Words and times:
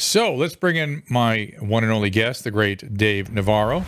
So 0.00 0.34
let's 0.34 0.56
bring 0.56 0.76
in 0.76 1.02
my 1.10 1.52
one 1.58 1.84
and 1.84 1.92
only 1.92 2.08
guest, 2.08 2.44
the 2.44 2.50
great 2.50 2.94
Dave 2.94 3.30
Navarro. 3.30 3.84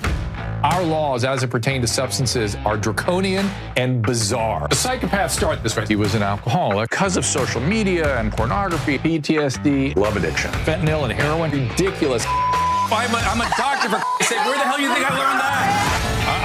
Our 0.62 0.82
laws, 0.82 1.24
as 1.24 1.42
it 1.42 1.48
pertains 1.48 1.88
to 1.88 1.92
substances, 1.92 2.54
are 2.66 2.76
draconian 2.76 3.46
and 3.78 4.02
bizarre. 4.02 4.68
The 4.68 4.76
psychopaths 4.76 5.30
start 5.30 5.62
this 5.62 5.74
way. 5.74 5.86
He 5.86 5.96
was 5.96 6.14
an 6.14 6.22
alcoholic 6.22 6.90
because 6.90 7.16
of 7.16 7.24
social 7.24 7.62
media 7.62 8.18
and 8.18 8.30
pornography, 8.30 8.98
PTSD, 8.98 9.96
love 9.96 10.18
addiction, 10.18 10.50
fentanyl 10.50 11.04
and 11.04 11.12
heroin. 11.14 11.50
Ridiculous. 11.50 12.26
I'm 12.26 13.14
a, 13.14 13.16
I'm 13.16 13.40
a 13.40 13.50
doctor, 13.56 13.88
for 13.88 14.24
sake. 14.24 14.36
Where 14.44 14.58
the 14.58 14.64
hell 14.64 14.76
do 14.76 14.82
you 14.82 14.92
think 14.92 15.10
I 15.10 15.18
learned 15.18 15.40
that? 15.40 15.81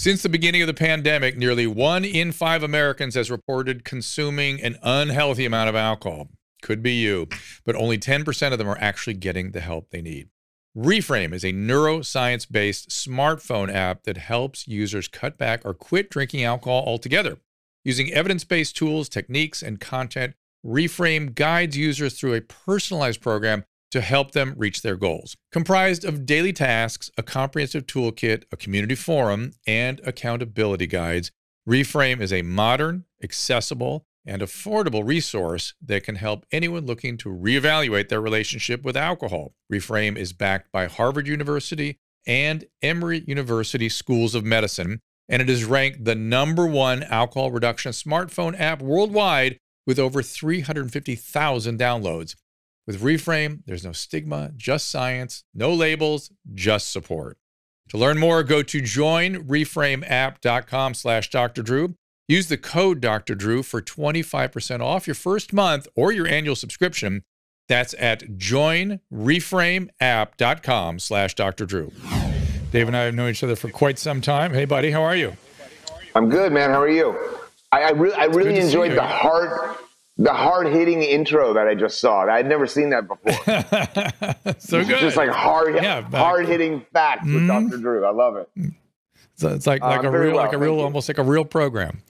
Since 0.00 0.22
the 0.22 0.30
beginning 0.30 0.62
of 0.62 0.66
the 0.66 0.72
pandemic, 0.72 1.36
nearly 1.36 1.66
one 1.66 2.06
in 2.06 2.32
five 2.32 2.62
Americans 2.62 3.16
has 3.16 3.30
reported 3.30 3.84
consuming 3.84 4.58
an 4.62 4.78
unhealthy 4.82 5.44
amount 5.44 5.68
of 5.68 5.76
alcohol. 5.76 6.30
Could 6.62 6.82
be 6.82 6.94
you, 6.94 7.28
but 7.66 7.76
only 7.76 7.98
10% 7.98 8.52
of 8.52 8.56
them 8.56 8.66
are 8.66 8.78
actually 8.80 9.12
getting 9.12 9.50
the 9.50 9.60
help 9.60 9.90
they 9.90 10.00
need. 10.00 10.30
Reframe 10.74 11.34
is 11.34 11.44
a 11.44 11.52
neuroscience 11.52 12.50
based 12.50 12.88
smartphone 12.88 13.70
app 13.70 14.04
that 14.04 14.16
helps 14.16 14.66
users 14.66 15.06
cut 15.06 15.36
back 15.36 15.60
or 15.66 15.74
quit 15.74 16.08
drinking 16.08 16.44
alcohol 16.44 16.82
altogether. 16.86 17.36
Using 17.84 18.10
evidence 18.10 18.44
based 18.44 18.78
tools, 18.78 19.06
techniques, 19.06 19.62
and 19.62 19.80
content, 19.80 20.32
Reframe 20.64 21.34
guides 21.34 21.76
users 21.76 22.18
through 22.18 22.32
a 22.32 22.40
personalized 22.40 23.20
program 23.20 23.64
to 23.90 24.00
help 24.00 24.32
them 24.32 24.54
reach 24.56 24.82
their 24.82 24.96
goals. 24.96 25.36
Comprised 25.52 26.04
of 26.04 26.26
daily 26.26 26.52
tasks, 26.52 27.10
a 27.16 27.22
comprehensive 27.22 27.86
toolkit, 27.86 28.44
a 28.52 28.56
community 28.56 28.94
forum, 28.94 29.52
and 29.66 30.00
accountability 30.04 30.86
guides, 30.86 31.30
Reframe 31.68 32.20
is 32.20 32.32
a 32.32 32.42
modern, 32.42 33.04
accessible, 33.22 34.06
and 34.26 34.42
affordable 34.42 35.06
resource 35.06 35.74
that 35.84 36.04
can 36.04 36.16
help 36.16 36.44
anyone 36.50 36.86
looking 36.86 37.16
to 37.18 37.28
reevaluate 37.28 38.08
their 38.08 38.20
relationship 38.20 38.82
with 38.82 38.96
alcohol. 38.96 39.54
Reframe 39.72 40.16
is 40.16 40.32
backed 40.32 40.72
by 40.72 40.86
Harvard 40.86 41.26
University 41.26 41.98
and 42.26 42.64
Emory 42.82 43.24
University 43.26 43.88
Schools 43.88 44.34
of 44.34 44.44
Medicine, 44.44 45.00
and 45.28 45.40
it 45.40 45.48
is 45.48 45.64
ranked 45.64 46.04
the 46.04 46.14
number 46.14 46.66
one 46.66 47.02
alcohol 47.04 47.50
reduction 47.50 47.92
smartphone 47.92 48.58
app 48.58 48.82
worldwide 48.82 49.58
with 49.86 49.98
over 49.98 50.22
350,000 50.22 51.78
downloads. 51.78 52.34
With 52.90 53.02
Reframe, 53.02 53.60
there's 53.66 53.84
no 53.84 53.92
stigma, 53.92 54.50
just 54.56 54.90
science, 54.90 55.44
no 55.54 55.72
labels, 55.72 56.32
just 56.52 56.90
support. 56.90 57.38
To 57.90 57.96
learn 57.96 58.18
more, 58.18 58.42
go 58.42 58.64
to 58.64 58.82
joinreframeapp.com 58.82 60.94
slash 60.94 61.30
Dr. 61.30 61.62
Drew. 61.62 61.94
Use 62.26 62.48
the 62.48 62.56
code 62.56 63.00
Dr. 63.00 63.36
Drew 63.36 63.62
for 63.62 63.80
25% 63.80 64.80
off 64.80 65.06
your 65.06 65.14
first 65.14 65.52
month 65.52 65.86
or 65.94 66.10
your 66.10 66.26
annual 66.26 66.56
subscription. 66.56 67.22
That's 67.68 67.94
at 67.96 68.36
joinreframeapp.com 68.36 70.98
slash 70.98 71.34
Dr. 71.36 71.66
Drew. 71.66 71.92
Dave 72.72 72.88
and 72.88 72.96
I 72.96 73.02
have 73.02 73.14
known 73.14 73.30
each 73.30 73.44
other 73.44 73.54
for 73.54 73.68
quite 73.68 74.00
some 74.00 74.20
time. 74.20 74.52
Hey, 74.52 74.64
buddy, 74.64 74.90
how 74.90 75.04
are 75.04 75.14
you? 75.14 75.36
I'm 76.16 76.28
good, 76.28 76.52
man. 76.52 76.70
How 76.70 76.82
are 76.82 76.90
you? 76.90 77.16
I, 77.70 77.82
I, 77.82 77.90
re- 77.90 78.14
I 78.14 78.24
really 78.24 78.58
enjoyed 78.58 78.96
the 78.96 79.06
hard 79.06 79.69
the 80.20 80.34
hard 80.34 80.66
hitting 80.66 81.02
intro 81.02 81.54
that 81.54 81.66
I 81.66 81.74
just 81.74 81.98
saw. 81.98 82.26
I'd 82.26 82.46
never 82.46 82.66
seen 82.66 82.90
that 82.90 83.08
before. 83.08 83.32
so 84.58 84.84
good. 84.84 85.00
Just 85.00 85.16
like 85.16 85.30
hard 85.30 85.74
yeah, 85.76 86.02
hard 86.02 86.46
hitting 86.46 86.84
facts 86.92 87.26
mm-hmm. 87.26 87.34
with 87.34 87.70
Dr. 87.70 87.78
Drew. 87.78 88.04
I 88.04 88.10
love 88.10 88.36
it. 88.36 88.50
So 89.36 89.48
it's 89.48 89.66
like 89.66 89.80
like 89.80 90.04
uh, 90.04 90.08
a 90.08 90.10
real 90.10 90.34
well, 90.34 90.44
like 90.44 90.52
a 90.52 90.58
real 90.58 90.78
almost 90.80 91.08
like 91.08 91.16
a 91.16 91.22
real 91.22 91.46
program. 91.46 92.02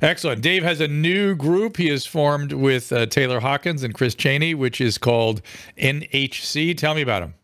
Excellent. 0.00 0.42
Dave 0.42 0.64
has 0.64 0.80
a 0.80 0.88
new 0.88 1.36
group 1.36 1.76
he 1.76 1.88
has 1.90 2.04
formed 2.04 2.52
with 2.52 2.92
uh, 2.92 3.06
Taylor 3.06 3.38
Hawkins 3.38 3.84
and 3.84 3.94
Chris 3.94 4.16
Chaney, 4.16 4.54
which 4.54 4.80
is 4.80 4.98
called 4.98 5.40
NHC. 5.78 6.76
Tell 6.76 6.96
me 6.96 7.02
about 7.02 7.20
them. 7.20 7.34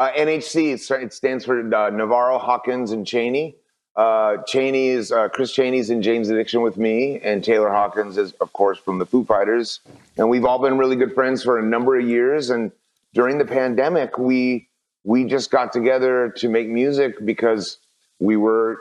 Uh, 0.00 0.10
NHC 0.10 0.90
it 0.90 1.12
stands 1.12 1.44
for 1.44 1.60
uh, 1.72 1.90
Navarro, 1.90 2.38
Hawkins, 2.38 2.90
and 2.90 3.06
Chaney. 3.06 3.56
Uh, 3.98 4.40
Chaney's 4.44 5.10
uh, 5.10 5.28
Chris 5.28 5.52
Chaney's 5.52 5.90
in 5.90 6.00
Jane's 6.00 6.30
Addiction 6.30 6.62
with 6.62 6.76
me, 6.76 7.18
and 7.18 7.42
Taylor 7.42 7.68
Hawkins 7.68 8.16
is, 8.16 8.30
of 8.34 8.52
course, 8.52 8.78
from 8.78 9.00
the 9.00 9.04
Foo 9.04 9.24
Fighters, 9.24 9.80
and 10.16 10.30
we've 10.30 10.44
all 10.44 10.60
been 10.60 10.78
really 10.78 10.94
good 10.94 11.12
friends 11.12 11.42
for 11.42 11.58
a 11.58 11.62
number 11.64 11.98
of 11.98 12.06
years. 12.06 12.50
And 12.50 12.70
during 13.12 13.38
the 13.38 13.44
pandemic, 13.44 14.16
we 14.16 14.68
we 15.02 15.24
just 15.24 15.50
got 15.50 15.72
together 15.72 16.32
to 16.36 16.48
make 16.48 16.68
music 16.68 17.16
because 17.24 17.78
we 18.20 18.36
were, 18.36 18.78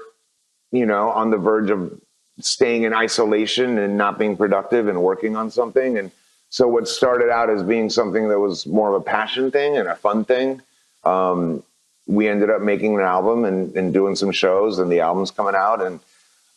you 0.72 0.86
know, 0.86 1.10
on 1.10 1.32
the 1.32 1.38
verge 1.38 1.72
of 1.72 2.00
staying 2.40 2.84
in 2.84 2.94
isolation 2.94 3.80
and 3.80 3.98
not 3.98 4.20
being 4.20 4.38
productive 4.38 4.88
and 4.88 5.02
working 5.02 5.36
on 5.36 5.50
something. 5.50 5.98
And 5.98 6.12
so, 6.50 6.68
what 6.68 6.88
started 6.88 7.32
out 7.32 7.50
as 7.50 7.64
being 7.64 7.90
something 7.90 8.30
that 8.30 8.38
was 8.38 8.68
more 8.68 8.94
of 8.94 9.02
a 9.02 9.04
passion 9.04 9.50
thing 9.50 9.78
and 9.78 9.88
a 9.88 9.96
fun 9.96 10.26
thing. 10.26 10.62
Um, 11.04 11.64
we 12.08 12.28
ended 12.28 12.50
up 12.50 12.62
making 12.62 12.96
an 12.96 13.02
album 13.02 13.46
and, 13.46 13.76
and 13.76 13.94
doing 13.94 14.16
some 14.16 14.32
shows, 14.32 14.80
and 14.80 14.92
the 14.92 15.02
album's 15.02 15.30
coming 15.30 15.56
out. 15.56 15.82
And 15.82 16.00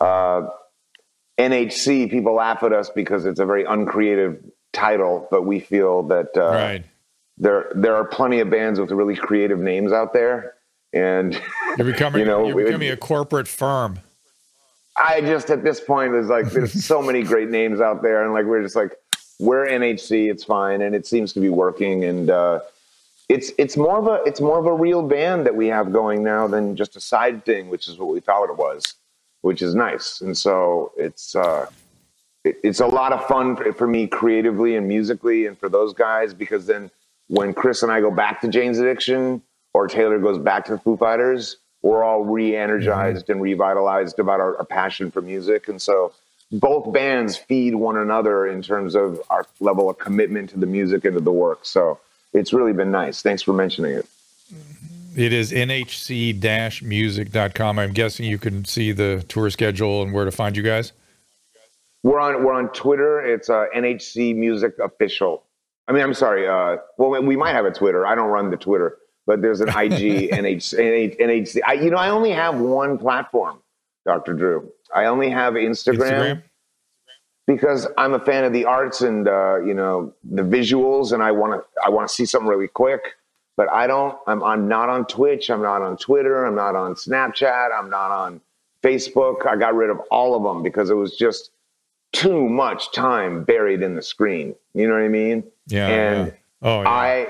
uh, 0.01 0.49
NHC, 1.39 2.09
people 2.11 2.35
laugh 2.35 2.63
at 2.63 2.73
us 2.73 2.89
because 2.89 3.27
it's 3.27 3.41
a 3.41 3.47
very 3.47 3.65
uncreative 3.65 4.43
title, 4.73 5.27
but 5.31 5.43
we 5.43 5.59
feel 5.59 6.05
that 6.05 6.37
uh, 6.37 6.51
right. 6.51 6.85
there 7.37 7.71
there 7.75 7.97
are 7.97 8.05
plenty 8.05 8.39
of 8.39 8.49
bands 8.49 8.79
with 8.79 8.93
really 8.93 9.17
creative 9.17 9.59
names 9.59 9.93
out 9.93 10.13
there, 10.13 10.55
and 10.93 11.41
you're 11.77 11.93
becoming 11.93 12.21
you 12.21 12.27
know 12.27 12.47
you're 12.47 12.65
becoming 12.65 12.89
it, 12.89 12.93
a 12.93 12.97
corporate 12.97 13.49
firm. 13.49 13.99
I 14.97 15.21
just 15.21 15.51
at 15.51 15.65
this 15.65 15.81
point 15.81 16.15
is 16.15 16.29
like 16.29 16.51
there's 16.53 16.85
so 16.85 17.03
many 17.11 17.25
great 17.25 17.51
names 17.51 17.81
out 17.81 18.03
there, 18.03 18.23
and 18.23 18.33
like 18.33 18.45
we're 18.45 18.63
just 18.63 18.77
like 18.77 18.93
we're 19.41 19.67
NHC, 19.67 20.31
it's 20.31 20.45
fine, 20.45 20.81
and 20.81 20.95
it 20.95 21.09
seems 21.09 21.33
to 21.33 21.41
be 21.41 21.49
working, 21.49 22.05
and. 22.05 22.31
Uh, 22.31 22.61
it's 23.31 23.53
it's 23.59 23.77
more 23.77 23.97
of 23.97 24.09
a 24.09 24.21
it's 24.27 24.41
more 24.41 24.59
of 24.59 24.67
a 24.67 24.75
real 24.75 25.03
band 25.03 25.47
that 25.47 25.55
we 25.55 25.69
have 25.69 25.93
going 25.93 26.25
now 26.25 26.49
than 26.49 26.75
just 26.75 26.97
a 26.97 27.01
side 27.01 27.45
thing, 27.45 27.69
which 27.69 27.87
is 27.87 27.97
what 27.97 28.09
we 28.09 28.19
thought 28.19 28.51
it 28.51 28.57
was, 28.57 28.95
which 29.43 29.63
is 29.63 29.73
nice. 29.73 30.21
And 30.21 30.37
so 30.37 30.91
it's 30.97 31.37
uh, 31.37 31.67
it, 32.43 32.57
it's 32.65 32.81
a 32.81 32.87
lot 32.87 33.13
of 33.13 33.25
fun 33.27 33.55
for, 33.55 33.73
for, 33.73 33.87
me 33.87 34.09
creatively 34.09 34.75
and 34.75 34.89
musically, 34.89 35.47
and 35.47 35.57
for 35.57 35.69
those 35.69 35.95
guys 35.95 36.35
because 36.35 36.67
then 36.67 36.91
when 37.29 37.55
Chris 37.55 37.85
and 37.85 37.93
I 37.93 38.01
go 38.01 38.11
back 38.11 38.41
to 38.41 38.49
Jane's 38.49 38.81
Addiction 38.81 39.43
or 39.75 39.87
Taylor 39.87 40.19
goes 40.19 40.39
back 40.39 40.65
to 40.65 40.73
the 40.73 40.79
Foo 40.79 40.97
Fighters, 40.97 41.59
we're 41.83 42.03
all 42.03 42.25
re-energized 42.25 43.25
mm-hmm. 43.25 43.33
and 43.33 43.43
revitalized 43.43 44.19
about 44.19 44.41
our, 44.41 44.57
our 44.59 44.65
passion 44.65 45.13
for 45.13 45.23
music, 45.23 45.69
and 45.69 45.81
so 45.81 46.13
both 46.51 46.93
bands 46.93 47.37
feed 47.37 47.77
one 47.77 47.97
another 47.97 48.49
in 48.49 48.61
terms 48.61 48.97
of 48.97 49.23
our 49.31 49.47
level 49.61 49.89
of 49.89 49.99
commitment 49.99 50.51
to 50.51 50.59
the 50.59 50.67
music 50.67 51.05
and 51.05 51.15
to 51.15 51.21
the 51.21 51.31
work. 51.31 51.61
So 51.63 52.01
it's 52.33 52.53
really 52.53 52.73
been 52.73 52.91
nice. 52.91 53.23
Thanks 53.23 53.43
for 53.43 53.53
mentioning 53.53 53.93
it. 53.93 54.07
It 55.17 55.33
is 55.33 55.53
nhc-music.com. 55.53 57.79
I'm 57.79 57.93
guessing 57.93 58.27
you 58.27 58.39
can 58.39 58.65
see 58.65 58.91
the 58.93 59.25
tour 59.29 59.51
schedule 59.51 60.03
and 60.03 60.13
where 60.13 60.25
to 60.25 60.31
find 60.31 60.57
you 60.57 60.63
guys. 60.63 60.93
We're 62.03 62.21
on 62.21 62.43
we're 62.45 62.55
on 62.55 62.71
Twitter. 62.73 63.21
It's 63.21 63.51
uh, 63.51 63.67
NHC 63.77 64.35
Music 64.35 64.79
Official. 64.79 65.43
I 65.87 65.93
mean, 65.93 66.03
I'm 66.03 66.15
sorry. 66.15 66.49
Uh, 66.49 66.79
well, 66.97 67.23
we 67.23 67.37
might 67.37 67.53
have 67.53 67.67
a 67.67 67.71
Twitter. 67.71 68.07
I 68.07 68.15
don't 68.15 68.31
run 68.31 68.51
the 68.51 68.57
Twitter, 68.57 68.97
but 69.27 69.43
there's 69.43 69.61
an 69.61 69.69
IG 69.69 70.31
NHC. 70.31 71.21
NHC. 71.21 71.61
I, 71.67 71.75
you 71.75 71.91
know, 71.91 71.99
I 71.99 72.09
only 72.11 72.31
have 72.31 72.59
one 72.59 72.97
platform, 72.97 73.59
Dr. 74.07 74.33
Drew. 74.35 74.73
I 74.95 75.07
only 75.07 75.31
have 75.31 75.55
Instagram. 75.55 75.97
Instagram? 75.97 76.43
Because 77.51 77.89
I'm 77.99 78.15
a 78.15 78.21
fan 78.21 78.45
of 78.45 78.53
the 78.53 78.65
arts 78.65 79.01
and 79.01 79.27
uh, 79.27 79.61
you 79.61 79.75
know 79.75 80.13
the 80.23 80.43
visuals, 80.43 81.13
and 81.13 81.23
I 81.23 81.33
want 81.33 81.61
to 81.61 81.83
I 81.85 81.89
want 81.89 82.09
to 82.09 82.15
see 82.15 82.25
something 82.25 82.49
really 82.49 82.69
quick. 82.69 83.17
But 83.57 83.71
I 83.71 83.87
don't. 83.87 84.17
I'm, 84.27 84.43
I'm 84.43 84.69
not 84.69 84.89
on 84.89 85.05
Twitch. 85.07 85.51
I'm 85.51 85.61
not 85.61 85.83
on 85.83 85.97
Twitter. 85.97 86.47
I'm 86.47 86.55
not 86.55 86.77
on 86.77 86.95
Snapchat. 86.95 87.77
I'm 87.77 87.91
not 87.91 88.11
on 88.11 88.41
Facebook. 88.83 89.47
I 89.47 89.57
got 89.57 89.75
rid 89.75 89.91
of 89.91 89.99
all 90.11 90.35
of 90.35 90.43
them 90.43 90.63
because 90.63 90.89
it 90.89 90.95
was 90.95 91.17
just 91.17 91.51
too 92.13 92.49
much 92.49 92.93
time 92.93 93.45
buried 93.45 93.83
in 93.83 93.97
the 93.97 94.03
screen. 94.03 94.55
You 94.73 94.87
know 94.87 94.95
what 94.95 95.03
I 95.03 95.09
mean? 95.09 95.45
Yeah. 95.67 95.89
And 95.89 96.27
yeah. 96.29 96.33
Oh, 96.63 96.83
yeah. 96.83 96.89
I, 96.89 97.29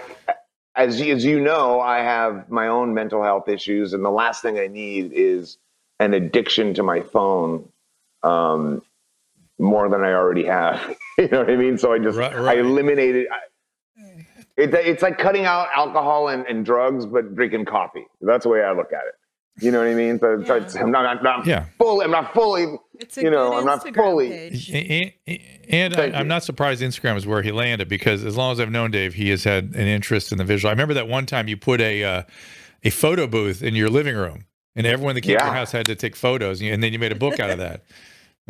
as 0.76 1.00
as 1.00 1.24
you 1.24 1.40
know, 1.40 1.80
I 1.80 1.98
have 1.98 2.50
my 2.50 2.68
own 2.68 2.94
mental 2.94 3.22
health 3.22 3.48
issues, 3.48 3.94
and 3.94 4.04
the 4.04 4.10
last 4.10 4.42
thing 4.42 4.58
I 4.58 4.66
need 4.66 5.12
is 5.14 5.56
an 5.98 6.14
addiction 6.14 6.74
to 6.74 6.82
my 6.82 7.00
phone. 7.00 7.68
Um, 8.22 8.82
more 9.60 9.88
than 9.88 10.02
I 10.02 10.12
already 10.12 10.46
have. 10.46 10.96
you 11.18 11.28
know 11.28 11.40
what 11.40 11.50
I 11.50 11.56
mean? 11.56 11.78
So 11.78 11.92
I 11.92 11.98
just 11.98 12.18
right, 12.18 12.34
right. 12.34 12.58
I 12.58 12.60
eliminated. 12.60 13.26
I, 13.30 13.36
It, 14.56 14.74
it's 14.74 15.02
like 15.02 15.16
cutting 15.18 15.44
out 15.46 15.68
alcohol 15.74 16.28
and, 16.28 16.44
and 16.46 16.64
drugs, 16.64 17.06
but 17.06 17.34
drinking 17.34 17.64
coffee. 17.66 18.06
That's 18.20 18.42
the 18.44 18.48
way 18.50 18.62
I 18.62 18.72
look 18.72 18.92
at 18.92 19.02
it. 19.06 19.14
You 19.64 19.70
know 19.70 19.78
what 19.78 19.88
I 19.88 19.94
mean? 19.94 20.18
So, 20.18 20.42
so 20.44 20.56
Yeah. 20.56 20.62
it's, 20.62 20.74
I'm 20.76 20.90
not, 20.90 21.06
I'm 21.06 21.22
not 21.22 21.46
Yeah. 21.46 21.66
fully. 21.78 22.04
I'm 22.04 22.10
not 22.10 22.32
fully. 22.34 22.78
It's 22.98 23.16
a 23.18 23.22
You 23.22 23.30
know, 23.30 23.50
good 23.50 23.58
I'm 23.60 23.64
not 23.66 23.94
fully- 23.94 24.28
page. 24.28 24.70
And, 24.70 25.12
and 25.68 25.96
I, 25.96 26.18
I'm 26.18 26.28
not 26.28 26.42
surprised 26.42 26.82
Instagram 26.82 27.16
is 27.16 27.26
where 27.26 27.42
he 27.42 27.52
landed 27.52 27.88
because 27.88 28.24
as 28.24 28.36
long 28.36 28.52
as 28.52 28.60
I've 28.60 28.70
known 28.70 28.90
Dave, 28.90 29.14
he 29.14 29.30
has 29.30 29.44
had 29.44 29.64
an 29.74 29.86
interest 29.86 30.32
in 30.32 30.38
the 30.38 30.44
visual. 30.44 30.68
I 30.68 30.72
remember 30.72 30.94
that 30.94 31.08
one 31.08 31.26
time 31.26 31.48
you 31.48 31.56
put 31.56 31.80
a 31.80 32.04
uh, 32.04 32.22
a 32.82 32.90
photo 32.90 33.26
booth 33.26 33.62
in 33.62 33.74
your 33.74 33.88
living 33.90 34.16
room, 34.16 34.44
and 34.76 34.86
everyone 34.86 35.14
that 35.14 35.20
came 35.22 35.36
to 35.38 35.44
your 35.44 35.52
house 35.52 35.72
had 35.72 35.86
to 35.86 35.94
take 35.94 36.16
photos, 36.16 36.62
and 36.62 36.82
then 36.82 36.92
you 36.92 36.98
made 36.98 37.12
a 37.12 37.16
book 37.16 37.38
out 37.40 37.50
of 37.50 37.58
that. 37.58 37.82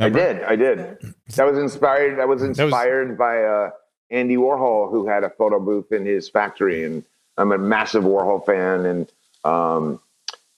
I 0.00 0.08
did. 0.08 0.42
I 0.42 0.56
did. 0.56 0.98
That 1.36 1.46
was 1.46 1.58
inspired. 1.58 2.18
That 2.18 2.26
was 2.26 2.42
was- 2.42 2.58
inspired 2.58 3.16
by 3.16 3.44
uh, 3.44 3.70
Andy 4.10 4.36
Warhol, 4.36 4.90
who 4.90 5.06
had 5.06 5.22
a 5.22 5.30
photo 5.30 5.60
booth 5.60 5.92
in 5.92 6.04
his 6.04 6.28
factory, 6.28 6.84
and 6.84 7.04
I'm 7.36 7.52
a 7.52 7.58
massive 7.58 8.02
Warhol 8.02 8.44
fan. 8.44 8.84
And 8.86 9.12
um, 9.44 10.00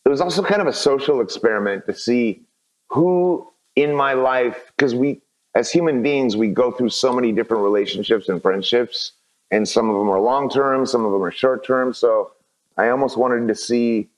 it 0.05 0.09
was 0.09 0.21
also 0.23 0.43
kind 0.43 0.63
of 0.63 0.67
a 0.67 0.73
social 0.73 1.21
experiment 1.21 1.85
to 1.87 1.95
see 1.95 2.41
who 2.89 3.47
in 3.77 3.95
my 3.95 4.15
life, 4.15 4.73
because 4.77 4.95
we, 4.95 5.21
as 5.55 5.71
human 5.71 6.03
beings, 6.03 6.37
we 6.37 6.49
go 6.49 6.71
through 6.71 6.89
so 6.91 7.13
many 7.13 7.33
different 7.33 7.63
relationships 7.63 8.29
and 8.31 8.41
friendships, 8.41 9.13
and 9.51 9.69
some 9.69 9.91
of 9.91 9.97
them 9.97 10.09
are 10.09 10.21
long 10.21 10.49
term, 10.49 10.87
some 10.87 11.05
of 11.05 11.13
them 11.13 11.23
are 11.23 11.31
short 11.31 11.65
term. 11.67 11.93
So 11.93 12.33
I 12.79 12.89
almost 12.89 13.19
wanted 13.19 13.47
to 13.49 13.55
see 13.55 14.09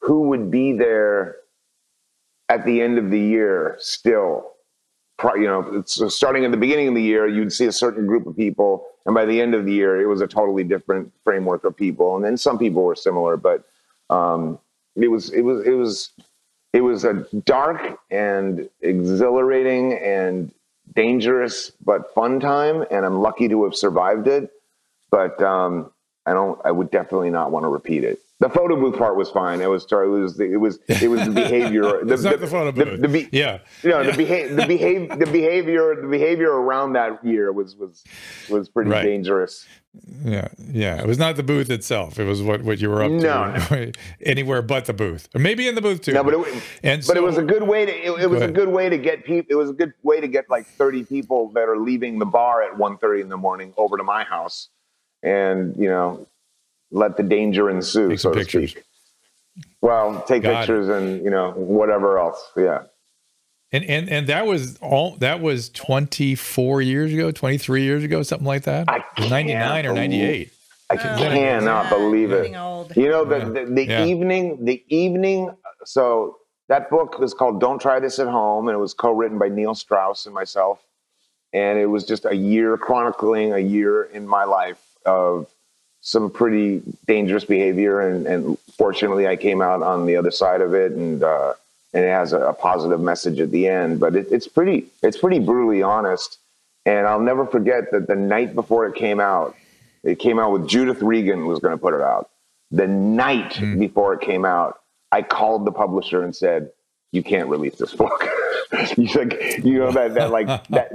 who 0.00 0.28
would 0.28 0.50
be 0.50 0.72
there 0.72 1.36
at 2.48 2.64
the 2.64 2.80
end 2.82 2.98
of 2.98 3.10
the 3.10 3.18
year 3.18 3.76
still 3.80 4.53
you 5.36 5.46
know, 5.46 5.82
so 5.86 6.08
starting 6.08 6.44
at 6.44 6.50
the 6.50 6.56
beginning 6.56 6.88
of 6.88 6.94
the 6.94 7.02
year, 7.02 7.26
you'd 7.26 7.52
see 7.52 7.66
a 7.66 7.72
certain 7.72 8.06
group 8.06 8.26
of 8.26 8.36
people, 8.36 8.86
and 9.06 9.14
by 9.14 9.24
the 9.24 9.40
end 9.40 9.54
of 9.54 9.64
the 9.64 9.72
year, 9.72 10.00
it 10.00 10.06
was 10.06 10.20
a 10.20 10.26
totally 10.26 10.64
different 10.64 11.12
framework 11.24 11.64
of 11.64 11.76
people. 11.76 12.16
And 12.16 12.24
then 12.24 12.36
some 12.36 12.58
people 12.58 12.82
were 12.82 12.94
similar, 12.94 13.36
but 13.36 13.64
um, 14.10 14.58
it 14.96 15.08
was 15.08 15.30
it 15.30 15.42
was 15.42 15.66
it 15.66 15.72
was 15.72 16.10
it 16.72 16.80
was 16.82 17.04
a 17.04 17.26
dark 17.44 17.98
and 18.10 18.68
exhilarating 18.80 19.94
and 19.94 20.52
dangerous 20.94 21.72
but 21.84 22.12
fun 22.14 22.40
time, 22.40 22.84
and 22.90 23.04
I'm 23.04 23.20
lucky 23.20 23.48
to 23.48 23.64
have 23.64 23.74
survived 23.74 24.28
it. 24.28 24.50
But 25.10 25.40
um, 25.42 25.90
I 26.26 26.32
don't. 26.32 26.60
I 26.64 26.70
would 26.70 26.90
definitely 26.90 27.30
not 27.30 27.50
want 27.50 27.64
to 27.64 27.68
repeat 27.68 28.04
it. 28.04 28.18
The 28.40 28.48
photo 28.48 28.76
booth 28.78 28.98
part 28.98 29.16
was 29.16 29.30
fine. 29.30 29.60
It 29.60 29.68
was. 29.70 29.84
It 29.90 29.94
was. 29.96 30.36
The, 30.36 30.44
it 30.52 30.56
was. 30.56 30.78
It 30.88 31.08
was 31.08 31.24
the 31.24 31.30
behavior. 31.44 32.04
The, 32.04 32.14
It's 32.14 32.22
not 32.22 32.40
the 32.40 32.46
photo 32.46 32.72
booth. 32.72 33.00
The, 33.00 33.08
be- 33.08 33.28
yeah. 33.30 33.58
you 33.82 33.90
know, 33.90 34.02
the 34.04 34.16
behavior, 34.16 34.54
the 34.56 34.66
behavior, 34.66 35.16
the 35.16 35.26
behavior, 35.26 36.00
the 36.02 36.08
behavior 36.08 36.50
around 36.50 36.94
that 36.94 37.24
year 37.24 37.52
was 37.52 37.76
was 37.76 38.02
was 38.50 38.68
pretty 38.68 38.90
Right. 38.90 39.02
dangerous. 39.04 39.66
Yeah, 40.24 40.48
yeah. 40.72 41.00
It 41.00 41.06
was 41.06 41.18
not 41.18 41.36
the 41.36 41.44
booth 41.44 41.70
itself. 41.70 42.18
It 42.18 42.24
was 42.24 42.42
what, 42.42 42.62
what 42.62 42.80
you 42.80 42.90
were 42.90 43.04
up 43.04 43.12
No, 43.12 43.54
to. 43.68 43.92
Anywhere 44.22 44.60
but 44.60 44.86
the 44.86 44.92
booth, 44.92 45.28
or 45.36 45.38
maybe 45.40 45.68
in 45.68 45.76
the 45.76 45.80
booth 45.82 46.00
too. 46.02 46.12
No, 46.14 46.24
but 46.24 46.34
it, 46.34 46.62
and 46.82 47.00
but 47.02 47.14
so, 47.14 47.16
it 47.16 47.22
was 47.22 47.38
a 47.38 47.42
good 47.44 47.62
way 47.62 47.86
to. 47.86 47.92
It, 47.92 48.22
it 48.22 48.30
was 48.30 48.42
a 48.42 48.50
good 48.50 48.68
way 48.68 48.88
to 48.88 48.98
get 48.98 49.24
people. 49.24 49.46
It 49.50 49.54
was 49.56 49.70
a 49.70 49.74
good 49.74 49.92
way 50.02 50.20
to 50.20 50.26
get 50.26 50.50
like 50.50 50.66
thirty 50.66 51.04
people 51.04 51.50
that 51.52 51.68
are 51.68 51.78
leaving 51.78 52.18
the 52.18 52.26
bar 52.26 52.62
at 52.62 52.72
1.30 52.76 53.20
in 53.22 53.28
the 53.28 53.36
morning 53.36 53.72
over 53.76 53.96
to 53.96 54.02
my 54.02 54.24
house, 54.24 54.70
and 55.24 55.76
you 55.76 55.88
know, 55.88 56.26
let 56.90 57.16
the 57.16 57.22
danger 57.22 57.68
ensue, 57.70 58.10
Take 58.10 58.18
so 58.20 58.28
some 58.30 58.32
to 58.34 58.38
pictures. 58.40 58.70
speak. 58.72 58.84
Well, 59.80 60.22
take 60.26 60.42
Got 60.42 60.50
it. 60.50 60.56
pictures 60.58 60.88
and 60.88 61.22
you 61.24 61.30
know 61.30 61.52
whatever 61.52 62.18
else. 62.18 62.42
Yeah. 62.56 62.82
and 63.72 63.84
and 63.84 64.08
and 64.08 64.26
that 64.28 64.46
was 64.46 64.76
all. 64.78 65.16
That 65.16 65.40
was 65.40 65.68
twenty 65.70 66.34
four 66.34 66.80
years 66.82 67.12
ago, 67.12 67.30
twenty 67.30 67.58
three 67.58 67.82
years 67.82 68.04
ago, 68.04 68.22
something 68.22 68.46
like 68.46 68.62
that. 68.64 68.88
I 68.88 69.02
Ninety 69.28 69.54
nine 69.54 69.86
or 69.86 69.92
ninety 69.92 70.22
eight. 70.22 70.52
I 70.90 70.94
Oh, 70.94 70.98
cannot 70.98 71.84
yeah, 71.84 71.88
believe 71.88 72.30
it. 72.32 72.54
old. 72.56 72.94
You 72.96 73.08
know 73.08 73.24
the 73.24 73.38
Yeah. 73.38 73.44
the, 73.44 73.64
the 73.66 73.86
Yeah. 73.86 74.04
evening 74.04 74.64
the 74.64 74.82
evening. 74.88 75.50
So 75.86 76.38
that 76.68 76.88
book 76.90 77.18
was 77.18 77.34
called 77.34 77.60
"Don't 77.60 77.80
Try 77.80 78.00
This 78.00 78.18
at 78.18 78.26
Home," 78.28 78.68
and 78.68 78.74
it 78.76 78.78
was 78.80 78.94
co-written 78.94 79.38
by 79.38 79.48
Neil 79.48 79.74
Strauss 79.74 80.26
and 80.26 80.34
myself. 80.34 80.80
And 81.52 81.78
it 81.78 81.86
was 81.86 82.04
just 82.04 82.24
a 82.24 82.34
year 82.34 82.76
chronicling 82.76 83.52
a 83.52 83.58
year 83.58 84.02
in 84.04 84.26
my 84.26 84.44
life 84.44 84.83
of 85.04 85.46
some 86.00 86.30
pretty 86.30 86.82
dangerous 87.06 87.44
behavior, 87.44 88.00
and, 88.00 88.26
and 88.26 88.58
fortunately, 88.76 89.26
I 89.26 89.36
came 89.36 89.62
out 89.62 89.82
on 89.82 90.04
the 90.06 90.16
other 90.16 90.30
side 90.30 90.60
of 90.60 90.74
it, 90.74 90.92
and 90.92 91.22
uh, 91.22 91.54
and 91.94 92.04
it 92.04 92.08
has 92.08 92.32
a, 92.32 92.40
a 92.40 92.52
positive 92.52 93.00
message 93.00 93.40
at 93.40 93.50
the 93.50 93.68
end. 93.68 94.00
But 94.00 94.14
it, 94.14 94.30
it's 94.30 94.46
pretty 94.46 94.86
it's 95.02 95.16
pretty 95.16 95.38
brutally 95.38 95.82
honest. 95.82 96.38
And 96.86 97.06
I'll 97.06 97.20
never 97.20 97.46
forget 97.46 97.90
that 97.92 98.06
the 98.06 98.16
night 98.16 98.54
before 98.54 98.86
it 98.86 98.94
came 98.94 99.18
out, 99.18 99.56
it 100.02 100.18
came 100.18 100.38
out 100.38 100.52
with 100.52 100.68
Judith 100.68 101.00
Regan 101.00 101.46
was 101.46 101.58
going 101.58 101.72
to 101.72 101.80
put 101.80 101.94
it 101.94 102.02
out. 102.02 102.28
The 102.70 102.86
night 102.86 103.58
before 103.78 104.12
it 104.12 104.20
came 104.20 104.44
out, 104.44 104.80
I 105.10 105.22
called 105.22 105.64
the 105.64 105.72
publisher 105.72 106.22
and 106.22 106.36
said, 106.36 106.70
"You 107.12 107.22
can't 107.22 107.48
release 107.48 107.76
this 107.76 107.94
book." 107.94 108.28
you 108.96 109.06
like, 109.14 109.64
you 109.64 109.78
know 109.78 109.92
that 109.92 110.14
that 110.14 110.30
like 110.30 110.46
that 110.68 110.90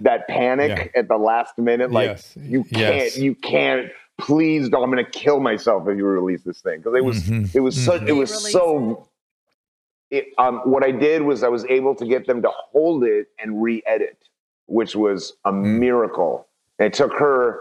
that, 0.00 0.28
panic 0.28 0.90
at 0.94 1.08
the 1.08 1.16
last 1.16 1.58
minute, 1.58 1.90
like 1.90 2.08
Yes. 2.08 2.36
you 2.40 2.64
can't, 2.64 2.94
Yes. 2.96 3.18
you 3.18 3.34
can't. 3.34 3.88
Please, 4.18 4.68
don't. 4.68 4.82
I'm 4.82 4.90
going 4.90 5.04
to 5.04 5.10
kill 5.10 5.38
myself 5.40 5.86
if 5.88 5.96
you 5.96 6.04
release 6.04 6.42
this 6.42 6.60
thing 6.60 6.78
because 6.78 6.94
it 6.96 7.04
was 7.04 7.22
Mhm. 7.22 7.54
it 7.54 7.60
was 7.60 7.76
such 7.80 8.02
it 8.02 8.12
was 8.12 8.50
so. 8.52 9.08
It, 10.10 10.28
um, 10.38 10.60
what 10.64 10.82
I 10.84 10.90
did 10.90 11.22
was 11.22 11.42
I 11.42 11.48
was 11.48 11.64
able 11.66 11.94
to 11.96 12.06
get 12.06 12.26
them 12.26 12.40
to 12.42 12.48
hold 12.50 13.04
it 13.04 13.28
and 13.38 13.62
re-edit, 13.62 14.16
which 14.66 14.96
was 14.96 15.34
a 15.44 15.50
Hmm. 15.50 15.78
miracle. 15.78 16.46
And 16.78 16.86
it 16.86 16.94
took 16.94 17.12
her 17.18 17.60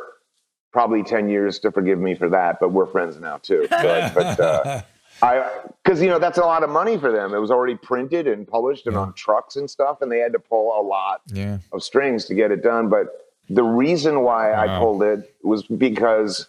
probably 0.71 1.03
10 1.03 1.27
years 1.27 1.59
to 1.59 1.71
forgive 1.71 1.99
me 1.99 2.15
for 2.15 2.29
that, 2.29 2.59
but 2.59 2.69
we're 2.69 2.85
friends 2.85 3.19
now 3.19 3.37
too. 3.37 3.67
But, 3.69 4.13
but 4.13 4.39
uh, 4.39 4.81
I, 5.21 5.49
because 5.83 6.01
you 6.01 6.09
know 6.09 6.19
that's 6.19 6.37
a 6.37 6.41
lot 6.41 6.63
of 6.63 6.69
money 6.69 6.97
for 6.97 7.11
them. 7.11 7.33
It 7.33 7.39
was 7.39 7.51
already 7.51 7.75
printed 7.75 8.27
and 8.27 8.47
published 8.47 8.87
and 8.87 8.95
on 8.95 9.13
trucks 9.13 9.55
and 9.55 9.69
stuff, 9.69 10.01
and 10.01 10.11
they 10.11 10.19
had 10.19 10.33
to 10.33 10.39
pull 10.39 10.79
a 10.79 10.83
lot 10.83 11.21
yeah. 11.27 11.59
of 11.71 11.83
strings 11.83 12.25
to 12.25 12.35
get 12.35 12.51
it 12.51 12.61
done. 12.61 12.89
But 12.89 13.07
the 13.49 13.63
reason 13.63 14.21
why 14.21 14.53
I 14.53 14.79
pulled 14.79 15.03
it 15.03 15.35
was 15.41 15.63
because 15.63 16.47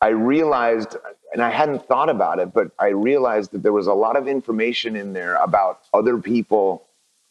I 0.00 0.08
realized, 0.08 0.96
and 1.32 1.42
I 1.42 1.50
hadn't 1.50 1.86
thought 1.86 2.08
about 2.08 2.38
it, 2.38 2.52
but 2.52 2.70
I 2.78 2.88
realized 2.88 3.50
that 3.52 3.62
there 3.62 3.72
was 3.72 3.88
a 3.88 3.94
lot 3.94 4.16
of 4.16 4.28
information 4.28 4.96
in 4.96 5.12
there 5.12 5.34
about 5.36 5.80
other 5.92 6.18
people 6.18 6.84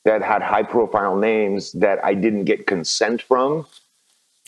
that 0.04 0.22
had 0.22 0.42
high 0.42 0.64
profile 0.64 1.16
names 1.16 1.72
that 1.74 2.04
I 2.04 2.14
didn't 2.14 2.46
get 2.46 2.68
consent 2.68 3.22
from. 3.22 3.66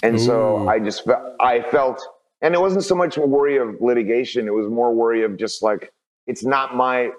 And 0.04 0.20
so 0.20 0.68
I 0.70 0.80
just 0.80 1.04
felt, 1.04 1.36
I 1.42 1.62
felt, 1.62 2.02
and 2.42 2.54
it 2.54 2.62
wasn't 2.62 2.86
so 2.86 2.96
much 2.96 3.18
a 3.18 3.22
worry 3.22 3.58
of 3.58 3.82
litigation. 3.82 4.48
It 4.48 4.54
was 4.54 4.68
more 4.68 4.94
worry 4.94 5.24
of 5.24 5.38
just 5.38 5.62
like, 5.62 5.92
it's 6.30 6.44
not 6.46 6.76
my, 6.76 7.10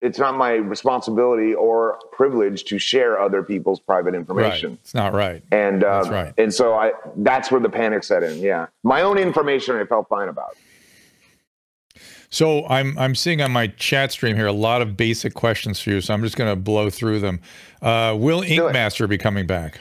it's 0.00 0.18
not 0.18 0.36
my 0.36 0.52
responsibility 0.52 1.54
or 1.54 1.98
privilege 2.12 2.64
to 2.64 2.78
share 2.78 3.18
other 3.20 3.42
people's 3.42 3.80
private 3.80 4.12
Right. 4.12 4.20
information. 4.20 4.78
It's 4.82 4.94
not 4.94 5.12
right. 5.14 5.42
And 5.50 5.82
um, 5.82 6.02
That's 6.02 6.08
right. 6.08 6.34
And 6.38 6.52
so 6.54 6.74
I 6.74 6.92
that's 7.16 7.50
where 7.50 7.60
the 7.60 7.70
panic 7.70 8.04
set 8.04 8.22
in. 8.22 8.38
Yeah, 8.38 8.66
my 8.84 9.02
own 9.02 9.18
information 9.18 9.74
I 9.76 9.84
felt 9.84 10.08
fine 10.08 10.28
about. 10.28 10.56
So 12.30 12.66
I'm 12.68 12.96
I'm 12.98 13.14
seeing 13.14 13.40
on 13.40 13.50
my 13.50 13.68
chat 13.68 14.12
stream 14.12 14.36
here 14.36 14.46
a 14.46 14.52
lot 14.52 14.82
of 14.82 14.96
basic 14.96 15.34
questions 15.34 15.80
for 15.80 15.90
you. 15.90 16.00
So 16.00 16.12
I'm 16.14 16.22
just 16.22 16.36
going 16.36 16.50
to 16.50 16.56
blow 16.56 16.90
through 16.90 17.20
them. 17.20 17.40
Uh, 17.82 18.14
will. 18.18 18.42
Ink 18.42 18.72
Master 18.72 19.06
be 19.08 19.18
coming 19.18 19.46
back? 19.46 19.80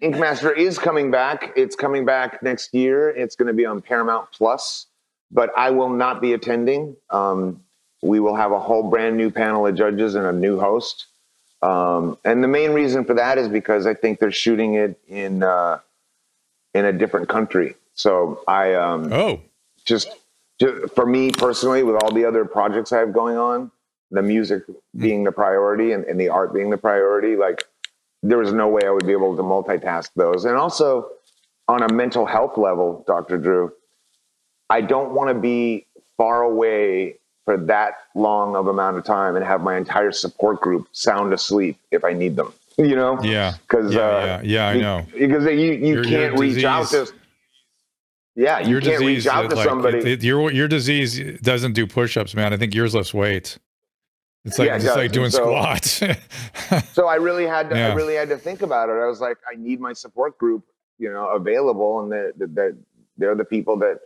Ink 0.00 0.18
Master 0.18 0.52
is 0.52 0.78
coming 0.78 1.10
back. 1.10 1.52
It's 1.56 1.74
coming 1.74 2.04
back 2.04 2.42
next 2.42 2.74
year. 2.74 3.08
It's 3.10 3.34
going 3.36 3.46
to 3.48 3.54
be 3.54 3.64
on 3.64 3.80
Paramount 3.80 4.28
Plus, 4.32 4.86
but 5.32 5.50
I 5.56 5.70
will 5.70 5.88
not 5.88 6.20
be 6.20 6.34
attending. 6.34 6.96
Um, 7.10 7.62
we 8.02 8.20
will 8.20 8.36
have 8.36 8.52
a 8.52 8.58
whole 8.60 8.90
brand 8.90 9.16
new 9.16 9.30
panel 9.30 9.66
of 9.66 9.74
judges 9.74 10.14
and 10.14 10.26
a 10.26 10.32
new 10.32 10.58
host. 10.60 11.06
Um, 11.62 12.18
and 12.24 12.42
the 12.42 12.48
main 12.48 12.72
reason 12.72 13.04
for 13.04 13.14
that 13.14 13.38
is 13.38 13.48
because 13.48 13.86
I 13.86 13.94
think 13.94 14.18
they're 14.18 14.32
shooting 14.32 14.74
it 14.74 15.00
in 15.08 15.42
uh, 15.42 15.78
in 16.74 16.84
a 16.84 16.92
different 16.92 17.28
country. 17.28 17.76
So 17.94 18.42
I 18.48 18.74
um, 18.74 19.12
Oh, 19.12 19.40
just, 19.84 20.08
ju- 20.58 20.88
for 20.94 21.06
me 21.06 21.30
personally, 21.30 21.82
with 21.82 21.96
all 22.02 22.10
the 22.12 22.24
other 22.24 22.44
projects 22.44 22.92
I 22.92 22.98
have 22.98 23.12
going 23.12 23.36
on, 23.36 23.70
the 24.10 24.22
music 24.22 24.62
being 24.96 25.24
the 25.24 25.32
priority 25.32 25.92
and, 25.92 26.04
and 26.04 26.18
the 26.18 26.28
art 26.30 26.52
being 26.52 26.70
the 26.70 26.78
priority, 26.78 27.36
like 27.36 27.62
there 28.22 28.38
was 28.38 28.52
no 28.52 28.68
way 28.68 28.82
I 28.84 28.90
would 28.90 29.06
be 29.06 29.12
able 29.12 29.36
to 29.36 29.42
multitask 29.42 30.10
those. 30.16 30.44
And 30.44 30.56
also 30.56 31.10
on 31.68 31.82
a 31.82 31.92
mental 31.92 32.26
health 32.26 32.56
level, 32.58 33.04
Dr. 33.06 33.38
Drew, 33.38 33.72
I 34.72 34.80
don't 34.80 35.12
want 35.12 35.28
to 35.28 35.34
be 35.34 35.86
far 36.16 36.42
away 36.42 37.16
for 37.44 37.56
that 37.56 37.94
long 38.14 38.56
of 38.56 38.66
amount 38.68 38.96
of 38.96 39.04
time 39.04 39.36
and 39.36 39.44
have 39.44 39.60
my 39.62 39.76
entire 39.76 40.12
support 40.12 40.60
group 40.60 40.88
sound 40.92 41.32
asleep 41.32 41.76
if 41.90 42.04
I 42.04 42.12
need 42.12 42.36
them. 42.36 42.52
You 42.78 42.96
know? 42.96 43.20
yeah. 43.22 43.54
Because 43.68 43.92
Yeah, 43.92 44.00
uh, 44.00 44.24
yeah, 44.24 44.40
yeah, 44.42 44.68
I 44.68 44.76
know. 44.80 45.06
because 45.18 45.44
you 45.44 45.52
you 45.52 45.74
Your- 45.76 45.94
your 45.94 46.04
can't 46.04 46.38
reach 46.40 46.64
out 46.64 46.88
to. 46.88 47.06
Yeah, 48.34 48.60
you 48.60 48.70
Your 48.70 48.80
can't 48.80 49.00
disease, 49.00 49.26
reach 49.26 49.34
out 49.34 49.44
uh, 49.44 49.48
to 49.50 49.56
like, 49.56 49.68
somebody. 49.68 49.98
it- 49.98 50.06
it- 50.06 50.22
your 50.22 50.50
your 50.50 50.68
disease 50.68 51.20
doesn't 51.42 51.74
do 51.74 51.86
push-ups, 51.86 52.34
man. 52.34 52.54
I 52.54 52.56
think 52.56 52.74
yours 52.74 52.94
lifts 52.94 53.12
weights. 53.12 53.58
It's 54.46 54.58
like 54.58 54.68
Yeah, 54.68 54.76
it 54.76 54.84
it's 54.84 54.96
like 54.96 55.12
doing 55.12 55.30
So- 55.30 55.42
squats. 55.44 56.02
So 56.94 57.06
I 57.06 57.16
really 57.16 57.46
had 57.46 57.68
to, 57.70 57.76
Yeah. 57.76 57.88
I 57.88 57.94
really 57.94 58.14
had 58.14 58.28
to 58.30 58.38
think 58.38 58.62
about 58.62 58.88
it. 58.88 58.92
I 58.92 59.06
was 59.06 59.20
like, 59.20 59.36
I 59.50 59.54
need 59.56 59.78
my 59.80 59.92
support 59.92 60.38
group, 60.38 60.62
you 60.98 61.12
know, 61.12 61.28
available, 61.28 62.00
and 62.00 62.10
that 62.12 62.32
that 62.54 62.74
they're 63.18 63.34
the 63.34 63.44
people 63.44 63.76
that 63.84 64.00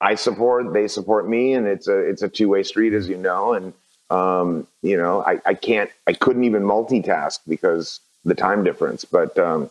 I 0.00 0.14
support. 0.14 0.72
They 0.72 0.88
support 0.88 1.28
me, 1.28 1.52
and 1.54 1.66
it's 1.66 1.88
a 1.88 1.98
it's 1.98 2.22
a 2.22 2.28
two 2.28 2.48
way 2.48 2.62
street, 2.62 2.92
as 2.92 3.08
you 3.08 3.16
know. 3.16 3.54
And 3.54 3.72
um, 4.10 4.66
you 4.82 4.96
know, 4.96 5.22
I, 5.22 5.40
I 5.46 5.54
can't, 5.54 5.90
I 6.06 6.12
couldn't 6.12 6.44
even 6.44 6.62
multitask 6.62 7.40
because 7.48 8.00
the 8.24 8.34
time 8.34 8.62
difference. 8.62 9.04
But 9.04 9.38
um, 9.38 9.70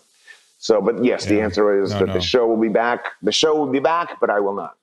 so, 0.58 0.82
but 0.82 1.03
yes, 1.03 1.25
yeah. 1.25 1.34
the 1.34 1.41
answer 1.41 1.82
is 1.82 1.91
no, 1.91 2.00
that 2.00 2.08
no. 2.08 2.13
the 2.13 2.22
show 2.22 2.48
will 2.48 2.58
be 2.58 2.70
back. 2.70 3.05
The 3.22 3.32
show 3.32 3.55
will 3.55 3.72
be 3.72 3.79
back, 3.79 4.20
but 4.20 4.29
I 4.29 4.39
will 4.39 4.55
not. 4.55 4.75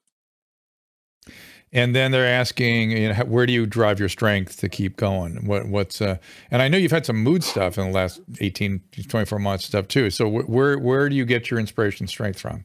And 1.74 1.96
then 1.96 2.12
they're 2.12 2.26
asking, 2.26 2.90
you 2.90 3.08
know, 3.08 3.24
where 3.24 3.46
do 3.46 3.52
you 3.52 3.64
drive 3.64 3.98
your 3.98 4.10
strength 4.10 4.58
to 4.58 4.68
keep 4.68 4.96
going? 4.96 5.46
What, 5.46 5.68
what's, 5.68 6.02
uh, 6.02 6.18
and 6.50 6.60
I 6.60 6.68
know 6.68 6.76
you've 6.76 6.92
had 6.92 7.06
some 7.06 7.16
mood 7.16 7.42
stuff 7.42 7.78
in 7.78 7.86
the 7.86 7.92
last 7.92 8.20
18, 8.40 8.82
24 9.08 9.38
months 9.38 9.64
stuff 9.64 9.88
too. 9.88 10.10
So 10.10 10.28
where, 10.28 10.78
where 10.78 11.08
do 11.08 11.14
you 11.14 11.24
get 11.24 11.50
your 11.50 11.58
inspiration 11.58 12.06
strength 12.06 12.38
from? 12.38 12.64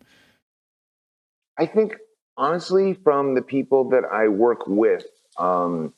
I 1.57 1.65
think 1.65 1.95
honestly 2.37 2.93
from 2.93 3.35
the 3.35 3.41
people 3.41 3.89
that 3.89 4.03
I 4.05 4.27
work 4.27 4.67
with, 4.67 5.05
um, 5.37 5.93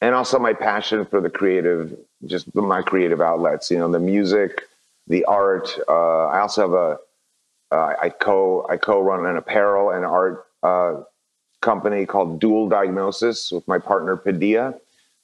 and 0.00 0.14
also 0.14 0.38
my 0.38 0.52
passion 0.52 1.04
for 1.04 1.20
the 1.20 1.30
creative, 1.30 1.96
just 2.26 2.54
my 2.54 2.82
creative 2.82 3.20
outlets, 3.20 3.70
you 3.70 3.78
know, 3.78 3.90
the 3.90 3.98
music, 3.98 4.62
the 5.08 5.24
art. 5.24 5.76
Uh, 5.88 6.26
I 6.26 6.40
also 6.40 6.62
have 6.62 6.72
a, 6.72 6.98
uh, 7.74 7.94
I 8.00 8.08
co, 8.10 8.66
I 8.70 8.76
co-run 8.76 9.26
an 9.26 9.36
apparel 9.36 9.90
and 9.90 10.04
art, 10.04 10.46
uh, 10.62 11.02
company 11.60 12.06
called 12.06 12.40
Duel 12.40 12.68
Diagnosis 12.68 13.50
with 13.50 13.66
my 13.66 13.78
partner 13.78 14.16
Padilla, 14.16 14.74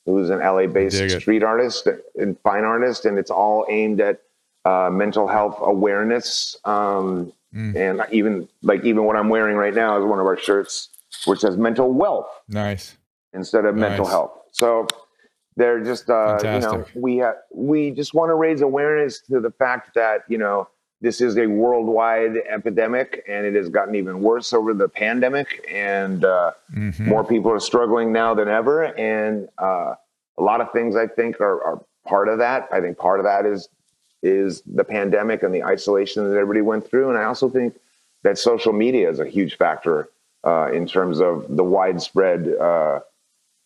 who's 0.05 0.31
an 0.31 0.41
LA-based 0.41 1.21
street 1.21 1.43
artist 1.43 1.89
and 2.17 2.39
fine 2.41 2.65
artist, 2.65 3.05
and 3.05 3.19
it's 3.19 3.31
all 3.31 3.65
aimed 3.69 4.01
at 4.01 4.21
uh, 4.65 4.91
mental 4.91 5.29
health 5.29 5.57
awareness. 5.61 6.57
Um, 6.65 7.33
mm. 7.55 7.77
And 7.77 8.03
even 8.13 8.49
like 8.63 8.85
even 8.85 9.05
what 9.05 9.17
I'm 9.17 9.29
wearing 9.29 9.57
right 9.57 9.75
now 9.75 9.99
is 9.99 10.05
one 10.05 10.19
of 10.19 10.27
our 10.27 10.37
shirts, 10.37 10.89
which 11.27 11.41
says 11.41 11.57
mental 11.57 11.93
wealth. 11.93 12.29
Nice. 12.49 12.97
Instead 13.33 13.65
of 13.65 13.75
nice. 13.75 13.91
mental 13.91 14.07
health. 14.07 14.33
So 14.53 14.87
they're 15.57 15.83
just 15.83 16.11
uh, 16.11 16.39
you 16.43 16.61
know 16.61 16.85
we 16.95 17.19
ha- 17.19 17.37
we 17.53 17.91
just 17.91 18.15
want 18.15 18.31
to 18.31 18.35
raise 18.35 18.61
awareness 18.61 19.21
to 19.23 19.41
the 19.41 19.51
fact 19.51 19.95
that 19.95 20.23
you 20.29 20.39
know 20.39 20.69
this 21.01 21.21
is 21.21 21.37
a 21.37 21.47
worldwide 21.47 22.37
epidemic 22.49 23.23
and 23.29 23.47
it 23.47 23.55
has 23.55 23.69
gotten 23.69 23.95
even 23.95 24.21
worse 24.21 24.53
over 24.53 24.73
the 24.73 24.89
pandemic 24.89 25.65
and 25.71 26.25
uh, 26.25 26.53
mm-hmm. 26.75 27.09
more 27.09 27.25
people 27.25 27.53
are 27.53 27.61
struggling 27.61 28.13
now 28.13 28.35
than 28.35 28.49
ever 28.49 28.85
and 28.99 29.49
uh, 29.59 29.95
a 30.39 30.43
lot 30.43 30.61
of 30.61 30.73
things 30.73 30.97
i 30.97 31.07
think 31.07 31.41
are, 31.41 31.63
are, 31.63 31.85
part 32.07 32.29
of 32.29 32.39
that 32.39 32.69
i 32.73 32.81
think 32.81 32.99
part 32.99 33.21
of 33.21 33.25
that 33.25 33.47
is 33.47 33.69
is 34.25 34.63
the 34.63 34.85
pandemic 34.85 35.43
and 35.43 35.55
the 35.55 35.63
isolation 35.63 36.25
that 36.25 36.37
everybody 36.37 36.63
went 36.63 36.89
through 36.89 37.09
and 37.09 37.19
i 37.19 37.25
also 37.25 37.49
think 37.49 37.75
that 38.23 38.39
social 38.39 38.73
media 38.73 39.09
is 39.09 39.21
a 39.21 39.27
huge 39.27 39.57
factor 39.57 40.09
uh, 40.45 40.71
in 40.73 40.87
terms 40.87 41.21
of 41.21 41.47
the 41.57 41.65
widespread 41.65 42.49
uh, 42.61 43.01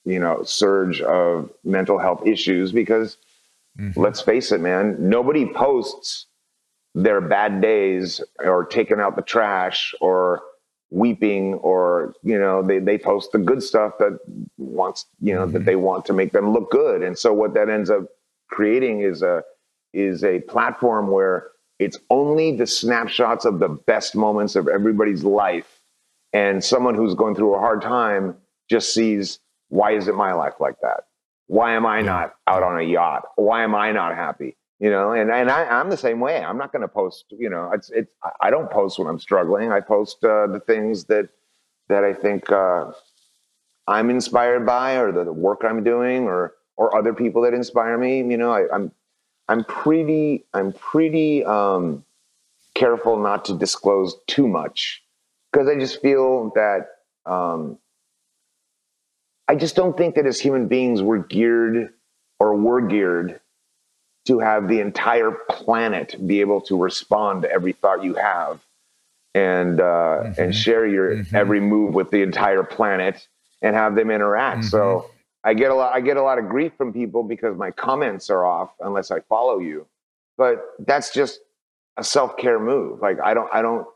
you 0.05 0.19
know 0.19 0.43
surge 0.43 1.01
of 1.01 1.51
mental 1.65 1.99
health 1.99 2.27
issues 2.27 2.73
because 2.73 3.17
mm-hmm. 3.79 3.99
let's 3.99 4.21
face 4.21 4.53
it 4.53 4.61
man 4.61 4.97
nobody 4.99 5.47
posts 5.47 6.27
their 6.95 7.21
bad 7.21 7.61
days 7.61 8.21
or 8.41 8.65
taking 8.65 9.01
out 9.01 9.15
the 9.15 9.23
trash 9.23 9.95
or 10.01 10.43
weeping 10.91 11.55
or 11.55 12.15
you 12.23 12.39
know 12.39 12.63
they, 12.63 12.79
they 12.79 12.97
post 12.97 13.31
the 13.33 13.39
good 13.39 13.63
stuff 13.63 13.93
that 13.99 14.19
wants 14.57 15.07
you 15.21 15.35
know 15.35 15.43
mm-hmm. 15.43 15.53
that 15.53 15.65
they 15.65 15.77
want 15.77 16.05
to 16.05 16.13
make 16.13 16.33
them 16.33 16.53
look 16.53 16.71
good 16.71 17.03
and 17.03 17.17
so 17.19 17.33
what 17.33 17.55
that 17.55 17.69
ends 17.69 17.91
up 17.91 18.05
creating 18.49 19.03
is 19.03 19.23
a 19.23 19.43
is 19.93 20.25
a 20.25 20.41
platform 20.41 21.11
where 21.11 21.49
it's 21.79 21.99
only 22.11 22.57
the 22.57 22.67
snapshots 22.67 23.45
of 23.45 23.59
the 23.61 23.69
best 23.69 24.17
moments 24.17 24.57
of 24.57 24.69
everybody's 24.69 25.25
life. 25.25 25.81
And 26.33 26.63
someone 26.63 26.95
who's 26.95 27.15
going 27.15 27.35
through 27.35 27.55
a 27.55 27.59
hard 27.59 27.83
time 27.83 28.37
just 28.69 28.93
sees 28.93 29.39
why 29.69 29.93
is 29.93 30.09
it 30.09 30.15
my 30.15 30.33
life 30.33 30.55
like 30.61 30.81
that? 30.83 31.05
Why 31.47 31.75
am 31.75 31.87
i 31.87 32.03
not 32.03 32.35
out 32.47 32.63
on 32.63 32.79
a 32.79 32.83
yacht? 32.83 33.25
Why 33.37 33.63
am 33.63 33.75
i 33.75 33.93
not 33.93 34.15
happy? 34.15 34.57
You 34.79 34.91
know 34.91 35.13
and, 35.13 35.31
and 35.31 35.51
I, 35.51 35.81
am 35.81 35.91
the 35.91 35.97
same 35.97 36.21
way. 36.21 36.43
I'm 36.43 36.59
not 36.59 36.73
going 36.73 36.83
to 36.83 36.89
post 36.89 37.27
you 37.31 37.49
know 37.49 37.71
it's 37.73 37.91
it's 37.91 38.13
i 38.41 38.51
don't 38.51 38.71
post 38.71 38.99
when 38.99 39.09
i'm 39.09 39.19
struggling. 39.19 39.73
I 39.73 39.81
post 39.81 40.23
uh, 40.25 40.47
the 40.47 40.61
things 40.61 41.05
that 41.05 41.31
that 41.89 42.05
i 42.05 42.13
think 42.13 42.51
uh, 42.53 42.93
i'm 43.87 44.11
inspired 44.11 44.67
by 44.67 44.97
or 44.97 45.11
the, 45.11 45.25
the, 45.25 45.33
work 45.33 45.63
i'm 45.65 45.83
doing 45.83 46.25
or 46.25 46.55
or 46.77 46.97
other 46.97 47.15
people 47.15 47.43
that 47.43 47.55
inspire 47.55 47.97
me. 47.99 48.19
You 48.19 48.37
know 48.37 48.53
I, 48.53 48.75
am 48.75 48.93
I'm, 49.49 49.65
pretty 49.65 50.45
i'm 50.55 50.73
pretty 50.73 51.45
um, 51.45 52.05
careful 52.75 53.19
not 53.19 53.45
to 53.47 53.57
disclose 53.57 54.17
too 54.27 54.47
much 54.47 55.03
because 55.53 55.69
i 55.69 55.79
just 55.79 56.01
feel 56.01 56.53
that 56.55 56.89
um, 57.27 57.79
i 59.49 59.55
just 59.55 59.77
don't 59.77 59.97
think 59.97 60.15
that 60.17 60.27
as 60.27 60.41
human 60.41 60.69
beings 60.69 61.03
we're 61.03 61.19
geared 61.19 61.93
or 62.39 62.55
we're 62.55 62.83
geared 62.83 63.41
to 64.27 64.39
have 64.41 64.69
the 64.69 64.81
entire 64.81 65.33
planet 65.49 66.15
be 66.27 66.41
able 66.41 66.61
to 66.61 66.77
respond 66.77 67.43
to 67.43 67.51
every 67.51 67.73
thought 67.73 68.05
you 68.05 68.15
have 68.15 68.61
and 69.35 69.81
uh, 69.81 69.85
mm-hmm. 69.85 70.41
and 70.41 70.55
share 70.55 70.87
your 70.87 71.17
mm-hmm. 71.17 71.37
every 71.37 71.61
move 71.61 71.95
with 71.95 72.11
the 72.11 72.23
entire 72.23 72.63
planet 72.63 73.27
and 73.63 73.75
have 73.75 73.95
them 73.95 74.11
interact. 74.11 74.61
Mm-hmm. 74.61 74.69
So 74.69 75.11
I 75.45 75.55
get 75.55 75.71
a 75.71 75.75
lot 75.75 75.95
I 75.95 76.01
get 76.01 76.17
a 76.17 76.23
lot 76.23 76.39
of 76.39 76.49
grief 76.49 76.73
from 76.77 76.93
people 76.93 77.23
because 77.23 77.57
my 77.57 77.71
comments 77.71 78.31
are 78.31 78.45
off 78.45 78.71
unless 78.81 79.11
I 79.11 79.21
follow 79.21 79.59
you. 79.59 79.87
But 80.37 80.63
that's 80.81 81.13
just 81.13 81.41
a 81.97 82.05
self-care 82.05 82.59
move. 82.59 83.01
Like 83.01 83.21
I 83.21 83.35
don't 83.35 83.49
I 83.53 83.63
don't 83.63 83.87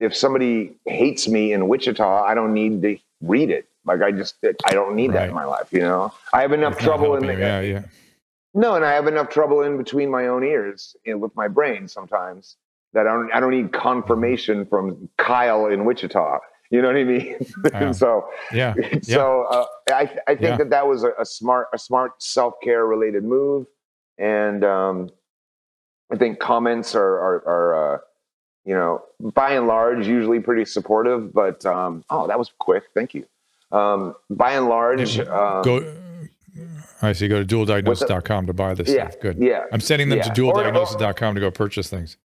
if 0.00 0.14
somebody 0.14 0.76
hates 0.84 1.28
me 1.28 1.52
in 1.52 1.68
Wichita, 1.68 2.24
I 2.24 2.34
don't 2.34 2.52
need 2.52 2.82
to 2.82 2.98
read 3.20 3.50
it. 3.50 3.66
Like 3.84 4.02
I 4.02 4.12
just 4.12 4.36
I 4.64 4.72
don't 4.72 4.94
need 4.94 5.08
right. 5.08 5.20
that 5.20 5.28
in 5.28 5.34
my 5.34 5.44
life, 5.44 5.68
you 5.72 5.80
know. 5.80 6.12
I 6.32 6.42
have 6.42 6.52
enough 6.52 6.78
trouble 6.78 7.16
in 7.16 7.26
the, 7.26 7.34
yeah, 7.34 7.60
yeah. 7.60 7.82
No, 8.54 8.76
and 8.76 8.84
I 8.84 8.92
have 8.92 9.08
enough 9.08 9.30
trouble 9.30 9.62
in 9.62 9.76
between 9.76 10.10
my 10.10 10.28
own 10.28 10.44
ears 10.44 10.96
you 11.04 11.12
know, 11.12 11.18
with 11.18 11.34
my 11.34 11.48
brain 11.48 11.88
sometimes 11.88 12.56
that 12.92 13.06
I 13.08 13.12
don't, 13.12 13.32
I 13.32 13.40
don't 13.40 13.50
need 13.50 13.72
confirmation 13.72 14.64
from 14.66 15.08
Kyle 15.18 15.66
in 15.66 15.84
Wichita. 15.84 16.38
You 16.70 16.82
know 16.82 16.88
what 16.88 16.96
I 16.96 17.04
mean? 17.04 17.36
So 17.94 18.28
yeah. 18.52 18.74
So 19.02 19.44
uh, 19.44 19.66
I 19.90 20.10
I 20.26 20.34
think 20.34 20.42
yeah. 20.42 20.56
that 20.56 20.70
that 20.70 20.86
was 20.86 21.04
a, 21.04 21.12
a, 21.18 21.24
smart 21.24 21.68
a 21.72 21.78
smart 21.78 22.22
self 22.22 22.54
care 22.62 22.86
related 22.86 23.24
move, 23.24 23.66
and 24.18 24.64
um, 24.64 25.10
I 26.12 26.16
think 26.16 26.38
comments 26.38 26.94
are 26.94 27.02
are, 27.02 27.36
are 27.46 27.94
uh, 27.94 27.98
you 28.64 28.74
know 28.74 29.02
by 29.20 29.52
and 29.52 29.66
large 29.66 30.06
usually 30.06 30.40
pretty 30.40 30.64
supportive. 30.64 31.32
But 31.32 31.64
um, 31.66 32.04
oh, 32.10 32.26
that 32.26 32.38
was 32.38 32.50
quick. 32.58 32.84
Thank 32.94 33.14
you. 33.14 33.26
Um, 33.70 34.14
by 34.30 34.52
and 34.52 34.68
large, 34.68 35.18
um, 35.18 35.62
go 35.62 35.96
I 37.02 37.12
see. 37.12 37.28
Go 37.28 37.42
to 37.42 37.46
dueldiagnosis.com 37.46 38.46
to 38.46 38.52
buy 38.52 38.74
this 38.74 38.88
yeah, 38.88 39.08
stuff. 39.08 39.20
Good. 39.20 39.38
Yeah. 39.38 39.64
I'm 39.72 39.80
sending 39.80 40.08
them 40.08 40.18
yeah. 40.18 40.24
to 40.24 40.40
dueldiagnosis.com 40.40 41.34
to 41.34 41.40
go 41.40 41.50
purchase 41.50 41.88
things. 41.88 42.16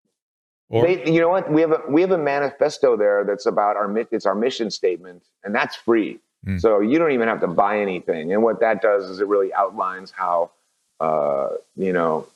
Or, 0.70 0.86
they, 0.86 1.12
you 1.12 1.20
know 1.20 1.30
what? 1.30 1.52
We 1.52 1.62
have 1.62 1.72
a 1.72 1.82
we 1.90 2.02
have 2.02 2.12
a 2.12 2.18
manifesto 2.18 2.96
there 2.96 3.24
that's 3.24 3.48
about 3.48 3.76
our 3.76 3.98
it's 4.12 4.26
our 4.26 4.36
mission 4.36 4.70
statement, 4.70 5.24
and 5.44 5.54
that's 5.54 5.76
free. 5.76 6.20
Mm. 6.46 6.62
So 6.62 6.80
you 6.80 7.00
don't 7.00 7.12
even 7.12 7.28
have 7.28 7.42
to 7.42 7.48
buy 7.48 7.80
anything. 7.80 8.34
And 8.34 8.44
what 8.44 8.60
that 8.60 8.82
does 8.82 9.10
is 9.10 9.20
it 9.20 9.28
really 9.28 9.54
outlines 9.54 10.12
how, 10.12 10.52
uh, 11.00 11.50
you 11.76 11.92
know, 11.92 12.28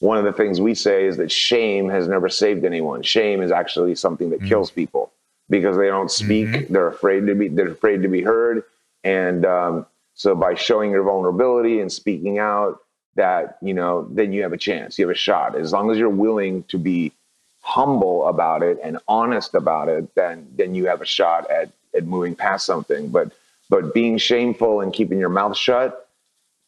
one 0.00 0.18
of 0.18 0.24
the 0.24 0.32
things 0.32 0.60
we 0.60 0.74
say 0.74 1.06
is 1.06 1.16
that 1.18 1.30
shame 1.30 1.88
has 1.88 2.08
never 2.08 2.28
saved 2.28 2.64
anyone. 2.64 3.02
Shame 3.02 3.40
is 3.40 3.52
actually 3.52 3.94
something 3.94 4.30
that 4.30 4.40
mm. 4.40 4.48
kills 4.48 4.70
people 4.70 5.12
because 5.48 5.76
they 5.76 5.86
don't 5.86 6.10
speak. 6.10 6.48
Mm-hmm. 6.48 6.72
They're 6.72 6.88
afraid 6.88 7.26
to 7.26 7.34
be. 7.34 7.48
They're 7.48 7.68
afraid 7.68 8.02
to 8.02 8.08
be 8.08 8.22
heard, 8.22 8.64
and 9.04 9.46
um, 9.46 9.86
so 10.14 10.34
by 10.34 10.54
showing 10.54 10.90
your 10.90 11.04
vulnerability 11.04 11.80
and 11.80 11.90
speaking 11.90 12.38
out, 12.38 12.80
that 13.14 13.58
you 13.62 13.74
know, 13.74 14.08
then 14.10 14.32
you 14.32 14.42
have 14.42 14.52
a 14.52 14.58
chance. 14.58 14.98
You 14.98 15.06
have 15.06 15.14
a 15.14 15.18
shot. 15.18 15.54
As 15.54 15.72
long 15.72 15.90
as 15.90 15.98
you're 15.98 16.08
willing 16.08 16.64
to 16.64 16.78
be 16.78 17.12
humble 17.60 18.26
about 18.26 18.62
it 18.62 18.78
and 18.82 18.98
honest 19.06 19.54
about 19.54 19.88
it, 19.88 20.14
then 20.14 20.46
then 20.56 20.74
you 20.74 20.86
have 20.86 21.00
a 21.00 21.06
shot 21.06 21.50
at 21.50 21.70
at 21.94 22.06
moving 22.06 22.34
past 22.34 22.66
something. 22.66 23.08
But 23.08 23.32
but 23.68 23.94
being 23.94 24.18
shameful 24.18 24.80
and 24.80 24.92
keeping 24.92 25.18
your 25.18 25.28
mouth 25.28 25.56
shut 25.56 26.08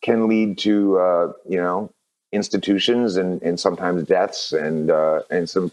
can 0.02 0.28
lead 0.28 0.58
to 0.58 0.99
uh, 0.99 1.32
you 1.49 1.58
know 1.58 1.90
institutions 2.32 3.16
and 3.16 3.42
and 3.42 3.58
sometimes 3.58 4.04
deaths 4.04 4.52
and 4.52 4.90
uh, 4.90 5.22
and 5.30 5.49
some, 5.49 5.70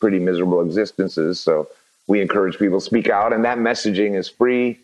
pretty 0.00 0.18
miserable 0.18 0.60
existences. 0.60 1.40
So 1.40 1.68
we 2.08 2.20
encourage 2.20 2.58
people 2.58 2.78
to 2.78 2.84
speak 2.84 3.08
out, 3.08 3.32
and 3.32 3.44
that 3.44 3.56
messaging 3.56 4.18
is 4.18 4.28
free. 4.28 4.78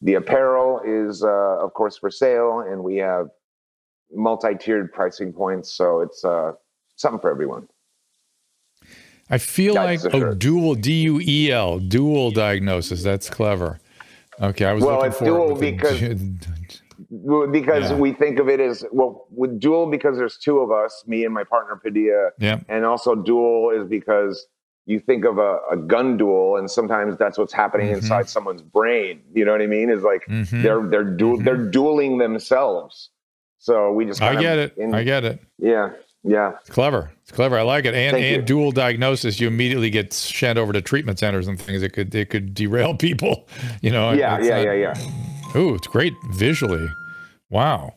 The 0.00 0.14
apparel 0.14 0.80
is, 0.84 1.22
uh, 1.22 1.28
of 1.28 1.74
course, 1.74 1.98
for 1.98 2.10
sale, 2.10 2.60
and 2.60 2.82
we 2.82 2.96
have 2.96 3.28
multi-tiered 4.14 4.92
pricing 4.92 5.32
points, 5.32 5.70
so 5.70 6.00
it's 6.00 6.24
uh, 6.24 6.52
something 6.96 7.20
for 7.20 7.30
everyone. 7.30 7.68
I 9.30 9.38
feel 9.38 9.74
like 9.74 10.00
oh, 10.12 10.34
dual 10.34 10.74
D 10.74 10.92
U 11.02 11.20
E 11.22 11.50
L 11.50 11.78
duel 11.78 12.30
diagnosis. 12.30 13.02
That's 13.02 13.30
clever. 13.30 13.80
Okay, 14.40 14.64
I 14.64 14.72
was 14.72 14.84
well. 14.84 15.02
It's 15.02 15.18
dual 15.18 15.54
because 15.56 16.00
because 17.50 17.90
yeah. 17.90 17.96
we 17.96 18.12
think 18.12 18.38
of 18.38 18.48
it 18.48 18.60
as 18.60 18.84
well 18.92 19.26
with 19.30 19.60
dual 19.60 19.90
because 19.90 20.16
there's 20.16 20.38
two 20.38 20.58
of 20.60 20.70
us, 20.70 21.04
me 21.06 21.24
and 21.24 21.32
my 21.34 21.44
partner 21.44 21.76
Padilla. 21.76 22.30
Yeah, 22.38 22.60
and 22.68 22.84
also 22.84 23.14
dual 23.14 23.70
is 23.70 23.86
because 23.88 24.46
you 24.86 24.98
think 24.98 25.24
of 25.24 25.38
a, 25.38 25.58
a 25.70 25.76
gun 25.76 26.16
duel, 26.16 26.56
and 26.56 26.70
sometimes 26.70 27.16
that's 27.16 27.38
what's 27.38 27.52
happening 27.52 27.88
Mhm. 27.88 27.96
inside 27.98 28.28
someone's 28.28 28.62
brain. 28.62 29.22
You 29.34 29.44
know 29.44 29.52
what 29.52 29.62
I 29.62 29.66
mean? 29.66 29.90
Is 29.90 30.02
like 30.02 30.26
Mhm. 30.26 30.62
they're 30.62 30.82
they're 30.88 31.04
du- 31.04 31.36
Mhm. 31.38 31.44
they're 31.44 31.56
dueling 31.70 32.18
themselves. 32.18 33.10
So 33.58 33.92
we 33.92 34.04
just 34.06 34.20
I 34.20 34.34
get 34.40 34.58
it. 34.58 34.76
in- 34.76 34.92
I 34.94 35.04
get 35.04 35.24
it. 35.24 35.38
yeah, 35.58 35.90
yeah. 36.24 36.52
It's 36.60 36.70
clever. 36.70 37.10
It's 37.22 37.32
clever. 37.32 37.58
I 37.58 37.62
like 37.62 37.84
it. 37.84 37.94
And 37.94 38.12
Thank 38.14 38.24
and 38.26 38.36
you. 38.36 38.42
dual 38.42 38.70
diagnosis, 38.72 39.40
you 39.40 39.48
immediately 39.48 39.90
get 39.90 40.12
sent 40.12 40.58
over 40.58 40.72
to 40.72 40.80
treatment 40.80 41.18
centers 41.18 41.48
and 41.48 41.60
things. 41.60 41.82
It 41.82 41.90
could 41.92 42.14
it 42.14 42.30
could 42.30 42.54
derail 42.54 42.94
people. 42.96 43.48
You 43.80 43.90
know. 43.90 44.12
Yeah, 44.12 44.38
yeah, 44.40 44.56
not- 44.56 44.64
yeah, 44.64 44.72
yeah. 44.94 45.56
Ooh, 45.58 45.74
it's 45.74 45.86
great 45.86 46.14
visually. 46.32 46.88
Wow. 47.50 47.94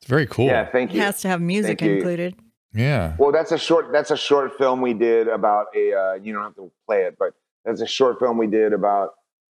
It's 0.00 0.08
very 0.08 0.26
cool. 0.26 0.46
Yeah, 0.46 0.64
thank 0.66 0.92
you. 0.92 1.00
It 1.00 1.04
has 1.04 1.20
to 1.22 1.28
have 1.28 1.40
music 1.40 1.78
Thank 1.78 1.90
you. 1.90 1.96
included. 1.98 2.34
Yeah. 2.72 3.14
Well, 3.18 3.32
that's 3.32 3.52
a 3.52 3.58
short. 3.58 3.92
That's 3.92 4.10
a 4.10 4.16
short 4.16 4.56
film 4.56 4.80
we 4.80 4.94
did 4.94 5.28
about 5.28 5.66
a. 5.76 5.92
Uh, 5.92 6.14
you 6.14 6.32
don't 6.32 6.42
have 6.42 6.54
to 6.56 6.70
play 6.86 7.02
it, 7.02 7.16
but 7.18 7.34
that's 7.64 7.80
a 7.80 7.86
short 7.86 8.18
film 8.18 8.38
we 8.38 8.46
did 8.46 8.72
about 8.72 9.10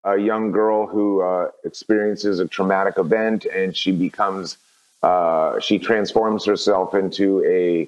a 0.05 0.19
young 0.19 0.53
girl 0.53 0.87
who 0.87 1.23
uh, 1.23 1.49
experiences 1.65 2.39
a 2.41 2.47
traumatic 2.47 2.99
event, 2.99 3.47
and 3.47 3.77
she 3.77 3.91
becomes. 3.93 4.59
Uh, 5.05 5.61
she 5.61 5.79
transforms 5.79 6.47
herself 6.47 6.95
into 6.95 7.45
a 7.45 7.87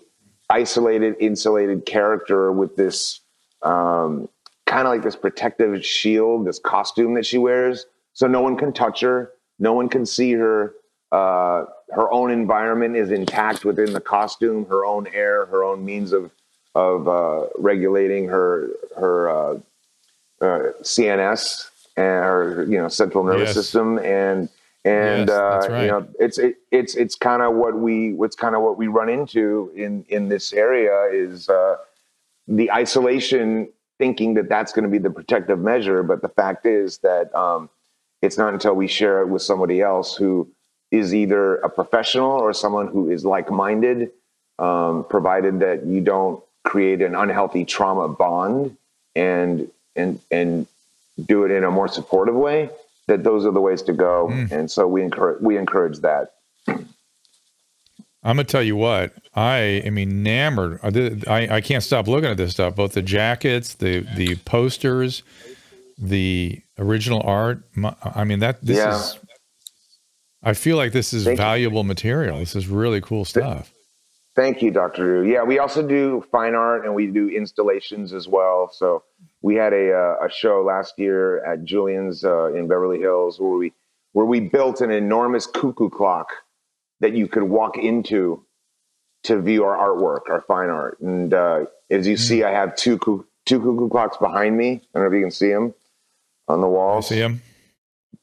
isolated, 0.51 1.15
insulated 1.19 1.87
character 1.87 2.53
with 2.53 2.77
this 2.77 3.21
um, 3.63 4.29
kind 4.67 4.87
of 4.87 4.93
like 4.93 5.03
this 5.03 5.17
protective 5.17 5.85
shield, 5.85 6.47
this 6.47 6.59
costume 6.59 7.15
that 7.15 7.25
she 7.25 7.39
wears, 7.39 7.87
so 8.13 8.27
no 8.27 8.43
one 8.43 8.55
can 8.57 8.71
touch 8.71 9.01
her, 9.01 9.33
no 9.59 9.73
one 9.73 9.89
can 9.89 10.05
see 10.05 10.33
her. 10.33 10.75
Uh, 11.11 11.65
her 11.93 12.13
own 12.13 12.31
environment 12.31 12.97
is 12.97 13.11
intact 13.11 13.65
within 13.65 13.95
the 13.95 14.01
costume, 14.01 14.67
her 14.67 14.85
own 14.85 15.07
air, 15.15 15.47
her 15.47 15.65
own 15.65 15.85
means 15.85 16.13
of 16.13 16.31
of 16.75 17.09
uh, 17.09 17.47
regulating 17.57 18.29
her 18.29 18.69
her 18.99 19.31
uh, 19.31 19.55
uh, 20.43 20.73
CNS 20.83 21.71
and 21.97 22.25
her 22.25 22.67
you 22.69 22.77
know 22.77 22.89
central 22.89 23.25
nervous 23.25 23.49
Yes. 23.49 23.55
system 23.55 23.99
and 24.01 24.51
and 24.87 25.29
Yes, 25.29 25.37
uh, 25.37 25.67
right. 25.69 25.83
you 25.83 25.89
know 25.89 26.09
it's 26.21 26.39
it, 26.39 26.59
it's 26.71 26.95
it's 26.95 27.17
kind 27.17 27.43
of 27.43 27.55
what 27.55 27.77
we 27.77 28.13
what's 28.13 28.37
kind 28.37 28.55
of 28.55 28.63
what 28.63 28.79
we 28.79 28.87
run 28.87 29.09
into 29.09 29.73
in 29.75 30.05
in 30.09 30.29
this 30.29 30.53
area 30.53 31.09
is 31.13 31.49
uh, 31.49 31.77
the 32.47 32.71
isolation 32.71 33.69
thinking 33.99 34.35
that 34.35 34.49
that's 34.49 34.73
going 34.73 34.85
to 34.85 34.91
be 34.91 34.99
the 34.99 35.11
protective 35.11 35.59
measure 35.59 36.05
but 36.05 36.23
the 36.23 36.29
fact 36.29 36.67
is 36.67 36.99
that 36.99 37.35
um, 37.35 37.69
it's 38.23 38.39
not 38.39 38.53
until 38.53 38.75
we 38.75 38.87
share 38.87 39.21
it 39.23 39.27
with 39.27 39.43
somebody 39.43 39.81
else 39.81 40.15
who 40.15 40.49
is 40.93 41.13
either 41.13 41.57
a 41.57 41.69
professional 41.69 42.31
or 42.31 42.53
someone 42.53 42.87
who 42.87 43.11
is 43.11 43.25
like-minded 43.25 44.13
um, 44.61 45.05
provided 45.11 45.59
that 45.59 45.85
you 45.85 46.01
don't 46.01 46.41
create 46.63 47.03
an 47.03 47.17
unhealthy 47.17 47.65
trauma 47.65 48.09
bond 48.09 48.77
and 49.17 49.69
and 49.97 50.21
and 50.31 50.69
do 51.25 51.45
it 51.45 51.51
in 51.51 51.65
a 51.65 51.71
more 51.73 51.89
supportive 51.89 52.37
way 52.37 52.71
that 53.09 53.23
those 53.25 53.45
are 53.47 53.53
the 53.53 53.61
ways 53.61 53.83
to 53.83 53.93
go 53.93 54.29
Mm. 54.31 54.51
and 54.53 54.71
so 54.71 54.87
we 54.87 55.03
encourage 55.03 55.41
we 55.43 55.57
encourage 55.57 55.99
that 56.01 56.33
I'm 56.69 58.35
gonna 58.37 58.45
tell 58.45 58.63
you 58.63 58.75
what 58.77 59.13
I 59.35 59.57
am 59.85 59.99
enamored. 59.99 60.81
I, 60.83 60.91
did- 60.91 61.29
I 61.29 61.57
I 61.57 61.61
can't 61.61 61.83
stop 61.85 62.09
looking 62.09 62.31
at 62.31 62.37
this 62.37 62.53
stuff. 62.53 62.75
Both 62.75 62.93
the 62.95 63.03
jackets, 63.03 63.75
the 63.75 64.01
the 64.17 64.35
posters, 64.45 65.23
the 65.97 66.61
original 66.79 67.23
art. 67.25 67.63
I 68.03 68.25
mean 68.25 68.41
that 68.41 68.61
this 68.65 68.79
Yeah. 68.79 68.97
is. 68.97 69.19
I 70.43 70.55
feel 70.55 70.77
like 70.77 70.93
this 70.93 71.13
is 71.13 71.25
Thank 71.25 71.39
you. 71.39 71.45
valuable 71.45 71.85
material. 71.85 72.39
This 72.39 72.57
is 72.57 72.67
really 72.69 73.01
cool 73.01 73.25
stuff. 73.25 73.73
Thank 74.37 74.61
you, 74.61 74.71
Dr. 74.71 75.03
Drew. 75.03 75.23
Yeah, 75.33 75.45
we 75.45 75.59
also 75.59 75.87
do 75.87 76.23
fine 76.31 76.55
art 76.55 76.85
and 76.85 76.95
we 76.95 77.07
do 77.07 77.29
installations 77.31 78.13
as 78.13 78.29
well. 78.29 78.71
So 78.73 79.03
we 79.47 79.55
had 79.55 79.73
a 79.73 79.93
uh, 79.93 80.27
a 80.27 80.29
show 80.29 80.65
last 80.67 80.99
year 80.99 81.45
at 81.45 81.63
Julien's 81.63 82.25
uh, 82.25 82.53
in 82.53 82.67
Beverly 82.67 82.99
Hills 82.99 83.39
where 83.39 83.57
we 83.57 83.73
where 84.13 84.27
we 84.27 84.41
built 84.41 84.81
an 84.81 84.91
enormous 84.91 85.47
cuckoo 85.47 85.89
clock 85.89 86.31
that 86.99 87.13
you 87.13 87.29
could 87.29 87.45
walk 87.45 87.79
into 87.79 88.45
to 89.23 89.41
view 89.41 89.63
our 89.63 89.77
artwork, 89.77 90.29
our 90.29 90.41
fine 90.41 90.69
art. 90.69 90.99
And 91.01 91.33
uh, 91.33 91.67
as 91.89 92.09
you 92.09 92.17
see, 92.17 92.43
I 92.43 92.51
have 92.51 92.75
two 92.75 92.99
two 93.45 93.61
cuckoo 93.61 93.89
clocks 93.89 94.17
behind 94.17 94.57
me. 94.57 94.83
I 94.93 94.99
don't 94.99 95.05
know 95.05 95.07
if 95.07 95.15
you 95.15 95.21
can 95.21 95.31
see 95.31 95.53
them 95.53 95.73
on 96.49 96.61
the 96.61 96.67
wall. 96.67 96.99
I 96.99 97.01
see 97.03 97.21
them. 97.21 97.41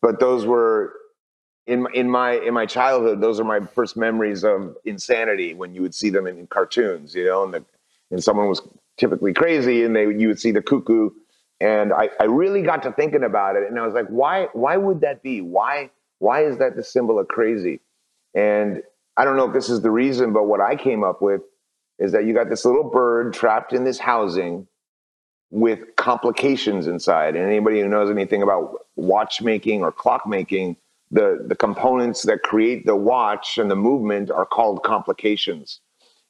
but 0.02 0.20
those 0.20 0.46
were 0.46 0.92
in 1.68 1.88
in 1.94 2.10
my 2.10 2.34
in 2.34 2.54
my 2.54 2.66
childhood 2.66 3.22
those 3.22 3.40
are 3.40 3.46
my 3.46 3.62
first 3.62 3.96
memories 3.96 4.44
of 4.44 4.76
insanity 4.84 5.54
when 5.54 5.74
you 5.74 5.82
would 5.82 5.96
see 5.96 6.10
them 6.10 6.28
in, 6.28 6.46
cartoons 6.48 7.16
you 7.16 7.24
know 7.24 7.46
and 7.46 7.54
the 7.54 7.64
and 8.12 8.22
someone 8.22 8.50
was 8.50 8.62
typically 8.98 9.34
crazy 9.34 9.84
and 9.84 9.96
they 9.96 10.04
you 10.04 10.28
would 10.28 10.40
see 10.40 10.52
the 10.52 10.62
cuckoo 10.62 11.10
and 11.64 11.94
I, 11.94 12.10
I 12.20 12.26
really 12.26 12.62
got 12.62 12.84
to 12.84 12.92
thinking 12.92 13.24
about 13.24 13.56
it 13.56 13.68
and 13.70 13.80
I 13.80 13.86
was 13.86 13.94
like 13.94 14.08
why 14.08 14.48
why 14.54 14.78
would 14.78 15.02
that 15.02 15.24
be 15.24 15.42
why 15.42 15.90
why 16.20 16.46
is 16.46 16.58
that 16.58 16.76
the 16.76 16.84
symbol 16.84 17.20
of 17.20 17.28
crazy 17.28 17.80
and 18.36 18.84
I 19.18 19.26
don't 19.26 19.38
know 19.38 19.48
if 19.48 19.54
this 19.54 19.70
is 19.70 19.82
the 19.82 19.92
reason 19.92 20.34
but 20.34 20.44
what 20.44 20.62
I 20.62 20.76
came 20.76 21.04
up 21.04 21.22
with 21.22 21.42
is 22.00 22.12
that 22.12 22.26
you 22.26 22.34
got 22.34 22.50
this 22.50 22.66
little 22.66 22.90
bird 22.90 23.34
trapped 23.34 23.74
in 23.74 23.84
this 23.84 24.00
housing 24.00 24.68
with 25.54 25.96
complications 25.98 26.88
inside. 26.88 27.36
And 27.36 27.46
anybody 27.46 27.80
who 27.80 27.88
knows 27.88 28.10
anything 28.10 28.42
about 28.42 28.88
watchmaking 28.96 29.84
or 29.84 29.92
clockmaking, 29.92 30.76
the, 31.12 31.46
the 31.48 31.56
components 31.56 32.24
that 32.24 32.42
create 32.42 32.88
the 32.88 32.96
watch 32.96 33.60
and 33.60 33.70
the 33.70 33.76
movement 33.76 34.32
are 34.32 34.48
called 34.48 34.84
complications. 34.84 35.80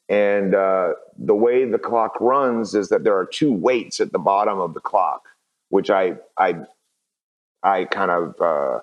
And 0.08 0.54
uh, 0.54 0.94
the 1.18 1.34
way 1.34 1.64
the 1.64 1.78
clock 1.78 2.20
runs 2.20 2.74
is 2.74 2.88
that 2.90 3.04
there 3.04 3.16
are 3.16 3.24
two 3.26 3.52
weights 3.52 4.00
at 4.00 4.12
the 4.12 4.18
bottom 4.18 4.58
of 4.60 4.74
the 4.74 4.80
clock, 4.80 5.22
which 5.70 5.90
I 5.90 6.16
I 6.38 6.56
I 7.62 7.84
kind 7.86 8.10
of 8.10 8.40
uh, 8.40 8.80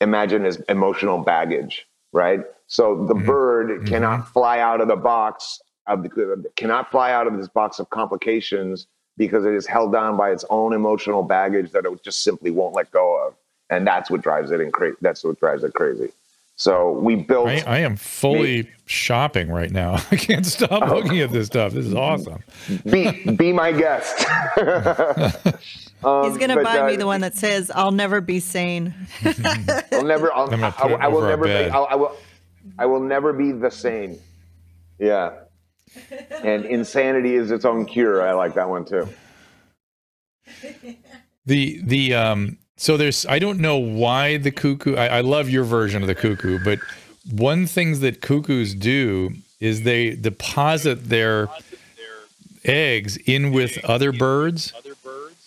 imagine 0.00 0.46
as 0.46 0.56
emotional 0.68 1.18
baggage, 1.18 1.86
right? 2.12 2.40
So 2.66 3.04
the 3.04 3.14
Mhm. 3.14 3.26
bird 3.26 3.86
cannot 3.86 4.28
fly 4.28 4.58
out 4.60 4.80
of 4.80 4.88
the 4.88 4.96
box 4.96 5.60
of 5.86 6.02
the, 6.02 6.50
cannot 6.56 6.90
fly 6.90 7.12
out 7.12 7.26
of 7.26 7.36
this 7.36 7.48
box 7.48 7.78
of 7.78 7.90
complications 7.90 8.86
because 9.18 9.44
it 9.44 9.52
is 9.54 9.66
held 9.66 9.92
down 9.92 10.16
by 10.16 10.30
its 10.30 10.44
own 10.48 10.72
emotional 10.72 11.22
baggage 11.22 11.72
that 11.72 11.84
it 11.84 12.02
just 12.02 12.24
simply 12.24 12.50
won't 12.50 12.74
let 12.74 12.90
go 12.90 13.26
of, 13.26 13.34
and 13.68 13.86
that's 13.86 14.10
what 14.10 14.22
drives 14.22 14.50
it 14.50 14.60
in 14.62 14.72
cra- 14.72 14.96
That's 15.02 15.22
what 15.22 15.38
drives 15.38 15.62
it 15.62 15.74
crazy. 15.74 16.10
So 16.56 16.92
we 16.92 17.16
built. 17.16 17.48
I, 17.48 17.62
I 17.66 17.78
am 17.80 17.96
fully 17.96 18.70
shopping 18.86 19.50
right 19.50 19.70
now. 19.70 19.94
I 20.10 20.16
can't 20.16 20.46
stop 20.46 20.82
Oh. 20.82 20.94
looking 20.94 21.18
at 21.20 21.32
this 21.32 21.46
stuff. 21.48 21.72
This 21.72 21.86
is 21.86 21.94
awesome. 21.94 22.42
be 22.84 23.10
be 23.36 23.52
my 23.52 23.72
guest. 23.72 24.24
Um, 26.04 26.28
He's 26.28 26.36
gonna 26.36 26.56
but, 26.56 26.64
buy 26.64 26.86
me 26.86 26.94
uh, 26.94 26.98
the 26.98 27.06
one 27.06 27.22
that 27.22 27.34
says 27.34 27.70
"I'll 27.74 27.90
never 27.90 28.20
be 28.20 28.38
sane." 28.38 28.92
I'll 29.90 30.04
never. 30.04 30.30
I'll, 30.34 30.44
I'm 30.44 30.50
gonna 30.60 30.74
I, 30.76 30.88
I 30.88 31.08
will 31.08 31.22
never. 31.22 31.44
Be. 31.44 31.50
I'll, 31.70 31.86
I 31.88 31.94
will. 31.94 32.14
I 32.78 32.84
will 32.84 33.00
never 33.00 33.32
be 33.32 33.52
the 33.52 33.70
same. 33.70 34.18
Yeah. 34.98 35.32
And 36.42 36.66
insanity 36.66 37.36
is 37.36 37.50
its 37.50 37.64
own 37.64 37.86
cure. 37.86 38.26
I 38.26 38.32
like 38.32 38.52
that 38.54 38.68
one 38.68 38.84
too. 38.84 39.08
The 41.46 41.80
the 41.82 42.14
um 42.14 42.58
so 42.76 42.96
there's 42.96 43.26
I 43.26 43.38
don't 43.38 43.60
know 43.60 43.76
why 43.76 44.36
the 44.36 44.50
cuckoo 44.50 44.96
I, 44.96 45.18
I 45.18 45.20
love 45.20 45.48
your 45.48 45.64
version 45.64 46.02
of 46.02 46.08
the 46.08 46.14
cuckoo, 46.14 46.58
but 46.62 46.78
one 47.30 47.66
things 47.66 48.00
that 48.00 48.20
cuckoos 48.20 48.74
do 48.74 49.32
is 49.60 49.82
they 49.82 50.14
deposit 50.14 51.08
their 51.08 51.48
eggs 52.64 53.16
in 53.26 53.52
with 53.52 53.82
other 53.84 54.12
birds 54.12 54.72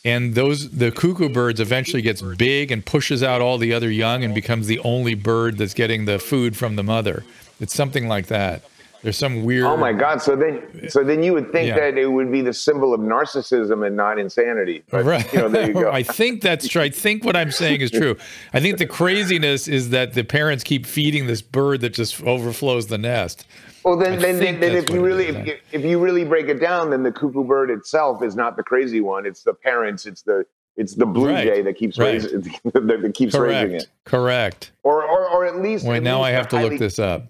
and 0.06 0.36
those 0.36 0.70
the 0.70 0.92
cuckoo 0.92 1.30
birds 1.30 1.60
eventually 1.60 2.02
gets 2.02 2.22
big 2.22 2.72
and 2.72 2.86
pushes 2.86 3.22
out 3.22 3.42
all 3.42 3.58
the 3.58 3.74
other 3.74 3.92
young 3.92 4.24
and 4.24 4.34
becomes 4.34 4.68
the 4.68 4.80
only 4.80 5.16
bird 5.16 5.58
that's 5.58 5.74
getting 5.74 6.06
the 6.06 6.18
food 6.20 6.56
from 6.56 6.78
the 6.78 6.84
mother. 6.84 7.26
It's 7.60 7.76
something 7.76 8.08
like 8.08 8.28
that 8.28 8.64
there's 9.04 9.18
some 9.18 9.40
oh 9.40 9.44
weird 9.44 9.66
Oh 9.66 9.78
my 9.78 9.94
God! 9.94 10.22
So 10.22 10.36
then, 10.36 10.90
so 10.90 11.04
then 11.04 11.22
you 11.24 11.34
would 11.34 11.52
think 11.52 11.68
Yeah. 11.70 11.76
that 11.80 11.98
it 11.98 12.08
would 12.08 12.32
be 12.32 12.42
the 12.42 12.54
symbol 12.54 12.94
of 12.94 13.00
narcissism 13.00 13.86
and 13.86 13.96
not 13.96 14.20
insanity. 14.20 14.84
But, 14.90 15.06
right. 15.06 15.32
You 15.34 15.40
know, 15.40 15.50
there 15.50 15.68
you 15.68 15.74
go. 15.74 15.92
I 15.92 16.04
think 16.04 16.42
that's 16.42 16.68
true. 16.68 16.82
I 16.82 16.90
think 16.90 17.24
what 17.24 17.36
I'm 17.36 17.52
saying 17.52 17.82
is 17.82 17.92
true. 17.92 18.16
I 18.54 18.60
think 18.60 18.78
the 18.78 18.86
craziness 18.88 19.68
is 19.68 19.90
that 19.92 20.14
the 20.14 20.24
parents 20.24 20.64
keep 20.64 20.86
feeding 20.86 21.28
this 21.28 21.42
bird 21.42 21.82
that 21.82 21.94
just 21.94 22.22
overflows 22.24 22.88
the 22.88 22.98
nest. 22.98 23.46
Well, 23.84 23.98
then, 23.98 24.14
I 24.14 24.16
then, 24.18 24.40
then, 24.40 24.60
then 24.60 24.76
if 24.76 24.90
you 24.90 25.04
really, 25.04 25.28
if, 25.28 25.48
you- 25.48 25.58
if 25.72 25.86
you 25.86 26.00
really 26.00 26.26
break 26.26 26.48
it 26.48 26.60
down, 26.60 26.90
then 26.90 27.04
the 27.04 27.12
cuckoo 27.12 27.44
bird 27.46 27.70
itself 27.70 28.22
is 28.24 28.36
not 28.36 28.58
the 28.58 28.64
crazy 28.64 29.00
one. 29.02 29.26
It's 29.26 29.44
the 29.44 29.54
parents. 29.54 30.06
It's 30.06 30.22
the 30.24 30.46
it's 30.76 30.94
the 30.94 31.08
blue 31.08 31.30
Right. 31.32 31.44
jay 31.48 31.62
that 31.64 31.76
keeps 31.76 31.98
Right. 31.98 32.22
raising 32.22 32.42
that, 32.66 33.00
that 33.02 33.14
keeps 33.16 33.34
raising 33.34 33.70
Correct. 33.70 33.74
it, 33.84 33.88
Correct. 34.06 34.72
or 34.84 35.04
or, 35.04 35.28
or 35.30 35.46
at 35.46 35.58
least. 35.62 35.86
Wait, 35.86 35.98
at 35.98 36.04
now 36.04 36.18
least 36.20 36.28
I 36.28 36.32
have 36.32 36.48
to 36.50 36.60
look 36.62 36.78
this 36.78 37.00
up. 37.00 37.24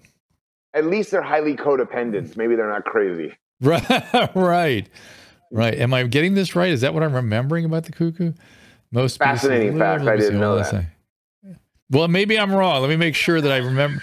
At 0.78 0.86
least 0.86 1.10
they're 1.10 1.22
highly 1.22 1.54
codependent. 1.56 2.36
Maybe 2.36 2.54
they're 2.56 2.68
not 2.70 2.84
crazy. 2.84 3.34
Right. 3.60 3.84
Right. 4.34 4.88
Right. 5.50 5.74
Am 5.78 5.92
I 5.94 6.02
getting 6.04 6.34
this 6.34 6.54
right? 6.54 6.70
Is 6.70 6.82
that 6.82 6.92
what 6.94 7.02
I'm 7.02 7.12
remembering 7.14 7.64
about 7.64 7.84
the 7.84 7.92
cuckoo? 7.92 8.32
Most 8.92 9.14
species- 9.14 9.40
Fascinating 9.42 9.78
fact. 9.78 10.04
let 10.04 10.14
I 10.14 10.16
didn't 10.18 10.40
know 10.40 10.56
what 10.56 10.64
did 10.70 10.74
I 10.74 10.80
say? 10.82 10.86
Well, 11.90 12.08
maybe 12.08 12.38
I'm 12.38 12.52
wrong. 12.52 12.80
Let 12.82 12.90
me 12.90 12.96
make 12.96 13.14
sure 13.14 13.40
that 13.40 13.50
I 13.50 13.56
remember. 13.58 14.02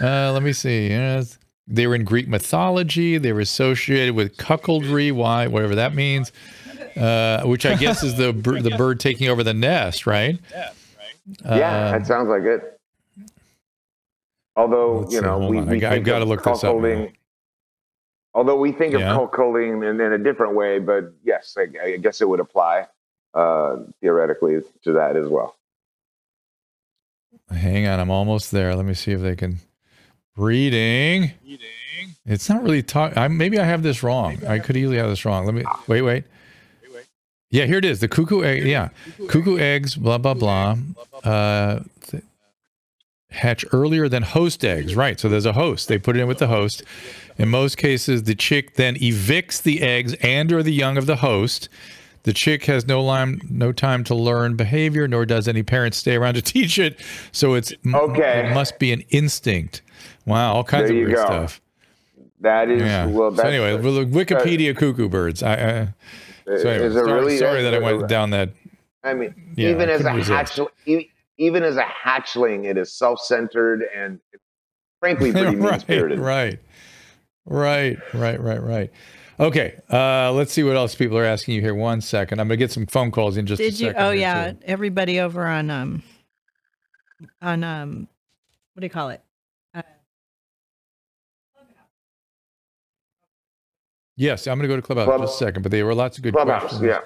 Uh, 0.00 0.32
let 0.32 0.42
me 0.42 0.52
see. 0.52 0.88
Yes. 0.88 1.38
They 1.66 1.88
were 1.88 1.96
in 1.96 2.04
Greek 2.04 2.28
mythology. 2.28 3.18
They 3.18 3.32
were 3.32 3.40
associated 3.40 4.14
with 4.14 4.36
cuckoldry. 4.36 5.10
Why? 5.12 5.48
Whatever 5.48 5.74
that 5.74 5.94
means. 5.94 6.30
uh, 6.96 7.42
which 7.42 7.66
I 7.66 7.74
guess 7.74 8.02
is 8.04 8.16
the 8.16 8.32
bir- 8.44 8.62
the 8.62 8.70
bird 8.76 9.00
taking 9.00 9.28
over 9.28 9.42
the 9.42 9.52
nest, 9.54 10.06
right? 10.06 10.38
yeah, 10.54 10.70
Uh, 11.44 11.58
that 11.98 12.06
sounds 12.06 12.28
like 12.28 12.42
it. 12.42 12.75
Although 14.56 15.00
Let's 15.00 15.12
you 15.14 15.20
know, 15.20 15.38
hold 15.40 15.50
we, 15.50 15.60
we 15.60 15.84
I've 15.84 15.92
think 15.92 16.06
gotta 16.06 16.22
of 16.22 16.28
look 16.28 16.42
this 16.42 16.64
up 16.64 16.76
now. 16.80 17.08
Although 18.34 18.56
we 18.56 18.72
think 18.72 18.94
Yeah. 18.94 19.14
of 19.16 19.30
cuckolding 19.30 19.88
in, 19.88 20.00
in 20.00 20.12
a 20.12 20.18
different 20.18 20.54
way, 20.54 20.78
but 20.78 21.12
yes, 21.24 21.56
I, 21.58 21.66
I 21.82 21.96
guess 21.98 22.20
it 22.20 22.28
would 22.28 22.40
apply 22.40 22.86
uh, 23.34 23.76
theoretically 24.00 24.60
to 24.84 24.92
that 24.92 25.16
as 25.16 25.28
well. 25.28 25.56
hang 27.50 27.86
on, 27.86 28.00
I'm 28.00 28.10
almost 28.10 28.50
there. 28.50 28.74
Let 28.74 28.86
me 28.86 28.94
see 28.94 29.12
if 29.12 29.20
they 29.20 29.36
can. 29.36 29.58
Breeding. 30.34 31.32
It's 32.26 32.48
not 32.48 32.62
really 32.62 32.82
talk. 32.82 33.16
I 33.16 33.28
maybe 33.28 33.58
I 33.58 33.64
have 33.64 33.82
this 33.82 34.02
wrong. 34.02 34.44
I 34.46 34.58
could 34.58 34.76
easily 34.76 34.98
have 34.98 35.08
this 35.08 35.24
wrong. 35.24 35.46
Let 35.46 35.54
me 35.54 35.64
wait. 35.86 36.02
Wait. 36.02 36.24
Yeah, 37.50 37.64
here 37.64 37.78
it 37.78 37.84
is. 37.84 38.00
The 38.00 38.08
cuckoo 38.08 38.42
egg. 38.42 38.66
Yeah, 38.66 38.88
cuckoo 39.28 39.56
eggs. 39.58 39.94
Blah 39.94 40.18
blah 40.18 40.34
blah. 40.34 40.76
Uh, 41.24 41.80
th- 42.02 42.22
hatch 43.30 43.64
earlier 43.72 44.08
than 44.08 44.22
host 44.22 44.64
eggs. 44.64 44.94
Right. 44.94 45.18
So 45.18 45.28
there's 45.28 45.46
a 45.46 45.52
host. 45.52 45.88
They 45.88 45.98
put 45.98 46.16
it 46.16 46.20
in 46.20 46.28
with 46.28 46.38
the 46.38 46.46
host. 46.46 46.82
In 47.38 47.48
most 47.48 47.76
cases, 47.76 48.22
the 48.22 48.34
chick 48.34 48.74
then 48.74 48.94
evicts 48.96 49.62
the 49.62 49.82
eggs 49.82 50.14
and 50.22 50.50
or 50.52 50.62
the 50.62 50.72
young 50.72 50.96
of 50.96 51.06
the 51.06 51.16
host. 51.16 51.68
The 52.22 52.32
chick 52.32 52.64
has 52.64 52.86
no 52.86 53.06
time, 53.06 53.40
no 53.48 53.72
time 53.72 54.02
to 54.04 54.14
learn 54.14 54.56
behavior, 54.56 55.06
nor 55.06 55.24
does 55.26 55.46
any 55.46 55.62
parent 55.62 55.94
stay 55.94 56.16
around 56.16 56.34
to 56.34 56.42
teach 56.42 56.78
it. 56.78 56.98
So 57.32 57.54
it's 57.54 57.72
Okay. 57.94 58.48
It 58.50 58.54
must 58.54 58.78
be 58.78 58.92
an 58.92 59.02
instinct. 59.10 59.82
Wow, 60.24 60.54
all 60.54 60.64
kinds 60.64 60.88
There 60.88 60.92
of 60.92 60.96
you 61.00 61.06
weird 61.06 61.16
go. 61.18 61.24
stuff. 61.26 61.60
That 62.40 62.68
is 62.70 62.82
Yeah. 62.82 63.06
well. 63.06 63.34
so 63.34 63.42
anyway, 63.44 63.76
the 63.76 64.04
Wikipedia 64.04 64.76
cuckoo 64.76 65.08
birds. 65.08 65.42
I, 65.42 65.54
I 65.54 65.88
so 66.58 66.68
anyway, 66.68 66.90
sorry, 66.94 67.12
really 67.12 67.38
sorry 67.38 67.62
that 67.62 67.74
I 67.74 67.78
went 67.78 68.08
down 68.08 68.30
that. 68.30 68.50
I 69.04 69.14
mean, 69.14 69.34
Yeah, 69.56 69.70
even 69.70 69.88
I 69.88 69.92
as 69.92 70.00
a 70.00 70.10
hatchling, 70.10 71.08
even 71.38 71.62
as 71.62 71.76
a 71.76 71.84
hatchling, 71.84 72.64
it 72.64 72.76
is 72.78 72.92
self-centered 72.96 73.84
and 73.94 74.20
frankly 75.00 75.32
pretty 75.32 75.56
right, 75.56 75.72
mean-spirited. 75.72 76.18
right, 76.18 76.58
right, 77.44 77.98
right, 78.14 78.40
right, 78.40 78.62
right. 78.62 78.90
Okay, 79.38 79.78
uh, 79.92 80.32
let's 80.32 80.50
see 80.52 80.62
what 80.62 80.76
else 80.76 80.94
people 80.94 81.18
are 81.18 81.24
asking 81.24 81.54
you 81.54 81.60
here. 81.60 81.74
One 81.74 82.00
second, 82.00 82.40
I'm 82.40 82.48
gonna 82.48 82.56
get 82.56 82.72
some 82.72 82.86
phone 82.86 83.10
calls 83.10 83.36
in 83.36 83.44
just 83.46 83.60
a 83.60 83.64
Did 83.64 83.80
you? 83.80 83.92
Oh 83.96 84.10
yeah, 84.10 84.52
too. 84.52 84.58
everybody 84.64 85.20
over 85.20 85.46
on 85.46 85.68
um 85.70 86.02
on 87.42 87.62
um 87.62 88.08
what 88.74 88.80
do 88.80 88.86
you 88.86 88.90
call 88.90 89.10
it? 89.10 89.20
Uh, 89.74 89.82
Yes, 94.16 94.46
I'm 94.46 94.56
gonna 94.58 94.68
go 94.68 94.76
to 94.76 94.82
Clubhouse 94.82 95.04
Club- 95.06 95.20
in 95.20 95.26
just 95.26 95.40
a 95.40 95.44
second, 95.44 95.62
but 95.62 95.70
there 95.70 95.84
were 95.84 95.94
lots 95.94 96.16
of 96.16 96.22
good 96.24 96.32
Clubhouse, 96.32 96.60
questions. 96.62 96.82
yeah. 96.82 97.00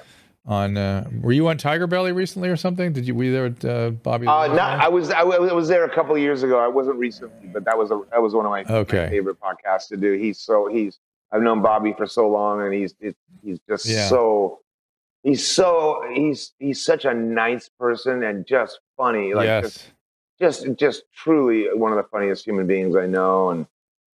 On, 0.47 0.77
uh, 0.77 1.09
were 1.21 1.33
you 1.33 1.49
on 1.49 1.59
TigerBelly 1.59 2.15
recently 2.15 2.49
or 2.49 2.57
something? 2.57 2.93
Did 2.93 3.07
you? 3.07 3.15
Were 3.15 3.25
you 3.25 3.33
there 3.33 3.47
at 3.47 3.65
uh, 3.65 3.91
Bobby? 3.91 4.27
Uh. 4.27 4.31
I 4.31 4.89
was 4.89 5.11
I 5.11 5.23
was 5.23 5.51
I 5.51 5.53
was 5.53 5.69
there 5.69 5.85
a 5.85 5.95
couple 5.95 6.15
of 6.15 6.21
years 6.21 6.43
ago. 6.43 6.59
I 6.59 6.67
wasn't 6.67 6.97
recently, 6.97 7.49
but 7.49 7.65
that 7.67 7.77
was 7.77 7.91
a 7.91 8.01
that 8.11 8.23
was 8.23 8.35
one 8.35 8.47
of 8.47 8.51
my, 8.51 8.65
my 8.65 8.85
favorite 8.85 9.37
podcasts 9.39 9.89
to 9.89 9.99
do. 9.99 10.13
He's 10.13 10.41
so 10.41 10.67
he's 10.67 10.99
I've 11.31 11.43
known 11.43 11.61
Bobby 11.61 11.95
for 11.97 12.07
so 12.07 12.29
long, 12.29 12.63
and 12.63 12.73
he's 12.73 12.95
it, 13.01 13.17
he's 13.45 13.59
just 13.69 13.85
Yeah. 13.87 14.09
so 14.09 14.61
he's 15.23 15.47
so 15.47 16.03
he's 16.13 16.53
he's 16.59 16.83
such 16.83 17.05
a 17.05 17.13
nice 17.13 17.69
person 17.79 18.23
and 18.23 18.47
just 18.47 18.81
funny. 18.97 19.35
Like 19.35 19.47
yes. 19.47 19.63
just, 20.39 20.65
just 20.65 20.79
just 20.79 21.03
truly 21.15 21.67
one 21.75 21.93
of 21.93 21.99
the 21.99 22.09
funniest 22.11 22.47
human 22.47 22.67
beings 22.67 22.97
I 22.97 23.07
know. 23.07 23.51
And 23.51 23.67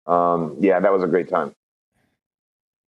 um, 0.06 0.56
yeah, 0.60 0.80
that 0.80 0.92
was 0.92 1.02
a 1.02 1.06
great 1.06 1.28
time. 1.28 1.54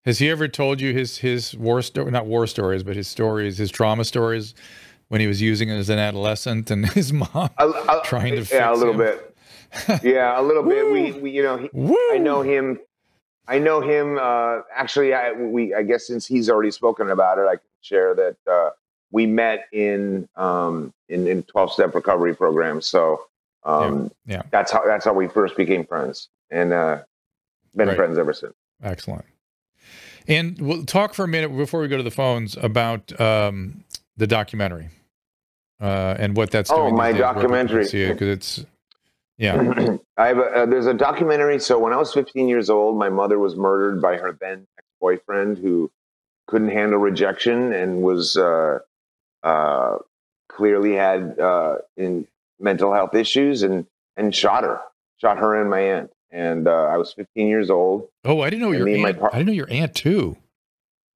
Has 0.04 0.18
he 0.18 0.30
ever 0.30 0.48
told 0.48 0.80
you 0.80 0.92
his 0.92 1.18
his 1.18 1.56
war 1.56 1.82
story? 1.82 2.10
Not 2.10 2.26
war 2.26 2.46
stories, 2.46 2.82
but 2.82 2.96
his 2.96 3.08
stories, 3.08 3.58
his 3.58 3.70
trauma 3.70 4.04
stories, 4.04 4.54
when 5.08 5.20
he 5.20 5.26
was 5.26 5.42
using 5.42 5.68
it 5.68 5.76
as 5.76 5.88
an 5.90 5.98
adolescent 5.98 6.70
and 6.70 6.88
his 6.92 7.12
mom 7.12 7.50
A- 7.58 7.66
a- 7.68 8.00
trying 8.04 8.34
to 8.42 8.54
yeah, 8.54 8.72
a 8.72 8.74
little 8.74 8.94
him. 8.94 8.98
bit. 9.00 9.34
Yeah, 10.02 10.40
a 10.40 10.42
little 10.42 10.62
bit. 10.62 10.90
We, 10.90 11.12
we 11.20 11.30
you 11.32 11.42
know 11.42 11.56
he, 11.58 11.68
I 12.14 12.18
know 12.18 12.42
him. 12.42 12.78
I 13.46 13.58
know 13.58 13.80
him. 13.80 14.18
Uh, 14.20 14.60
actually, 14.74 15.14
I, 15.14 15.32
we 15.32 15.74
I 15.74 15.82
guess 15.82 16.06
since 16.06 16.26
he's 16.26 16.48
already 16.48 16.70
spoken 16.70 17.10
about 17.10 17.38
it, 17.38 17.42
I 17.46 17.56
can 17.56 17.64
share 17.82 18.14
that 18.14 18.36
uh, 18.50 18.70
we 19.10 19.26
met 19.26 19.66
in 19.72 20.28
um, 20.36 20.92
in 21.08 21.26
in 21.26 21.42
twelve 21.42 21.72
step 21.72 21.94
recovery 21.94 22.34
program. 22.34 22.80
So 22.80 23.24
um, 23.64 24.10
Yeah, 24.26 24.36
yeah. 24.36 24.42
that's 24.52 24.70
how 24.70 24.84
that's 24.86 25.04
how 25.04 25.12
we 25.12 25.28
first 25.28 25.56
became 25.56 25.84
friends, 25.84 26.28
and 26.50 26.72
uh, 26.72 27.02
been 27.74 27.88
Right. 27.88 27.96
friends 27.96 28.16
ever 28.16 28.32
since. 28.32 28.54
Excellent. 28.82 29.24
And 30.28 30.60
we'll 30.60 30.84
talk 30.84 31.14
for 31.14 31.24
a 31.24 31.28
minute 31.28 31.56
before 31.56 31.80
we 31.80 31.88
go 31.88 31.96
to 31.96 32.02
the 32.02 32.10
phones 32.10 32.56
about 32.56 33.18
um, 33.18 33.82
the 34.18 34.26
documentary 34.26 34.90
uh, 35.80 36.16
and 36.18 36.36
what 36.36 36.50
that's 36.50 36.70
Oh, 36.70 36.76
doing. 36.76 36.94
these 36.94 36.98
my 36.98 37.12
days, 37.12 37.20
where 37.20 37.28
people 37.34 37.40
can 37.40 37.50
documentary. 37.50 38.12
Because 38.12 38.28
it's 38.28 38.64
yeah. 39.38 39.96
I 40.18 40.26
have 40.26 40.38
a, 40.38 40.42
uh, 40.42 40.66
there's 40.66 40.86
a 40.86 40.94
documentary. 40.94 41.58
So 41.60 41.78
when 41.78 41.92
I 41.92 41.96
was 41.96 42.12
15 42.12 42.46
years 42.48 42.68
old, 42.68 42.98
my 42.98 43.08
mother 43.08 43.38
was 43.38 43.56
murdered 43.56 44.02
by 44.02 44.16
her 44.16 44.32
then 44.32 44.66
ex-boyfriend 44.78 45.58
who 45.58 45.90
couldn't 46.46 46.70
handle 46.70 46.98
rejection 46.98 47.72
and 47.72 48.02
was 48.02 48.36
uh, 48.36 48.80
uh, 49.42 49.98
clearly 50.48 50.94
had 50.94 51.38
uh, 51.38 51.76
in 51.96 52.26
mental 52.60 52.92
health 52.92 53.14
issues 53.14 53.62
and 53.62 53.86
and 54.16 54.34
shot 54.34 54.64
her, 54.64 54.80
shot 55.20 55.38
her 55.38 55.54
and 55.60 55.70
my 55.70 55.80
aunt. 55.80 56.10
And 56.30 56.68
uh, 56.68 56.72
I 56.72 56.96
was 56.98 57.12
15 57.14 57.46
years 57.46 57.70
old. 57.70 58.08
Oh, 58.24 58.40
I 58.42 58.50
didn't 58.50 58.62
know 58.62 58.72
your 58.72 58.88
aunt. 58.88 59.18
par- 59.18 59.30
I 59.32 59.38
didn't 59.38 59.46
know 59.48 59.52
your 59.54 59.70
aunt 59.70 59.94
too. 59.94 60.36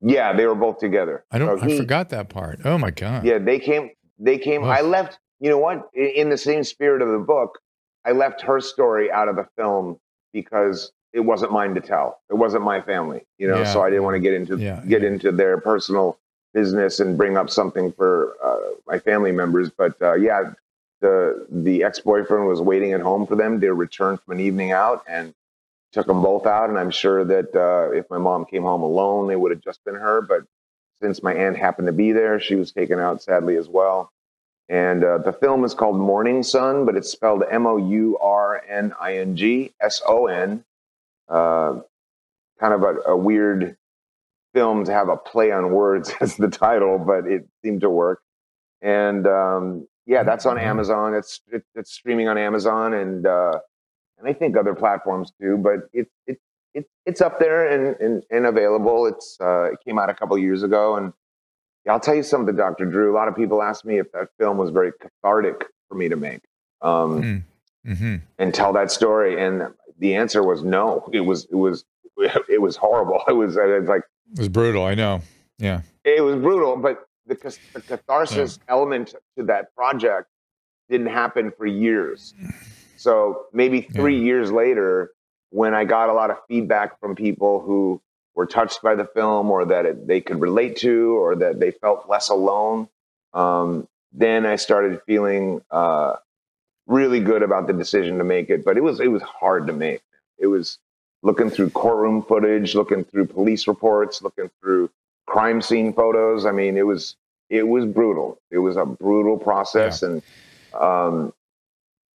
Yeah, 0.00 0.32
they 0.32 0.46
were 0.46 0.54
both 0.54 0.78
together. 0.78 1.24
I 1.30 1.38
don't. 1.38 1.58
So 1.60 1.64
I 1.66 1.68
he- 1.68 1.76
forgot 1.78 2.08
that 2.10 2.28
part. 2.28 2.60
Oh 2.64 2.78
my 2.78 2.90
god. 2.90 3.24
Yeah, 3.24 3.38
they 3.38 3.58
came. 3.58 3.90
They 4.18 4.38
came. 4.38 4.64
I 4.64 4.80
left. 4.80 5.18
You 5.40 5.50
know 5.50 5.58
what? 5.58 5.88
In, 5.94 6.28
the 6.30 6.38
same 6.38 6.62
spirit 6.64 7.02
of 7.02 7.08
the 7.08 7.18
book, 7.18 7.58
I 8.04 8.12
left 8.12 8.40
her 8.42 8.60
story 8.60 9.10
out 9.10 9.28
of 9.28 9.34
the 9.36 9.46
film 9.56 9.98
because 10.32 10.92
it 11.12 11.20
wasn't 11.20 11.52
mine 11.52 11.74
to 11.74 11.80
tell. 11.80 12.20
It 12.30 12.34
wasn't 12.34 12.62
my 12.64 12.80
family. 12.80 13.22
You 13.38 13.48
know, 13.48 13.58
Yeah, 13.58 13.72
so 13.72 13.82
I 13.82 13.90
didn't 13.90 14.04
want 14.04 14.14
to 14.14 14.20
get 14.20 14.34
into 14.34 14.56
Yeah, 14.56 14.82
get 14.86 15.02
yeah. 15.02 15.08
into 15.08 15.30
their 15.32 15.58
personal 15.60 16.16
business 16.54 17.00
and 17.00 17.16
bring 17.18 17.36
up 17.36 17.50
something 17.50 17.92
for 17.92 18.34
uh, 18.42 18.56
my 18.86 18.98
family 18.98 19.32
members. 19.32 19.68
But 19.70 20.00
uh, 20.00 20.14
yeah, 20.14 20.52
the 21.02 21.46
the 21.50 21.84
ex 21.84 22.00
boyfriend 22.00 22.46
was 22.46 22.62
waiting 22.62 22.92
at 22.92 23.02
home 23.02 23.26
for 23.26 23.36
them. 23.36 23.60
They 23.60 23.68
returned 23.68 24.20
from 24.22 24.34
an 24.34 24.40
evening 24.40 24.72
out 24.72 25.04
and 25.06 25.34
took 25.92 26.06
them 26.06 26.22
both 26.22 26.46
out. 26.46 26.70
And 26.70 26.78
I'm 26.78 26.90
sure 26.90 27.24
that 27.24 27.54
uh, 27.54 27.94
if 27.94 28.08
my 28.08 28.18
mom 28.18 28.46
came 28.46 28.62
home 28.62 28.82
alone, 28.82 29.28
they 29.28 29.36
would 29.36 29.50
have 29.50 29.60
just 29.60 29.84
been 29.84 29.96
her. 29.96 30.22
But 30.22 30.44
since 31.02 31.22
my 31.22 31.34
aunt 31.34 31.58
happened 31.58 31.86
to 31.86 31.92
be 31.92 32.12
there, 32.12 32.40
she 32.40 32.54
was 32.54 32.72
taken 32.72 32.98
out 32.98 33.22
sadly 33.22 33.56
as 33.56 33.68
well. 33.68 34.10
And 34.68 35.04
uh, 35.04 35.18
the 35.18 35.32
film 35.32 35.64
is 35.64 35.74
called 35.74 35.98
Morning 35.98 36.42
Sun, 36.42 36.86
but 36.86 36.96
it's 36.96 37.10
spelled 37.10 37.42
M 37.50 37.66
O 37.66 37.76
U 37.76 38.16
R 38.18 38.62
N 38.66 38.94
I 38.98 39.18
N 39.18 39.36
G 39.36 39.72
S 39.82 40.00
O 40.06 40.28
N. 40.28 40.64
Uh, 41.28 41.80
kind 42.58 42.72
of 42.72 42.82
a, 42.82 43.10
a 43.10 43.16
weird 43.16 43.76
film 44.54 44.84
to 44.84 44.92
have 44.92 45.08
a 45.08 45.16
play 45.16 45.50
on 45.50 45.72
words 45.72 46.14
as 46.20 46.36
the 46.36 46.48
title, 46.48 46.98
but 46.98 47.26
it 47.26 47.46
seemed 47.62 47.80
to 47.82 47.90
work. 47.90 48.22
And 48.80 49.26
um, 49.26 49.88
yeah, 50.06 50.22
that's 50.22 50.46
on 50.46 50.56
Mhm. 50.56 50.62
Amazon. 50.62 51.14
It's 51.14 51.40
it, 51.52 51.62
it's 51.74 51.92
streaming 51.92 52.28
on 52.28 52.36
Amazon 52.38 52.94
and 52.94 53.26
uh, 53.26 53.58
and 54.18 54.28
I 54.28 54.32
think 54.32 54.56
other 54.56 54.74
platforms 54.74 55.32
too. 55.40 55.56
But 55.58 55.88
it 55.92 56.08
it, 56.26 56.38
it 56.74 56.86
it's 57.06 57.20
up 57.20 57.38
there 57.38 57.66
and, 57.68 57.96
and, 58.00 58.22
and 58.30 58.46
available. 58.46 59.06
It's 59.06 59.36
uh, 59.40 59.72
it 59.72 59.78
came 59.84 59.98
out 59.98 60.10
a 60.10 60.14
couple 60.14 60.36
years 60.38 60.62
ago, 60.62 60.96
and 60.96 61.12
yeah, 61.84 61.92
I'll 61.92 62.00
tell 62.00 62.14
you 62.14 62.22
something, 62.22 62.54
Dr. 62.56 62.84
Drew. 62.86 63.12
A 63.12 63.16
lot 63.16 63.28
of 63.28 63.36
people 63.36 63.62
ask 63.62 63.84
me 63.84 63.98
if 63.98 64.10
that 64.12 64.28
film 64.38 64.56
was 64.56 64.70
very 64.70 64.92
cathartic 65.00 65.66
for 65.88 65.94
me 65.96 66.08
to 66.08 66.16
make 66.16 66.40
um, 66.80 67.44
hmm 67.84 68.16
and 68.38 68.54
tell 68.54 68.72
that 68.72 68.90
story, 68.92 69.42
and 69.44 69.66
the 69.98 70.14
answer 70.14 70.42
was 70.42 70.62
no. 70.62 71.08
It 71.12 71.20
was 71.22 71.46
it 71.50 71.56
was 71.56 71.84
it 72.48 72.60
was 72.60 72.76
horrible. 72.76 73.22
It 73.28 73.32
was, 73.32 73.56
it 73.56 73.80
was 73.80 73.88
like 73.88 74.02
It 74.32 74.38
was 74.38 74.48
brutal. 74.48 74.84
I 74.84 74.94
know. 74.94 75.20
Yeah. 75.58 75.82
it 76.04 76.22
was 76.24 76.36
brutal, 76.36 76.76
but 76.76 77.04
the, 77.26 77.34
the 77.72 77.80
catharsis 77.80 78.58
element 78.68 79.14
to 79.36 79.44
that 79.44 79.74
project 79.74 80.28
didn't 80.88 81.08
happen 81.08 81.52
for 81.56 81.66
years. 81.66 82.34
So 82.96 83.46
maybe 83.52 83.80
three 83.80 84.20
years 84.20 84.50
later, 84.52 85.10
when 85.50 85.74
I 85.74 85.84
got 85.84 86.08
a 86.08 86.12
lot 86.12 86.30
of 86.30 86.38
feedback 86.48 86.98
from 87.00 87.14
people 87.14 87.60
who 87.60 88.00
were 88.34 88.46
touched 88.46 88.82
by 88.82 88.94
the 88.94 89.04
film 89.04 89.50
or 89.50 89.64
that 89.66 89.86
it, 89.86 90.06
they 90.06 90.20
could 90.20 90.40
relate 90.40 90.76
to 90.78 91.16
or 91.18 91.36
that 91.36 91.60
they 91.60 91.70
felt 91.70 92.08
less 92.08 92.28
alone, 92.28 92.88
um, 93.34 93.86
then 94.12 94.46
I 94.46 94.56
started 94.56 95.00
feeling 95.06 95.62
uh, 95.70 96.16
really 96.86 97.20
good 97.20 97.42
about 97.42 97.66
the 97.66 97.72
decision 97.72 98.18
to 98.18 98.24
make 98.24 98.50
it. 98.50 98.64
But 98.64 98.76
it 98.76 98.82
was 98.82 99.00
it 99.00 99.08
was 99.08 99.22
hard 99.22 99.66
to 99.66 99.72
make. 99.72 100.02
It 100.38 100.46
was 100.46 100.78
looking 101.22 101.50
through 101.50 101.70
courtroom 101.70 102.22
footage, 102.22 102.74
looking 102.74 103.04
through 103.04 103.26
police 103.26 103.66
reports, 103.66 104.22
looking 104.22 104.50
through 104.60 104.90
crime 105.26 105.60
scene 105.62 105.92
photos. 105.92 106.46
I 106.46 106.52
mean, 106.52 106.76
it 106.76 106.86
was 106.86 107.16
it 107.50 107.66
was 107.68 107.84
brutal. 107.84 108.38
It 108.50 108.58
was 108.58 108.76
a 108.76 108.84
brutal 108.86 109.38
process, 109.38 110.02
and 110.02 110.22
um, 110.78 111.32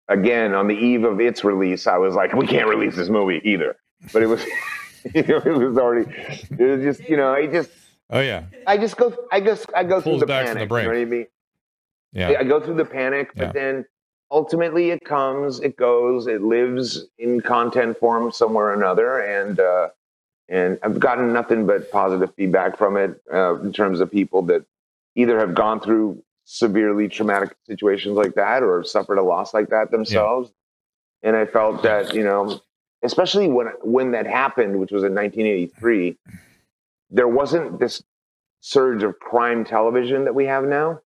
again, 0.08 0.54
on 0.54 0.66
the 0.68 0.74
eve 0.74 1.04
of 1.04 1.20
its 1.20 1.44
release, 1.44 1.86
I 1.86 1.98
was 1.98 2.14
like, 2.14 2.32
we 2.34 2.46
can't 2.46 2.68
release 2.68 2.96
this 2.96 3.08
movie 3.08 3.40
either. 3.44 3.76
But 4.12 4.22
it 4.22 4.26
was 4.26 4.44
it 5.14 5.28
was 5.44 5.76
already 5.78 6.10
it 6.50 6.60
was 6.60 6.82
just 6.82 7.08
you 7.08 7.16
know 7.16 7.32
I 7.32 7.46
just 7.46 7.70
Oh 8.10 8.20
yeah. 8.20 8.44
I 8.66 8.78
just 8.78 8.96
go. 8.96 9.14
I 9.30 9.40
guess 9.40 9.66
I 9.74 9.84
go 9.84 10.00
through 10.00 10.18
the 10.20 10.26
back 10.26 10.46
panic. 10.46 10.68
the 10.68 10.76
you 10.76 10.82
know 10.82 10.88
what 10.88 10.96
I 10.96 11.04
mean? 11.04 11.26
Yeah. 12.12 12.36
I 12.40 12.44
go 12.44 12.58
through 12.60 12.76
the 12.76 12.84
panic, 12.84 13.30
but 13.36 13.48
Yeah. 13.48 13.52
then 13.52 13.84
ultimately 14.30 14.90
it 14.90 15.04
comes, 15.04 15.60
it 15.60 15.76
goes, 15.76 16.26
it 16.26 16.40
lives 16.42 17.06
in 17.18 17.40
content 17.42 17.98
form 17.98 18.32
somewhere 18.32 18.66
or 18.66 18.74
another, 18.74 19.18
and 19.20 19.60
uh, 19.60 19.88
and 20.48 20.78
I've 20.82 20.98
gotten 20.98 21.32
nothing 21.32 21.66
but 21.66 21.90
positive 21.90 22.34
feedback 22.34 22.78
from 22.78 22.96
it 22.96 23.20
uh, 23.32 23.60
in 23.60 23.72
terms 23.72 24.00
of 24.00 24.10
people 24.10 24.42
that 24.42 24.64
either 25.14 25.38
have 25.38 25.54
gone 25.54 25.80
through 25.80 26.22
severely 26.44 27.08
traumatic 27.08 27.54
situations 27.66 28.16
like 28.16 28.34
that 28.34 28.62
or 28.62 28.78
have 28.78 28.86
suffered 28.86 29.18
a 29.18 29.22
loss 29.22 29.52
like 29.52 29.68
that 29.70 29.90
themselves. 29.90 30.50
And 31.22 31.36
I 31.36 31.44
felt 31.46 31.82
that 31.82 32.14
you 32.14 32.24
know, 32.24 32.60
especially 33.02 33.48
when 33.48 33.66
when 33.82 34.12
that 34.12 34.26
happened, 34.26 34.78
which 34.78 34.90
was 34.92 35.02
in 35.04 35.14
1983, 35.14 36.16
there 37.10 37.28
wasn't 37.28 37.78
this 37.78 38.02
surge 38.60 39.02
of 39.02 39.18
crime 39.18 39.64
television 39.64 40.24
that 40.24 40.34
we 40.34 40.46
have 40.46 40.64
now. 40.64 41.00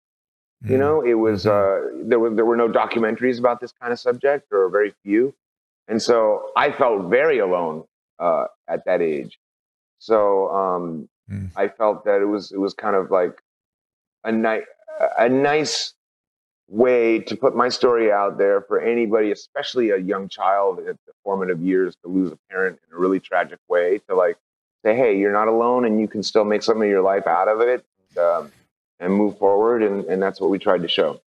You 0.65 0.77
Mm. 0.77 0.79
know, 0.79 1.01
it 1.03 1.15
was 1.15 1.47
uh, 1.47 1.89
there 2.05 2.21
were 2.21 2.31
there 2.31 2.45
were 2.45 2.57
no 2.57 2.69
documentaries 2.69 3.39
about 3.41 3.61
this 3.61 3.73
kind 3.73 3.93
of 3.93 3.99
subject, 3.99 4.53
or 4.53 4.69
very 4.69 4.95
few, 5.03 5.35
and 5.89 6.01
so 6.01 6.51
I 6.57 6.71
felt 6.71 7.11
very 7.11 7.39
alone 7.41 7.85
uh, 8.23 8.47
at 8.69 8.85
that 8.87 9.03
age. 9.03 9.39
So 9.99 10.49
um, 10.51 11.09
Mm. 11.31 11.51
I 11.57 11.69
felt 11.69 12.05
that 12.05 12.21
it 12.21 12.27
was 12.27 12.53
it 12.53 12.59
was 12.59 12.75
kind 12.75 12.97
of 12.97 13.11
like 13.11 13.41
a 14.25 14.33
nice 14.33 14.65
a 15.19 15.29
nice 15.29 15.95
way 16.69 17.19
to 17.19 17.37
put 17.37 17.55
my 17.57 17.69
story 17.69 18.11
out 18.11 18.39
there 18.39 18.63
for 18.63 18.81
anybody, 18.81 19.31
especially 19.31 19.91
a 19.91 19.99
young 19.99 20.29
child 20.29 20.79
at 20.81 20.97
the 21.07 21.13
formative 21.25 21.61
years, 21.61 21.97
to 22.03 22.09
lose 22.09 22.33
a 22.33 22.39
parent 22.51 22.79
in 22.87 22.97
a 22.97 22.99
really 22.99 23.21
tragic 23.21 23.59
way. 23.69 24.01
To 24.09 24.15
like 24.15 24.37
say, 24.85 24.97
hey, 24.97 25.17
you're 25.19 25.33
not 25.33 25.49
alone, 25.49 25.85
and 25.85 26.01
you 26.01 26.09
can 26.09 26.23
still 26.23 26.45
make 26.45 26.63
something 26.63 26.85
of 26.85 26.91
your 26.91 27.03
life 27.03 27.27
out 27.27 27.49
of 27.49 27.61
it. 27.61 27.85
Um, 28.19 28.53
and 29.01 29.13
move 29.13 29.37
forward, 29.39 29.83
and, 29.83 30.05
and 30.05 30.23
that's 30.23 30.41
what 30.41 30.49
we 30.49 30.61
tried 30.61 30.83
to 30.83 30.89
show. 30.89 31.21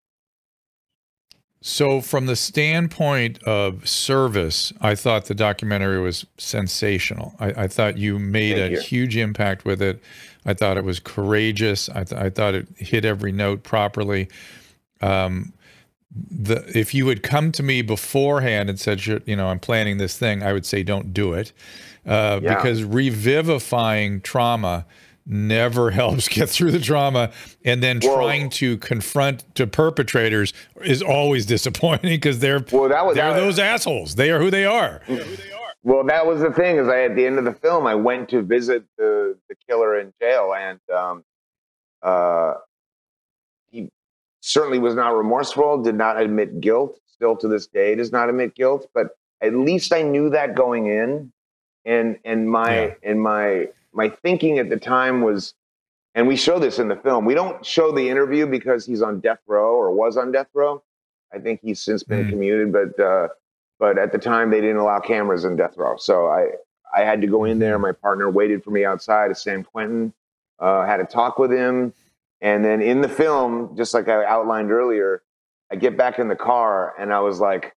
So, 1.66 2.02
from 2.02 2.26
the 2.26 2.36
standpoint 2.36 3.42
of 3.44 3.88
service, 3.88 4.70
I 4.82 4.94
thought 4.94 5.24
the 5.24 5.34
documentary 5.34 5.98
was 5.98 6.26
sensational. 6.36 7.34
I, 7.40 7.62
I 7.62 7.68
thought 7.68 7.96
you 7.96 8.18
made 8.18 8.58
Thank 8.58 8.72
a 8.72 8.74
you. 8.74 8.80
huge 8.80 9.16
impact 9.16 9.64
with 9.64 9.80
it. 9.80 10.02
I 10.44 10.52
thought 10.52 10.76
it 10.76 10.84
was 10.84 11.00
courageous. 11.00 11.88
I, 11.88 12.04
th- 12.04 12.20
I 12.20 12.28
thought 12.28 12.54
it 12.54 12.68
hit 12.76 13.06
every 13.06 13.32
note 13.32 13.62
properly. 13.62 14.28
Um, 15.00 15.54
the 16.30 16.62
if 16.78 16.94
you 16.94 17.08
had 17.08 17.22
come 17.22 17.50
to 17.52 17.62
me 17.62 17.80
beforehand 17.80 18.68
and 18.68 18.78
said, 18.78 19.06
you 19.06 19.34
know, 19.34 19.48
I'm 19.48 19.58
planning 19.58 19.96
this 19.96 20.18
thing, 20.18 20.42
I 20.42 20.52
would 20.52 20.66
say, 20.66 20.82
don't 20.82 21.14
do 21.14 21.32
it, 21.32 21.52
uh, 22.06 22.40
Yeah. 22.42 22.56
because 22.56 22.84
revivifying 22.84 24.20
trauma 24.20 24.84
never 25.26 25.90
helps 26.00 26.28
get 26.28 26.48
through 26.48 26.70
the 26.72 26.80
trauma, 26.80 27.30
and 27.64 27.82
then 27.82 28.00
Well- 28.02 28.16
trying 28.16 28.50
to 28.50 28.76
confront 28.78 29.54
to 29.56 29.66
perpetrators 29.66 30.52
is 30.82 31.02
always 31.02 31.46
disappointing 31.54 32.10
because 32.10 32.38
they're 32.40 32.64
Well, 32.72 32.88
that 32.88 33.04
was 33.06 33.14
they're 33.16 33.32
that- 33.32 33.40
those 33.40 33.58
assholes. 33.58 34.14
They 34.14 34.30
are 34.30 34.38
who 34.38 34.50
they 34.50 34.64
are. 34.64 35.00
Well, 35.82 36.04
that 36.04 36.26
was 36.26 36.40
the 36.40 36.50
thing. 36.50 36.76
Is 36.76 36.88
I 36.88 37.02
at 37.04 37.14
the 37.14 37.26
end 37.26 37.38
of 37.38 37.44
the 37.44 37.52
film, 37.52 37.86
I 37.86 37.94
went 37.94 38.28
to 38.30 38.40
visit 38.42 38.84
the 38.96 39.36
the 39.50 39.54
killer 39.68 39.98
in 40.00 40.12
jail, 40.20 40.54
and 40.54 40.80
um, 40.94 41.24
uh, 42.02 42.54
he 43.70 43.90
certainly 44.40 44.78
was 44.78 44.94
not 44.94 45.10
remorseful. 45.10 45.82
Did 45.82 45.94
not 45.96 46.18
admit 46.20 46.60
guilt. 46.62 46.98
Still 47.06 47.36
to 47.36 47.48
this 47.48 47.66
day, 47.66 47.94
does 47.94 48.12
not 48.12 48.28
admit 48.30 48.54
guilt. 48.54 48.88
But 48.94 49.08
at 49.42 49.54
least 49.54 49.92
I 49.92 50.00
knew 50.02 50.30
that 50.30 50.54
going 50.54 50.86
in, 50.86 51.30
and 51.84 52.18
and 52.24 52.48
my 52.50 52.86
Yeah. 52.86 52.94
and 53.02 53.20
my 53.20 53.68
my 53.94 54.08
thinking 54.08 54.58
at 54.58 54.68
the 54.68 54.76
time 54.78 55.22
was, 55.22 55.54
and 56.14 56.26
we 56.28 56.36
show 56.36 56.58
this 56.58 56.78
in 56.78 56.88
the 56.88 56.96
film. 56.96 57.24
We 57.24 57.34
don't 57.34 57.64
show 57.64 57.92
the 57.92 58.08
interview 58.08 58.46
because 58.46 58.84
he's 58.84 59.02
on 59.02 59.20
death 59.20 59.40
row 59.46 59.74
or 59.76 59.92
was 59.92 60.16
on 60.16 60.32
death 60.32 60.48
row. 60.54 60.82
I 61.32 61.38
think 61.38 61.60
he's 61.62 61.80
since 61.82 62.02
been 62.02 62.26
Mm. 62.26 62.30
commuted, 62.30 62.72
but. 62.72 63.00
Uh, 63.02 63.28
but 63.80 63.98
at 63.98 64.12
the 64.12 64.18
time 64.18 64.50
they 64.50 64.60
didn't 64.60 64.76
allow 64.76 65.00
cameras 65.00 65.44
in 65.44 65.56
death 65.56 65.76
row 65.76 65.96
so 65.98 66.28
i 66.28 66.46
i 66.96 67.00
had 67.02 67.20
to 67.20 67.26
go 67.26 67.42
in 67.44 67.58
there 67.58 67.76
my 67.76 67.90
partner 67.90 68.30
waited 68.30 68.62
for 68.62 68.70
me 68.70 68.84
outside 68.84 69.28
at 69.32 69.36
san 69.36 69.64
quentin 69.64 70.12
uh, 70.60 70.86
had 70.86 71.00
a 71.00 71.04
talk 71.04 71.40
with 71.40 71.50
him 71.50 71.92
and 72.40 72.64
then 72.64 72.80
in 72.80 73.00
the 73.00 73.08
film 73.08 73.76
just 73.76 73.92
like 73.92 74.06
i 74.08 74.24
outlined 74.26 74.70
earlier 74.70 75.22
i 75.72 75.74
get 75.74 75.96
back 75.96 76.20
in 76.20 76.28
the 76.28 76.36
car 76.36 76.94
and 77.00 77.12
i 77.12 77.18
was 77.18 77.40
like 77.40 77.74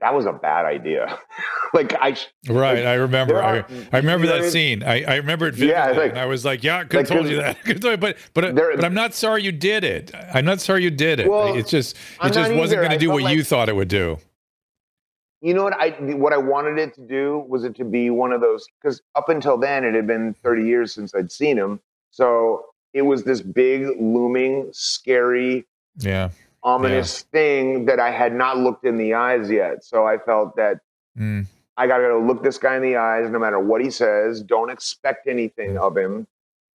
that 0.00 0.14
was 0.14 0.26
a 0.26 0.32
bad 0.32 0.66
idea 0.66 1.18
like 1.74 1.94
i 2.00 2.16
Right, 2.48 2.84
I 2.86 2.94
remember. 2.94 3.34
there 3.34 3.42
I, 3.42 3.64
I 3.92 3.96
remember 3.98 4.26
that 4.26 4.50
scene. 4.50 4.82
I, 4.82 5.02
I 5.04 5.16
remember 5.16 5.46
it 5.48 5.54
vividly, 5.54 5.72
Yeah, 5.72 5.90
like- 5.90 6.10
and 6.10 6.18
I 6.18 6.26
was 6.26 6.44
like, 6.44 6.62
"Yeah, 6.62 6.78
I 6.78 6.84
could 6.84 6.96
like, 6.98 7.08
have 7.08 7.16
told 7.16 7.28
you 7.30 7.36
that." 7.36 7.56
I 7.60 7.62
could've 7.62 7.80
told 7.82 7.92
you, 7.92 7.96
but 7.96 8.16
but 8.34 8.44
uh, 8.44 8.52
there- 8.52 8.76
but 8.76 8.84
I'm 8.84 8.94
not 8.94 9.14
sorry 9.14 9.42
you 9.42 9.52
did 9.52 9.82
it. 9.84 10.12
I'm 10.34 10.44
not 10.44 10.60
sorry 10.60 10.82
you 10.84 10.90
did 10.90 11.20
it. 11.20 11.28
Well, 11.30 11.56
it's 11.56 11.70
just 11.70 11.96
I'm 12.20 12.30
it 12.30 12.34
just 12.34 12.52
wasn't 12.52 12.80
going 12.82 12.92
to 12.92 12.98
do 12.98 13.10
what 13.10 13.32
you 13.34 13.42
thought 13.42 13.68
it 13.68 13.74
would 13.76 13.88
do. 13.88 14.18
you 15.40 15.54
know 15.54 15.64
what 15.64 15.74
I 15.74 15.90
what 16.14 16.32
I 16.32 16.36
wanted 16.38 16.78
it 16.78 16.94
to 16.94 17.00
do 17.00 17.44
was 17.48 17.64
it 17.64 17.74
to 17.76 17.84
be 17.84 18.10
one 18.10 18.32
of 18.32 18.40
those 18.40 18.66
because 18.80 19.00
up 19.16 19.28
until 19.28 19.56
then 19.58 19.84
it 19.84 19.94
had 19.94 20.06
been 20.06 20.34
30 20.34 20.62
years 20.64 20.92
since 20.94 21.14
I'd 21.14 21.30
seen 21.32 21.56
him, 21.58 21.80
so 22.10 22.66
it 22.94 23.02
was 23.02 23.24
this 23.24 23.40
big 23.42 23.88
looming, 24.00 24.70
scary, 24.72 25.66
Yeah. 25.98 26.30
Ominous 26.66 27.22
thing 27.32 27.86
that 27.86 28.00
I 28.00 28.10
had 28.10 28.34
not 28.34 28.58
looked 28.58 28.84
in 28.84 28.98
the 28.98 29.14
eyes 29.14 29.50
yet. 29.50 29.84
So 29.84 30.06
I 30.06 30.18
felt 30.18 30.56
that 30.56 30.80
Mm. 31.18 31.46
I 31.78 31.86
got 31.86 31.98
to 31.98 32.18
look 32.18 32.42
this 32.42 32.58
guy 32.58 32.76
in 32.76 32.82
the 32.82 32.96
eyes, 32.96 33.30
no 33.30 33.38
matter 33.38 33.58
what 33.58 33.80
he 33.82 33.90
says. 33.90 34.42
Don't 34.42 34.70
expect 34.70 35.26
anything 35.28 35.78
of 35.78 35.96
him. 35.96 36.26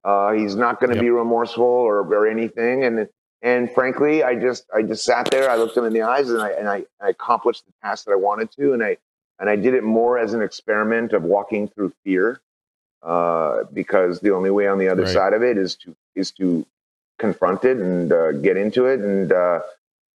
Uh, 0.04 0.32
he's 0.34 0.56
not 0.56 0.80
going 0.80 0.90
to 0.92 0.96
Yep. 0.96 1.04
be 1.04 1.10
remorseful 1.12 1.64
or, 1.64 2.00
or 2.00 2.28
anything. 2.28 2.84
And 2.86 3.08
and 3.44 3.72
frankly, 3.72 4.24
I 4.24 4.36
just 4.36 4.66
I 4.76 4.82
just 4.84 5.06
sat 5.06 5.30
there. 5.32 5.50
I 5.50 5.58
looked 5.58 5.78
him 5.78 5.86
in 5.86 5.94
the 5.94 6.04
eyes, 6.04 6.30
and 6.32 6.42
I 6.42 6.52
and 6.52 6.68
I, 6.70 6.86
I 7.02 7.10
accomplished 7.10 7.66
the 7.68 7.74
task 7.84 8.06
that 8.06 8.14
I 8.14 8.16
wanted 8.16 8.52
to. 8.54 8.74
And 8.74 8.84
I 8.84 8.98
and 9.40 9.50
I 9.50 9.56
did 9.56 9.76
it 9.76 9.84
more 9.84 10.18
as 10.20 10.34
an 10.34 10.42
experiment 10.42 11.14
of 11.14 11.24
walking 11.24 11.68
through 11.68 11.94
fear, 12.04 12.42
uh, 13.04 13.66
because 13.74 14.22
the 14.22 14.32
only 14.32 14.52
way 14.52 14.68
on 14.68 14.80
the 14.80 14.90
other 14.90 15.04
Right. 15.04 15.14
side 15.14 15.34
of 15.34 15.44
it 15.44 15.58
is 15.58 15.76
to 15.78 15.96
is 16.16 16.32
to 16.34 16.66
confront 17.20 17.64
it 17.66 17.78
and 17.78 18.12
uh, 18.12 18.32
get 18.34 18.58
into 18.58 18.88
it 18.88 19.02
and. 19.02 19.32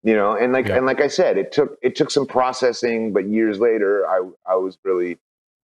You 0.07 0.15
know 0.15 0.37
and 0.37 0.53
like 0.53 0.69
Yeah. 0.69 0.77
and 0.79 0.87
like 0.87 1.01
i 1.03 1.09
said 1.09 1.37
it 1.37 1.51
took 1.53 1.79
it 1.83 1.97
took 1.97 2.13
some 2.13 2.27
processing 2.27 3.13
but 3.13 3.27
years 3.29 3.59
later 3.61 4.07
i 4.09 4.21
i 4.47 4.55
was 4.57 4.79
really 4.85 5.19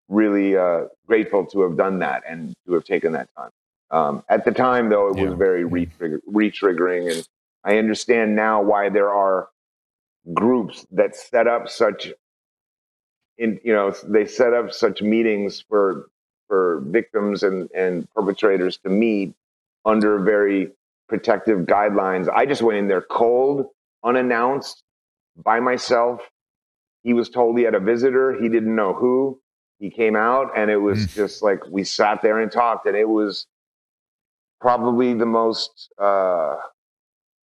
really 0.08 0.56
uh 0.56 0.86
grateful 1.06 1.46
to 1.46 1.62
have 1.62 1.76
done 1.76 2.00
that 2.00 2.24
and 2.28 2.52
to 2.66 2.74
have 2.74 2.84
taken 2.84 3.12
that 3.12 3.28
time 3.38 3.50
um 3.92 4.24
at 4.28 4.44
the 4.44 4.52
time 4.52 4.90
though 4.90 5.08
it 5.10 5.16
Yeah. 5.16 5.30
was 5.30 5.34
very 5.38 5.64
re-trigger, 5.64 6.20
re-triggering 6.26 7.12
and 7.12 7.28
i 7.64 7.78
understand 7.78 8.34
now 8.36 8.60
why 8.62 8.88
there 8.90 9.10
are 9.10 9.48
groups 10.34 10.86
that 10.92 11.14
set 11.16 11.46
up 11.48 11.68
such 11.68 12.12
in 13.38 13.60
you 13.64 13.72
know 13.72 13.92
they 14.08 14.26
set 14.26 14.54
up 14.54 14.72
such 14.72 15.02
meetings 15.02 15.64
for 15.68 16.08
for 16.48 16.80
victims 16.86 17.44
and 17.44 17.70
and 17.76 18.10
perpetrators 18.10 18.78
to 18.78 18.88
meet 18.90 19.34
under 19.84 20.18
very 20.18 20.72
protective 21.08 21.60
guidelines 21.60 22.28
i 22.28 22.44
just 22.46 22.62
went 22.62 22.78
in 22.78 22.88
there 22.88 23.02
cold 23.02 23.68
unannounced 24.04 24.82
by 25.36 25.60
myself. 25.60 26.20
He 27.02 27.12
was 27.14 27.28
told 27.28 27.58
he 27.58 27.64
had 27.64 27.74
a 27.74 27.80
visitor. 27.80 28.32
He 28.40 28.48
didn't 28.48 28.74
know 28.74 28.92
who. 28.94 29.40
He 29.78 29.90
came 29.90 30.14
out, 30.14 30.50
and 30.56 30.70
it 30.70 30.76
was 30.76 31.06
Mm. 31.06 31.14
just 31.14 31.42
like 31.42 31.66
we 31.68 31.82
sat 31.84 32.22
there 32.22 32.38
and 32.38 32.50
talked, 32.52 32.86
and 32.86 32.96
it 32.96 33.08
was 33.08 33.46
probably 34.60 35.14
the 35.14 35.26
most 35.26 35.92
uh, 35.98 36.56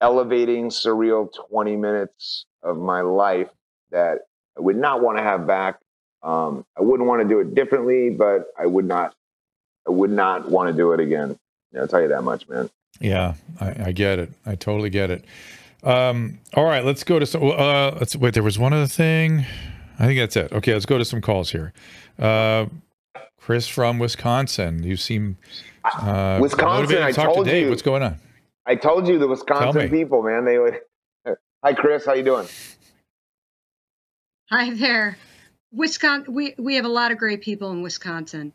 elevating, 0.02 0.70
surreal 0.70 1.30
20 1.50 1.76
minutes 1.76 2.46
of 2.64 2.78
my 2.78 3.02
life 3.02 3.50
that 3.92 4.20
I 4.58 4.62
would 4.62 4.78
not 4.78 5.02
want 5.02 5.18
to 5.18 5.24
have 5.24 5.46
back. 5.46 5.80
Um, 6.24 6.66
I 6.78 6.82
wouldn't 6.82 7.08
want 7.08 7.22
to 7.22 7.28
do 7.28 7.40
it 7.40 7.56
differently, 7.56 8.10
but 8.10 8.48
I 8.58 8.66
would 8.66 8.86
not. 8.86 9.16
I 9.88 9.92
would 9.92 10.12
not 10.12 10.50
want 10.50 10.70
to 10.70 10.74
do 10.78 10.92
it 10.92 11.00
again. 11.00 11.38
I'll 11.78 11.88
tell 11.88 12.02
you 12.02 12.10
that 12.10 12.24
much, 12.24 12.48
man. 12.48 12.70
Yeah, 13.00 13.36
I, 13.60 13.86
I 13.88 13.92
get 13.92 14.20
it. 14.20 14.30
I 14.46 14.56
totally 14.56 14.90
get 14.90 15.10
it. 15.10 15.24
Um, 15.84 16.40
all 16.54 16.66
right, 16.66 16.84
let's 16.84 17.04
go 17.04 17.20
to 17.20 17.26
some. 17.26 17.44
Uh, 17.44 17.92
let's 17.92 18.16
wait. 18.16 18.34
There 18.34 18.44
was 18.44 18.60
one 18.60 18.74
other 18.74 18.88
thing. 18.88 19.46
I 19.98 20.06
think 20.06 20.20
that's 20.20 20.36
it. 20.36 20.52
Okay, 20.52 20.74
let's 20.74 20.86
go 20.86 20.98
to 20.98 21.06
some 21.06 21.22
calls 21.22 21.52
here. 21.52 21.74
Uh, 22.18 22.68
Chris 23.40 23.68
from 23.68 24.00
Wisconsin. 24.00 24.84
You 24.84 24.96
seem 24.98 25.38
uh, 25.84 26.38
Wisconsin, 26.42 26.68
motivated 26.68 27.02
to 27.02 27.06
I 27.06 27.12
talk 27.12 27.34
told 27.34 27.46
to 27.46 27.52
Dave. 27.52 27.64
you. 27.64 27.70
What's 27.70 27.82
going 27.82 28.04
on? 28.04 28.20
I 28.66 28.76
told 28.76 29.08
you 29.08 29.18
the 29.18 29.28
Wisconsin 29.28 29.90
people, 29.90 30.22
man. 30.22 30.46
They 30.46 30.60
would. 30.60 30.80
Hi, 31.64 31.74
Chris. 31.74 32.06
How 32.06 32.14
you 32.14 32.24
doing? 32.24 32.48
Hi 34.52 34.74
there. 34.74 35.18
Wisconsin, 35.72 36.34
we, 36.34 36.56
we 36.58 36.76
have 36.76 36.86
a 36.86 36.90
lot 36.90 37.12
of 37.12 37.18
great 37.18 37.42
people 37.42 37.72
in 37.72 37.82
Wisconsin. 37.84 38.52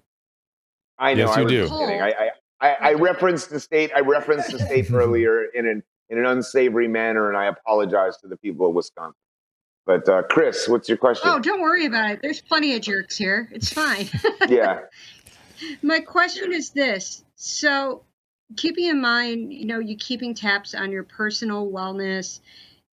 I 0.99 1.15
know. 1.15 1.27
Yes, 1.27 1.37
I 1.37 1.41
you 1.41 1.61
was 1.61 1.71
do. 1.71 1.77
I, 1.77 2.09
I, 2.09 2.31
I, 2.61 2.77
I 2.81 2.93
referenced 2.95 3.51
the 3.51 3.61
state. 3.61 3.93
I 3.95 4.01
referenced 4.01 4.51
the 4.51 4.59
state 4.59 4.91
earlier 4.93 5.45
in 5.55 5.67
an 5.69 5.83
in 6.11 6.19
an 6.19 6.27
unsavory 6.27 6.89
manner, 6.89 7.29
and 7.29 7.37
I 7.37 7.47
apologize 7.47 8.17
to 8.19 8.29
the 8.29 8.37
people 8.37 8.69
of 8.69 8.75
Wisconsin. 8.75 9.15
But 9.87 10.09
uh, 10.09 10.23
Chris, 10.23 10.69
what's 10.69 10.89
your 10.89 10.99
question? 10.99 11.29
Oh, 11.31 11.39
don't 11.39 11.61
worry 11.61 11.87
about 11.87 12.13
it. 12.13 12.21
There's 12.23 12.41
plenty 12.41 12.75
of 12.75 12.83
jerks 12.83 13.17
here. 13.17 13.49
It's 13.53 13.73
fine. 13.73 14.09
yeah. 14.49 14.81
My 15.83 16.01
question 16.01 16.53
is 16.53 16.71
this. 16.71 17.25
So, 17.37 18.03
keeping 18.57 18.87
in 18.87 19.01
mind, 19.01 19.53
you 19.53 19.67
know, 19.67 19.79
you 19.79 19.97
keeping 19.97 20.35
tabs 20.35 20.75
on 20.75 20.91
your 20.91 21.05
personal 21.05 21.71
wellness 21.71 22.41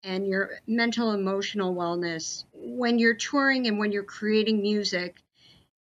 and 0.04 0.28
your 0.28 0.52
mental 0.68 1.12
emotional 1.12 1.76
wellness 1.76 2.46
when 2.54 3.00
you're 3.00 3.16
touring 3.16 3.68
and 3.68 3.78
when 3.78 3.92
you're 3.92 4.04
creating 4.04 4.62
music 4.62 5.22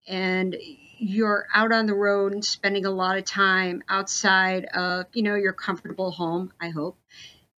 and 0.07 0.55
you're 0.99 1.47
out 1.53 1.71
on 1.71 1.85
the 1.85 1.93
road 1.93 2.33
and 2.33 2.43
spending 2.43 2.85
a 2.85 2.91
lot 2.91 3.17
of 3.17 3.25
time 3.25 3.81
outside 3.89 4.65
of 4.65 5.05
you 5.13 5.23
know 5.23 5.35
your 5.35 5.53
comfortable 5.53 6.11
home 6.11 6.51
i 6.61 6.69
hope. 6.69 6.97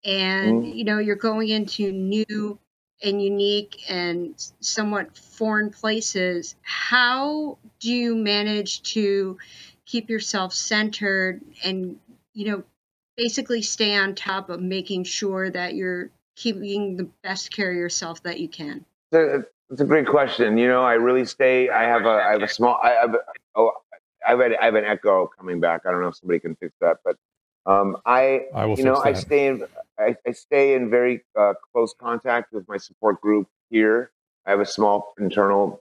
And 0.04 0.64
Mm. 0.64 0.74
you 0.76 0.84
know 0.84 0.98
you're 0.98 1.16
going 1.16 1.48
into 1.48 1.92
new 1.92 2.58
and 3.02 3.22
unique 3.22 3.80
and 3.88 4.34
somewhat 4.60 5.16
foreign 5.16 5.70
places. 5.70 6.54
How 6.62 7.58
do 7.80 7.92
you 7.92 8.14
manage 8.14 8.82
to 8.94 9.38
keep 9.86 10.10
yourself 10.10 10.52
centered 10.52 11.40
and 11.64 11.98
you 12.34 12.50
know 12.50 12.62
basically 13.16 13.62
stay 13.62 13.96
on 13.96 14.14
top 14.14 14.50
of 14.50 14.60
making 14.60 15.04
sure 15.04 15.50
that 15.50 15.74
you're 15.74 16.10
keeping 16.36 16.96
the 16.96 17.08
best 17.22 17.52
care 17.52 17.70
of 17.70 17.76
yourself 17.76 18.22
that 18.22 18.40
you 18.40 18.48
can 18.48 18.84
it's 19.70 19.80
a 19.80 19.84
great 19.84 20.06
question. 20.06 20.58
You 20.58 20.68
know, 20.68 20.82
I 20.82 20.94
really 20.94 21.24
stay. 21.24 21.68
I 21.68 21.84
have 21.84 22.04
a 22.04 22.08
I 22.08 22.32
have 22.32 22.42
a 22.42 22.48
small. 22.48 22.78
I 22.82 22.90
have 22.90 23.14
A, 23.14 23.18
oh 23.54 23.72
I 24.26 24.30
have, 24.30 24.40
a, 24.40 24.60
I 24.60 24.64
have 24.64 24.74
an 24.74 24.84
echo 24.84 25.28
coming 25.38 25.60
back. 25.60 25.82
I 25.86 25.90
don't 25.90 26.02
know 26.02 26.08
if 26.08 26.16
somebody 26.16 26.40
can 26.40 26.56
fix 26.56 26.74
that, 26.80 26.98
but 27.04 27.16
um, 27.66 27.96
I 28.04 28.46
I 28.54 28.66
will 28.66 28.76
you 28.76 28.84
know 28.84 28.96
I 28.96 29.12
stay 29.12 29.46
in 29.46 29.64
I, 29.98 30.16
I 30.26 30.32
stay 30.32 30.74
in 30.74 30.90
very 30.90 31.22
uh, 31.38 31.54
close 31.72 31.94
contact 31.98 32.52
with 32.52 32.68
my 32.68 32.76
support 32.76 33.20
group 33.20 33.48
here. 33.70 34.10
I 34.46 34.50
have 34.50 34.60
a 34.60 34.66
small 34.66 35.14
internal 35.18 35.80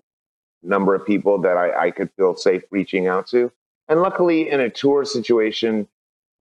number 0.61 0.93
of 0.93 1.05
people 1.05 1.39
that 1.39 1.57
I, 1.57 1.87
I 1.87 1.91
could 1.91 2.11
feel 2.17 2.35
safe 2.35 2.63
reaching 2.69 3.07
out 3.07 3.27
to, 3.27 3.51
and 3.87 4.01
luckily 4.01 4.49
in 4.49 4.59
a 4.59 4.69
tour 4.69 5.05
situation, 5.05 5.87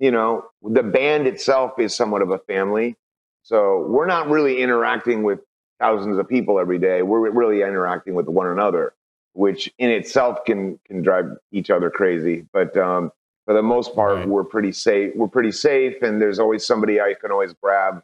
you 0.00 0.10
know, 0.10 0.44
the 0.62 0.82
band 0.82 1.26
itself 1.26 1.78
is 1.78 1.96
somewhat 1.96 2.20
of 2.20 2.30
a 2.30 2.38
family, 2.38 2.96
so 3.42 3.86
we're 3.88 4.06
not 4.06 4.28
really 4.28 4.60
interacting 4.60 5.22
with 5.22 5.40
thousands 5.80 6.18
of 6.18 6.28
people 6.28 6.58
every 6.58 6.78
day. 6.78 7.02
We're 7.02 7.30
really 7.30 7.62
interacting 7.62 8.14
with 8.14 8.26
one 8.26 8.48
another, 8.48 8.94
which 9.32 9.72
in 9.78 9.90
itself 9.90 10.44
can 10.44 10.78
can 10.86 11.02
drive 11.02 11.26
each 11.52 11.70
other 11.70 11.90
crazy. 11.90 12.46
But 12.52 12.76
um, 12.76 13.12
for 13.46 13.54
the 13.54 13.62
most 13.62 13.94
part, 13.94 14.16
Right. 14.16 14.28
we're 14.28 14.44
pretty 14.44 14.72
safe. 14.72 15.14
We're 15.16 15.28
pretty 15.28 15.52
safe, 15.52 16.02
and 16.02 16.20
there's 16.20 16.38
always 16.38 16.66
somebody 16.66 17.00
I 17.00 17.14
can 17.20 17.30
always 17.30 17.54
grab 17.62 18.02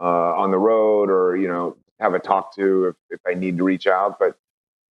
uh, 0.00 0.04
on 0.36 0.50
the 0.50 0.58
road, 0.58 1.10
or 1.10 1.36
you 1.36 1.48
know, 1.48 1.76
have 2.00 2.14
a 2.14 2.18
talk 2.18 2.54
to 2.56 2.86
if, 2.88 2.96
if 3.10 3.20
I 3.26 3.34
need 3.34 3.56
to 3.58 3.64
reach 3.64 3.86
out. 3.86 4.18
But 4.18 4.36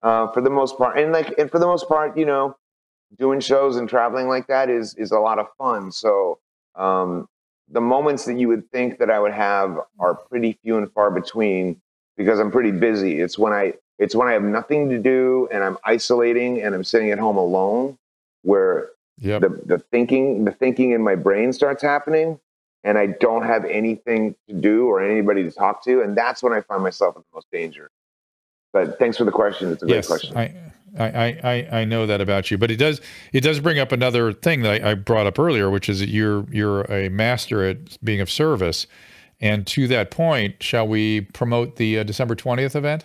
uh, 0.02 0.28
for 0.32 0.42
the 0.42 0.50
most 0.50 0.78
part, 0.78 0.98
and 0.98 1.12
like, 1.12 1.34
and 1.38 1.50
for 1.50 1.60
the 1.60 1.68
most 1.68 1.88
part, 1.88 2.18
you 2.18 2.26
know, 2.26 2.58
doing 3.18 3.40
shows 3.40 3.78
and 3.78 3.88
traveling 3.88 4.28
like 4.28 4.48
that 4.48 4.70
is 4.70 4.96
is 4.96 5.12
a 5.12 5.20
lot 5.20 5.40
of 5.40 5.48
fun. 5.58 5.92
So 5.92 6.40
um, 6.76 7.28
the 7.70 7.82
moments 7.82 8.26
that 8.26 8.38
you 8.38 8.48
would 8.50 8.70
think 8.72 9.00
that 9.00 9.10
I 9.10 9.20
would 9.20 9.32
have 9.34 9.78
are 10.00 10.16
pretty 10.16 10.58
few 10.64 10.78
and 10.78 10.92
far 10.92 11.12
between 11.12 11.80
because 12.18 12.40
I'm 12.40 12.52
pretty 12.52 12.72
busy. 12.72 13.20
It's 13.20 13.38
when 13.38 13.54
I 13.54 13.74
it's 14.00 14.16
when 14.16 14.28
I 14.28 14.34
have 14.34 14.44
nothing 14.44 14.90
to 14.90 15.00
do 15.00 15.48
and 15.52 15.64
I'm 15.64 15.78
isolating 15.86 16.62
and 16.62 16.74
I'm 16.76 16.84
sitting 16.84 17.12
at 17.12 17.20
home 17.20 17.38
alone 17.38 17.98
where 18.42 18.90
Yep. 19.20 19.42
the, 19.42 19.50
the 19.66 19.78
thinking 19.78 20.44
the 20.44 20.52
thinking 20.52 20.92
in 20.92 21.04
my 21.04 21.14
brain 21.14 21.54
starts 21.54 21.84
happening 21.84 22.40
and 22.84 22.98
I 22.98 23.06
don't 23.08 23.46
have 23.46 23.64
anything 23.64 24.36
to 24.50 24.56
do 24.56 24.88
or 24.88 25.02
anybody 25.02 25.44
to 25.44 25.52
talk 25.52 25.84
to 25.86 26.02
and 26.02 26.18
that's 26.18 26.42
when 26.42 26.52
I 26.52 26.62
find 26.62 26.82
myself 26.82 27.16
in 27.16 27.22
the 27.22 27.36
most 27.36 27.46
danger. 27.52 27.92
But 28.74 28.98
thanks 28.98 29.18
for 29.18 29.24
the 29.24 29.32
question. 29.32 29.72
It's 29.72 29.84
a 29.84 29.86
great 29.86 29.98
yes, 29.98 30.08
question. 30.08 30.36
I, 30.36 30.56
I, 30.98 31.40
I, 31.44 31.80
I 31.80 31.86
know 31.86 32.06
that 32.06 32.22
about 32.22 32.52
you, 32.52 32.58
but 32.58 32.72
it 32.72 32.78
does 32.78 33.02
it 33.32 33.42
does 33.42 33.60
bring 33.60 33.80
up 33.80 33.92
another 33.92 34.34
thing 34.34 34.62
that 34.62 34.84
I, 34.84 34.92
I 34.92 34.94
brought 34.96 35.28
up 35.28 35.40
earlier, 35.40 35.70
which 35.70 35.90
is 35.90 36.00
that 36.00 36.10
you're 36.10 36.46
you're 36.52 36.82
a 36.92 37.10
master 37.10 37.64
at 37.64 38.04
being 38.04 38.22
of 38.22 38.30
service. 38.30 38.88
And 39.44 39.68
to 39.68 39.90
that 39.90 40.10
point, 40.10 40.64
shall 40.64 40.88
we 40.88 41.20
promote 41.20 41.76
the 41.76 42.00
uh, 42.00 42.04
December 42.04 42.34
twentieth 42.34 42.78
event? 42.78 43.04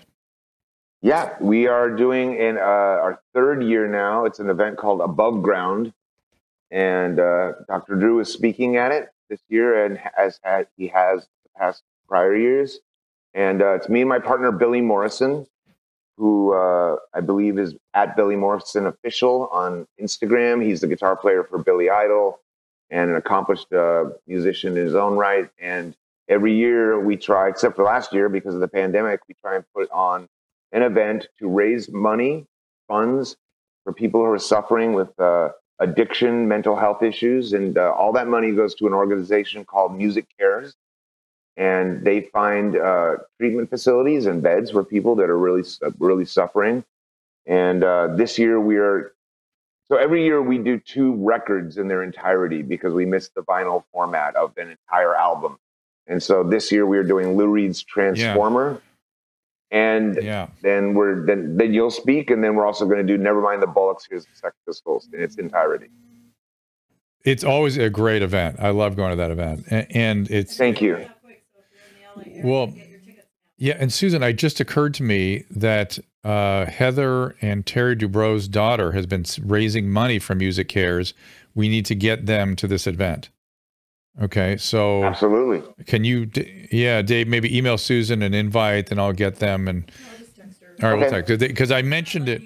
Yeah, 1.03 1.35
we 1.41 1.67
are 1.67 1.91
doing 1.91 2.37
in 2.37 2.57
uh, 2.57 2.61
our 2.61 3.21
third 3.35 3.65
year 3.65 3.89
now. 3.89 4.25
It's 4.25 4.39
an 4.39 4.49
event 4.49 4.79
called 4.79 5.01
Above 5.01 5.43
Ground, 5.43 5.93
and 6.71 7.19
uh, 7.19 7.55
Dr. 7.67 7.97
Drew 7.97 8.21
is 8.21 8.33
speaking 8.33 8.77
at 8.77 8.93
it 8.93 9.09
this 9.29 9.41
year, 9.49 9.85
and 9.85 9.99
as 10.17 10.39
he 10.77 10.87
has 10.87 11.27
the 11.43 11.51
past 11.59 11.83
prior 12.09 12.37
years. 12.37 12.79
And 13.35 13.61
uh, 13.61 13.75
it's 13.75 13.89
me 13.89 14.03
and 14.03 14.09
my 14.09 14.21
partner 14.21 14.53
Billy 14.53 14.81
Morrison, 14.81 15.45
who 16.19 16.55
uh, 16.55 16.99
I 17.15 17.21
believe 17.21 17.59
is 17.59 17.75
at 17.95 18.15
Billy 18.15 18.37
Morrison 18.37 18.87
official 18.87 19.49
on 19.51 19.89
Instagram. 20.01 20.65
He's 20.65 20.83
the 20.83 20.87
guitar 20.87 21.17
player 21.17 21.43
for 21.43 21.59
Billy 21.59 21.91
Idol 21.91 22.39
and 22.91 23.11
an 23.11 23.17
accomplished 23.17 23.73
uh, 23.73 24.11
musician 24.29 24.77
in 24.77 24.85
his 24.85 24.95
own 24.95 25.17
right. 25.17 25.51
And 25.59 25.97
every 26.29 26.55
year 26.55 27.01
we 27.01 27.17
try, 27.17 27.49
except 27.49 27.77
for 27.77 27.85
last 27.85 28.13
year 28.13 28.29
because 28.29 28.55
of 28.55 28.61
the 28.61 28.69
pandemic, 28.69 29.21
we 29.29 29.35
try 29.35 29.57
and 29.57 29.65
put 29.75 29.91
on 29.91 30.29
an 30.73 30.83
event 30.83 31.29
to 31.39 31.49
raise 31.49 31.91
money, 31.91 32.47
funds 32.87 33.37
for 33.85 33.93
people 33.93 34.21
who 34.21 34.27
are 34.27 34.39
suffering 34.39 34.93
with 34.93 35.19
uh, 35.19 35.51
addiction, 35.79 36.49
mental 36.49 36.77
health 36.77 37.03
issues, 37.03 37.53
and 37.53 37.79
uh, 37.79 37.93
all 37.93 38.13
that 38.13 38.29
money 38.29 38.53
goes 38.53 38.75
to 38.75 38.87
an 38.87 38.93
organization 38.93 39.65
called 39.65 39.97
Music 39.97 40.27
Cares, 40.39 40.75
and 41.57 42.05
they 42.05 42.21
find 42.21 42.77
uh, 42.77 43.17
treatment 43.39 43.71
facilities 43.71 44.27
and 44.27 44.43
beds 44.43 44.71
for 44.71 44.85
people 44.85 45.17
that 45.17 45.31
are 45.31 45.39
really, 45.39 45.63
really 45.99 46.25
suffering. 46.25 46.85
And 47.47 47.83
uh, 47.83 48.09
this 48.15 48.39
year 48.39 48.61
we 48.61 48.77
are. 48.77 49.15
So 49.91 49.97
every 49.97 50.23
year 50.23 50.43
we 50.43 50.59
do 50.59 50.79
two 50.79 51.15
records 51.15 51.79
in 51.79 51.89
their 51.89 52.03
entirety 52.03 52.61
because 52.61 52.93
we 52.93 53.07
missed 53.07 53.35
the 53.35 53.41
vinyl 53.41 53.85
format 53.91 54.37
of 54.37 54.53
an 54.59 54.69
entire 54.69 55.15
album. 55.15 55.57
And 56.09 56.23
so 56.23 56.43
this 56.43 56.73
year 56.73 56.87
we 56.87 56.97
are 56.99 57.03
doing 57.05 57.37
Lou 57.37 57.47
Reed's 57.49 57.83
Transformer. 57.83 58.81
And 59.71 60.17
Yeah. 60.23 60.49
then 60.63 60.95
we're 60.95 61.27
then 61.27 61.59
then 61.59 61.75
you'll 61.75 61.91
speak, 61.91 62.31
and 62.31 62.43
then 62.43 62.55
we're 62.55 62.65
also 62.67 62.87
going 62.87 63.07
to 63.07 63.17
do 63.17 63.23
Never 63.23 63.43
Mind 63.43 63.61
the 63.63 63.67
Bollocks. 63.67 64.07
Here's 64.09 64.25
the 64.25 64.35
Sex 64.35 64.57
Pistols 64.67 65.09
in 65.13 65.21
its 65.23 65.37
entirety. 65.37 65.89
It's 67.25 67.45
always 67.45 67.77
a 67.77 67.91
great 67.91 68.23
event. 68.23 68.57
I 68.59 68.71
love 68.71 68.97
going 68.97 69.11
to 69.11 69.17
that 69.17 69.31
event, 69.31 69.67
A- 69.71 69.87
and 69.95 70.31
it's 70.31 70.57
Thank 70.57 70.81
you. 70.81 71.05
well, 72.43 72.73
yeah. 73.59 73.77
And 73.79 73.93
Susan, 73.93 74.23
it 74.23 74.35
just 74.35 74.59
occurred 74.61 74.95
to 74.95 75.03
me 75.03 75.45
that 75.51 75.99
uh, 76.25 76.65
Heather 76.67 77.37
and 77.43 77.67
Terry 77.67 77.95
Dubrows' 77.97 78.51
daughter 78.51 78.93
has 78.93 79.05
been 79.07 79.25
raising 79.45 79.91
money 79.91 80.19
for 80.19 80.35
MusiCares. 80.35 81.13
We 81.55 81.69
need 81.69 81.85
to 81.87 81.95
get 81.95 82.25
them 82.25 82.57
to 82.57 82.67
this 82.67 82.87
event. 82.87 83.29
Okay, 84.21 84.57
so 84.57 85.05
Absolutely. 85.05 85.63
can 85.85 86.03
you, 86.03 86.29
yeah, 86.73 87.03
Dave, 87.03 87.29
maybe 87.29 87.57
email 87.57 87.79
Susan 87.79 88.21
an 88.23 88.35
invite, 88.35 88.91
and 88.91 89.01
I'll 89.01 89.13
get 89.13 89.37
them. 89.37 89.69
And 89.69 89.91
all 90.83 90.91
right, 90.91 90.95
we'll 90.99 91.05
Okay. 91.07 91.23
text 91.23 91.39
because 91.39 91.71
I 91.71 91.83
mentioned 91.83 92.29
it. 92.29 92.43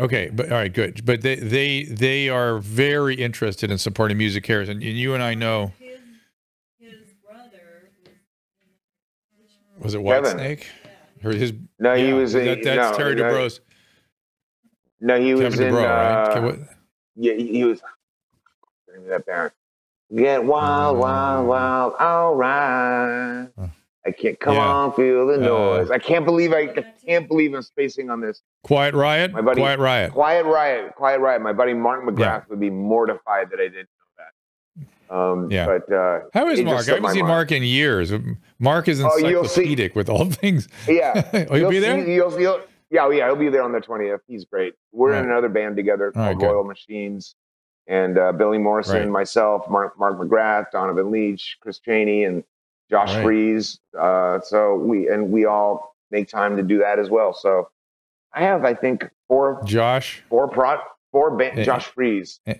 Okay, 0.00 0.30
but 0.32 0.52
all 0.52 0.58
right, 0.58 0.72
good. 0.72 1.04
But 1.04 1.22
they 1.22 1.34
they 1.36 1.82
they 1.84 2.28
are 2.28 2.58
very 2.58 3.14
interested 3.16 3.70
in 3.70 3.78
supporting 3.78 4.16
MusiCares, 4.18 4.68
and, 4.68 4.80
and 4.82 4.96
you 4.96 5.14
and 5.14 5.22
I 5.22 5.34
know. 5.34 5.72
His, 5.80 5.98
his 6.78 6.98
brother 7.26 7.90
was 9.80 9.94
it 9.94 10.04
Kevin. 10.04 10.38
Whitesnake? 10.38 10.64
Or 11.24 11.32
his 11.32 11.52
No, 11.80 11.94
he 11.96 12.12
was. 12.12 12.34
in- 12.36 12.44
that, 12.44 12.62
that's 12.62 12.92
no, 12.92 12.96
Terry 12.96 13.16
no, 13.16 13.24
Dubrows. 13.24 13.58
No, 15.00 15.20
he 15.20 15.34
was 15.34 15.54
Kevin 15.54 15.66
in. 15.68 15.74
Dubrow, 15.74 15.82
right? 15.88 16.24
uh, 16.28 16.30
Okay, 16.30 16.40
what- 16.46 16.58
Yeah, 17.16 17.32
he, 17.32 17.48
he 17.48 17.64
was. 17.64 17.80
That 19.06 19.26
band. 19.26 19.52
Get 20.14 20.42
wild, 20.44 20.98
wild, 20.98 21.46
wild. 21.46 21.92
All 22.00 22.34
right. 22.34 23.48
Uh, 23.58 23.66
I 24.06 24.10
can't 24.10 24.40
come 24.40 24.54
yeah. 24.54 24.66
on, 24.66 24.92
feel 24.94 25.26
the 25.26 25.34
Uh, 25.34 25.36
noise. 25.36 25.90
I 25.90 25.98
can't 25.98 26.24
believe 26.24 26.52
I, 26.54 26.60
I 26.76 26.84
can't 27.04 27.28
believe 27.28 27.52
I'm 27.52 27.60
spacing 27.62 28.08
on 28.08 28.20
this. 28.22 28.40
Quiet 28.64 28.94
Riot. 28.94 29.32
My 29.32 29.42
buddy- 29.42 29.60
Quiet 29.60 29.78
Riot. 29.78 30.12
Quiet 30.12 30.46
Riot, 30.46 30.94
Quiet 30.94 31.20
Riot. 31.20 31.42
My 31.42 31.52
buddy 31.52 31.74
Mark 31.74 32.04
McGrath 32.04 32.18
Yeah. 32.18 32.42
would 32.48 32.60
be 32.60 32.70
mortified 32.70 33.50
that 33.50 33.60
I 33.60 33.64
didn't 33.64 33.88
know 33.98 34.84
that. 35.10 35.14
Um, 35.14 35.50
Yeah. 35.50 35.66
But 35.66 35.92
uh, 35.92 36.20
How 36.32 36.48
is 36.48 36.60
Mark? 36.62 36.88
I 36.88 36.94
haven't 36.94 37.10
seen 37.10 37.22
mind. 37.24 37.28
Mark 37.28 37.52
in 37.52 37.62
years. 37.62 38.10
Mark 38.58 38.88
is 38.88 39.02
Oh, 39.02 39.14
you'll 39.18 39.44
see. 39.44 39.90
with 39.94 40.08
all 40.08 40.24
things. 40.30 40.68
yeah, 40.88 41.46
oh, 41.50 41.54
you'll 41.56 41.68
be 41.68 41.76
see- 41.76 41.80
there. 41.80 42.08
You'll, 42.08 42.40
you'll, 42.40 42.60
yeah, 42.90 43.04
oh, 43.04 43.10
yeah, 43.10 43.26
he'll 43.26 43.36
be 43.36 43.50
there 43.50 43.62
on 43.62 43.72
the 43.72 43.80
twentieth. 43.80 44.22
He's 44.26 44.46
great. 44.46 44.72
We're 44.92 45.10
Right. 45.12 45.18
in 45.22 45.28
another 45.28 45.50
band 45.50 45.76
together 45.76 46.12
called 46.12 46.38
good. 46.40 46.46
Royal 46.46 46.64
Machines, 46.64 47.34
and 47.88 48.16
uh, 48.18 48.30
Billy 48.32 48.58
Morrison, 48.58 48.96
Right. 49.00 49.08
myself, 49.08 49.68
Mark, 49.68 49.98
Mark 49.98 50.18
McGrath, 50.20 50.70
Donovan 50.70 51.10
Leitch, 51.10 51.56
Chris 51.60 51.78
Chaney, 51.80 52.24
and 52.24 52.44
Josh 52.90 53.14
Right. 53.14 53.24
Freese. 53.24 53.80
Uh, 53.98 54.40
so 54.40 54.76
we 54.76 55.08
and 55.08 55.30
we 55.32 55.46
all 55.46 55.96
make 56.10 56.28
time 56.28 56.56
to 56.56 56.62
do 56.62 56.78
that 56.78 56.98
as 56.98 57.10
well. 57.10 57.32
So 57.34 57.68
I 58.32 58.42
have, 58.42 58.64
I 58.64 58.74
think, 58.74 59.08
four 59.26 59.60
Josh. 59.64 60.22
four 60.28 60.48
pro 60.48 60.78
four 61.12 61.40
Eh, 61.42 61.64
Josh 61.64 61.90
eh, 62.46 62.54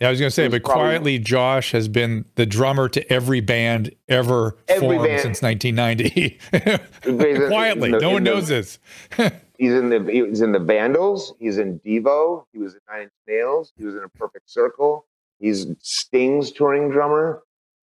Yeah, 0.00 0.06
I 0.08 0.10
was 0.10 0.20
going 0.20 0.28
to 0.28 0.34
say, 0.34 0.46
but 0.48 0.62
probably- 0.62 0.82
quietly, 0.84 1.18
Josh 1.18 1.72
has 1.72 1.88
been 1.88 2.24
the 2.36 2.46
drummer 2.46 2.88
to 2.90 3.12
every 3.12 3.40
band 3.40 3.92
ever 4.08 4.56
Every 4.68 4.96
formed 4.96 5.08
band. 5.08 5.20
since 5.22 5.42
1990. 5.42 6.38
Quietly, 7.48 7.90
the- 7.92 7.98
no 8.00 8.10
one 8.10 8.22
the- 8.24 8.30
knows 8.30 8.48
this. 8.48 8.78
He's 9.58 9.72
in 9.72 9.88
the 9.90 10.04
he's 10.08 10.40
in 10.40 10.52
the 10.52 10.60
Vandals. 10.60 11.34
He's 11.40 11.58
in 11.58 11.80
Devo. 11.80 12.44
He 12.52 12.60
was 12.60 12.74
in 12.74 12.80
Nine 12.88 13.02
Inch 13.02 13.12
Nails. 13.26 13.72
He 13.76 13.84
was 13.84 13.96
in 13.96 14.04
a 14.04 14.08
Perfect 14.08 14.48
Circle. 14.48 15.04
He's 15.40 15.66
Sting's 15.80 16.52
touring 16.52 16.90
drummer. 16.92 17.42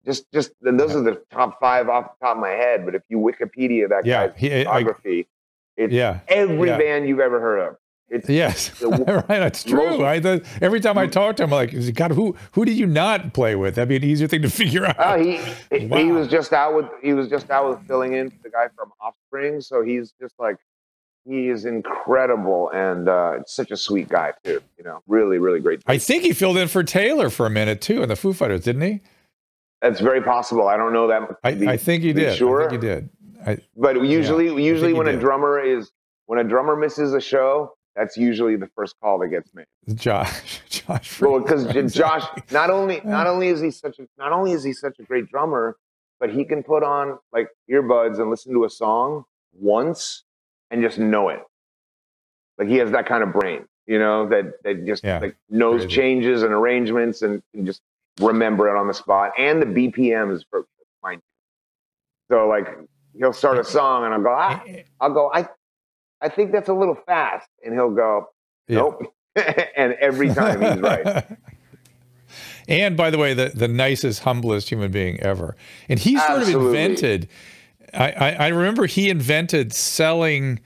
Just 0.05 0.31
just 0.31 0.51
and 0.63 0.79
those 0.79 0.95
are 0.95 1.01
the 1.01 1.21
top 1.29 1.59
five 1.59 1.89
off 1.89 2.13
the 2.21 2.25
top 2.25 2.37
of 2.37 2.41
my 2.41 2.51
head. 2.51 2.85
But 2.85 2.95
if 2.95 3.01
you 3.09 3.17
Wikipedia 3.17 3.89
that 3.89 4.05
Yeah, 4.05 4.27
guy's 4.27 4.37
he- 4.37 4.53
I- 4.53 4.63
biography, 4.63 5.27
it's 5.75 5.91
yeah. 5.91 6.21
every 6.29 6.69
yeah. 6.69 6.77
band 6.77 7.05
you've 7.09 7.19
ever 7.19 7.41
heard 7.41 7.59
of. 7.59 7.75
It's 8.09 8.29
Yes, 8.29 8.69
The 8.79 8.87
right. 9.29 9.39
That's 9.39 9.63
true. 9.63 10.05
I 10.05 10.21
thought, 10.21 10.43
every 10.61 10.79
time 10.79 10.97
I 10.97 11.07
talk 11.07 11.35
to 11.37 11.43
him, 11.43 11.53
I'm 11.53 11.67
like, 11.67 11.93
God, 11.93 12.11
who 12.11 12.35
who 12.53 12.63
did 12.63 12.77
you 12.77 12.87
not 12.87 13.33
play 13.33 13.55
with? 13.55 13.75
That'd 13.75 13.89
be 13.89 13.97
an 13.97 14.03
easier 14.03 14.27
thing 14.27 14.41
to 14.43 14.49
figure 14.61 14.85
out. 14.85 14.95
Oh, 14.97 15.21
he 15.21 15.37
he 15.71 16.11
was 16.11 16.27
just 16.29 16.53
out 16.53 16.73
with 16.75 16.85
he 17.03 17.13
was 17.13 17.27
just 17.27 17.49
out 17.51 17.69
with 17.69 17.85
filling 17.87 18.13
in 18.13 18.29
for 18.29 18.37
the 18.43 18.49
guy 18.49 18.67
from 18.75 18.91
Offspring. 19.01 19.59
So 19.61 19.81
he's 19.81 20.13
just 20.21 20.35
like 20.39 20.55
he 21.25 21.49
is 21.49 21.65
incredible 21.65 22.69
and 22.69 23.09
uh, 23.09 23.39
such 23.45 23.71
a 23.71 23.77
sweet 23.77 24.07
guy 24.07 24.31
too. 24.43 24.61
You 24.77 24.85
know, 24.85 25.01
really, 25.07 25.37
really 25.37 25.59
great. 25.59 25.81
I 25.85 25.97
think 25.97 26.23
he 26.23 26.31
filled 26.31 26.57
in 26.57 26.69
for 26.69 26.83
Taylor 26.83 27.29
for 27.29 27.45
a 27.45 27.49
minute 27.49 27.81
too 27.81 28.03
in 28.03 28.09
the 28.09 28.15
Foo 28.15 28.31
Fighters, 28.31 28.63
didn't 28.63 28.83
he? 28.83 29.01
That's 29.81 29.99
very 29.99 30.21
possible. 30.21 30.67
I 30.67 30.77
don't 30.77 30.93
know 30.93 31.07
that. 31.07 31.23
I, 31.43 31.53
be- 31.53 31.67
I 31.67 31.77
think 31.77 32.03
he 32.03 32.13
did. 32.13 32.37
Sure, 32.37 32.65
I 32.65 32.69
think 32.69 32.81
he 32.81 32.87
did. 32.87 33.09
I, 33.45 33.57
but 33.75 34.01
usually, 34.03 34.45
usually 34.63 34.93
he 34.93 34.97
when 34.97 35.07
a 35.07 35.11
did. 35.11 35.19
drummer 35.21 35.59
is 35.59 35.91
when 36.25 36.39
a 36.39 36.43
drummer 36.43 36.75
misses 36.75 37.13
a 37.13 37.21
show, 37.21 37.73
that's 37.97 38.15
usually 38.15 38.55
the 38.55 38.67
first 38.75 38.95
call 39.01 39.19
that 39.19 39.27
gets 39.29 39.51
made. 39.53 39.65
Josh, 39.95 40.61
Josh, 40.69 41.19
Well, 41.19 41.39
because. 41.41 41.93
Josh, 41.93 42.23
not 42.51 42.69
only 42.69 43.01
not 43.05 43.27
only 43.27 43.47
is 43.49 43.59
he 43.59 43.71
such 43.71 43.99
a 43.99 44.07
not 44.17 44.31
only 44.31 44.51
is 44.53 44.63
he 44.63 44.71
such 44.73 44.99
a 44.99 45.03
great 45.03 45.27
drummer, 45.29 45.75
but 46.19 46.29
he 46.29 46.45
can 46.45 46.63
put 46.63 46.83
on 46.83 47.17
like 47.33 47.49
earbuds 47.69 48.19
and 48.19 48.29
listen 48.29 48.53
to 48.53 48.63
a 48.65 48.69
song 48.69 49.23
once 49.53 50.23
and 50.71 50.81
just 50.81 50.97
know 50.97 51.29
it. 51.29 51.39
Like 52.57 52.67
he 52.69 52.75
has 52.77 52.91
that 52.91 53.05
kind 53.07 53.23
of 53.23 53.33
brain, 53.33 53.65
you 53.85 53.99
know, 53.99 54.27
that 54.29 54.63
that 54.63 54.85
just 54.85 55.03
Yeah. 55.03 55.19
like 55.19 55.35
knows 55.49 55.81
Crazy. 55.81 55.95
changes 55.95 56.43
and 56.43 56.53
arrangements 56.53 57.21
and 57.21 57.41
can 57.53 57.65
just 57.65 57.81
remember 58.19 58.67
it 58.67 58.77
on 58.79 58.87
the 58.87 58.93
spot. 58.93 59.31
And 59.37 59.61
the 59.61 59.65
BPMs 59.65 60.43
for 60.49 60.65
mine. 61.03 61.21
So 62.31 62.47
like 62.47 62.67
he'll 63.15 63.33
start 63.33 63.57
a 63.59 63.63
song 63.63 64.05
and 64.05 64.13
I'll 64.13 64.21
go, 64.21 64.29
ah, 64.37 64.63
I'll 64.99 65.13
go, 65.13 65.31
I 65.33 65.47
I 66.21 66.29
think 66.29 66.51
that's 66.51 66.69
a 66.69 66.73
little 66.73 66.97
fast, 67.05 67.47
and 67.63 67.73
he'll 67.73 67.91
go, 67.93 68.27
Yeah. 68.67 68.77
nope. 68.77 69.13
and 69.77 69.93
every 69.93 70.33
time 70.33 70.61
he's 70.61 70.81
right. 70.81 71.25
and 72.67 72.97
by 72.97 73.09
the 73.09 73.17
way, 73.17 73.33
the, 73.33 73.51
the 73.53 73.67
nicest, 73.67 74.21
humblest 74.23 74.69
human 74.69 74.91
being 74.91 75.19
ever. 75.21 75.55
And 75.89 75.99
he 75.99 76.17
sort 76.17 76.39
Absolutely. 76.39 76.67
of 76.69 76.75
invented. 76.75 77.29
I, 77.93 78.11
I, 78.11 78.31
I 78.31 78.47
remember 78.49 78.85
he 78.87 79.09
invented 79.09 79.73
selling 79.73 80.59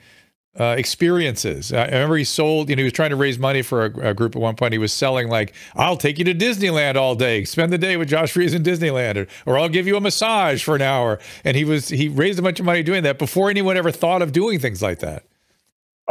uh, 0.59 0.75
experiences. 0.77 1.71
I 1.71 1.83
I 1.83 1.85
remember 1.91 2.17
he 2.17 2.23
sold. 2.25 2.69
You 2.69 2.75
know, 2.75 2.81
he 2.81 2.83
was 2.85 2.93
trying 2.93 3.11
to 3.11 3.15
raise 3.15 3.39
money 3.39 3.61
for 3.61 3.85
a, 3.85 4.09
a 4.09 4.13
group 4.13 4.35
at 4.35 4.41
one 4.41 4.55
point. 4.55 4.73
He 4.73 4.79
was 4.79 4.91
selling 4.91 5.29
like, 5.29 5.53
"I'll 5.75 5.95
take 5.95 6.17
you 6.17 6.25
to 6.25 6.33
Disneyland 6.33 6.95
all 6.95 7.15
day. 7.15 7.45
Spend 7.45 7.71
the 7.71 7.77
day 7.77 7.95
with 7.95 8.09
Josh 8.09 8.31
Freese 8.33 8.53
in 8.53 8.61
Disneyland, 8.63 9.15
or, 9.15 9.27
or 9.45 9.57
I'll 9.57 9.69
give 9.69 9.87
you 9.87 9.95
a 9.95 10.01
massage 10.01 10.61
for 10.63 10.75
an 10.75 10.81
hour." 10.81 11.19
And 11.45 11.55
he 11.55 11.63
was 11.63 11.87
he 11.87 12.09
raised 12.09 12.37
a 12.37 12.41
bunch 12.41 12.59
of 12.59 12.65
money 12.65 12.83
doing 12.83 13.03
that 13.03 13.17
before 13.17 13.49
anyone 13.49 13.77
ever 13.77 13.91
thought 13.91 14.21
of 14.21 14.33
doing 14.33 14.59
things 14.59 14.81
like 14.81 14.99
that. 14.99 15.23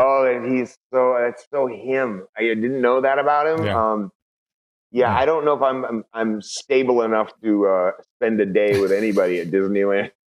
Oh, 0.03 0.25
and 0.25 0.57
he's 0.57 0.79
so 0.93 1.17
it's 1.17 1.47
so 1.53 1.67
him. 1.67 2.27
I 2.37 2.43
didn't 2.43 2.81
know 2.81 3.03
that 3.03 3.19
about 3.19 3.47
him. 3.47 3.67
Yeah. 3.67 3.93
Um, 3.93 4.11
yeah, 4.91 5.11
Yeah. 5.11 5.19
I 5.19 5.27
don't 5.27 5.45
know 5.45 5.55
if 5.55 5.63
I'm 5.63 5.85
I'm, 5.85 6.05
I'm 6.15 6.43
stable 6.43 7.03
enough 7.03 7.31
to 7.43 7.67
uh, 7.67 7.91
spend 8.17 8.41
a 8.41 8.47
day 8.47 8.81
with 8.81 8.93
anybody 8.93 9.41
at 9.41 9.49
Disneyland. 9.51 10.11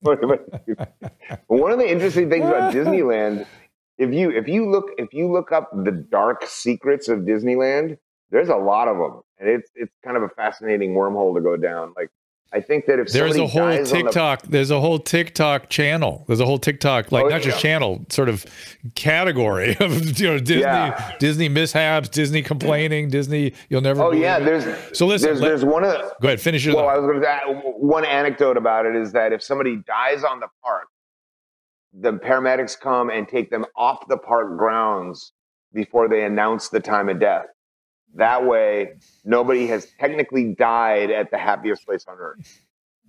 But 0.00 0.20
one 1.48 1.70
of 1.72 1.78
the 1.78 1.90
interesting 1.90 2.30
things 2.30 2.46
about 2.46 2.72
Disneyland, 2.72 3.46
if 3.98 4.14
you 4.14 4.30
if 4.30 4.48
you 4.48 4.70
look 4.70 4.86
if 4.96 5.12
you 5.12 5.30
look 5.30 5.52
up 5.52 5.70
the 5.72 5.92
dark 5.92 6.44
secrets 6.46 7.08
of 7.08 7.20
Disneyland, 7.20 7.98
there's 8.30 8.48
a 8.48 8.56
lot 8.56 8.88
of 8.88 8.96
them, 8.96 9.20
and 9.38 9.48
it's 9.50 9.70
it's 9.74 9.92
kind 10.02 10.16
of 10.16 10.22
a 10.22 10.30
fascinating 10.30 10.94
wormhole 10.94 11.34
to 11.34 11.42
go 11.42 11.56
down. 11.58 11.92
Like 11.94 12.10
I 12.52 12.60
think 12.60 12.86
that 12.86 12.98
if 13.00 13.08
There's 13.08 13.36
a 13.36 13.46
whole 13.46 13.62
on 13.62 13.82
the- 13.82 13.84
TikTok. 13.84 14.42
There's 14.42 14.70
a 14.70 14.80
whole 14.80 14.98
TikTok 14.98 15.68
channel. 15.68 16.24
There's 16.26 16.40
a 16.40 16.46
whole 16.46 16.58
TikTok, 16.58 17.10
like 17.12 17.24
Oh, 17.24 17.28
not 17.28 17.42
just 17.42 17.60
channel, 17.60 18.06
sort 18.08 18.28
of 18.28 18.46
category 18.94 19.76
of 19.80 20.18
you 20.18 20.28
know 20.28 20.38
Disney, 20.38 20.60
Yeah. 20.62 21.12
Disney 21.18 21.48
mishaps, 21.48 22.08
Disney 22.08 22.42
complaining, 22.42 23.10
Disney. 23.10 23.52
You'll 23.68 23.80
never. 23.82 24.02
oh 24.02 24.12
yeah, 24.12 24.38
it. 24.38 24.44
there's 24.44 24.96
So 24.96 25.06
listen, 25.06 25.26
there's, 25.28 25.40
let- 25.40 25.48
there's 25.48 25.64
one 25.64 25.84
of 25.84 26.00
go 26.22 26.28
ahead, 26.28 26.40
finish 26.40 26.66
it. 26.66 26.74
Well. 26.74 26.88
I 26.88 26.96
was 26.96 27.04
going 27.04 27.20
to 27.20 27.26
say 27.26 27.38
one 27.78 28.04
anecdote 28.04 28.56
about 28.56 28.86
it 28.86 28.94
is 28.96 29.12
that 29.12 29.32
if 29.32 29.42
somebody 29.42 29.76
dies 29.86 30.22
on 30.24 30.40
the 30.40 30.48
park, 30.62 30.86
the 31.98 32.12
paramedics 32.12 32.78
come 32.78 33.10
and 33.10 33.26
take 33.28 33.50
them 33.50 33.66
off 33.76 34.06
the 34.08 34.18
park 34.18 34.56
grounds 34.56 35.32
before 35.74 36.08
they 36.08 36.24
announce 36.24 36.68
the 36.68 36.80
time 36.80 37.08
of 37.08 37.18
death. 37.20 37.46
That 38.16 38.46
way, 38.46 38.94
nobody 39.24 39.66
has 39.66 39.86
technically 40.00 40.54
died 40.54 41.10
at 41.10 41.30
the 41.30 41.38
happiest 41.38 41.84
place 41.84 42.06
on 42.08 42.16
earth. 42.18 42.60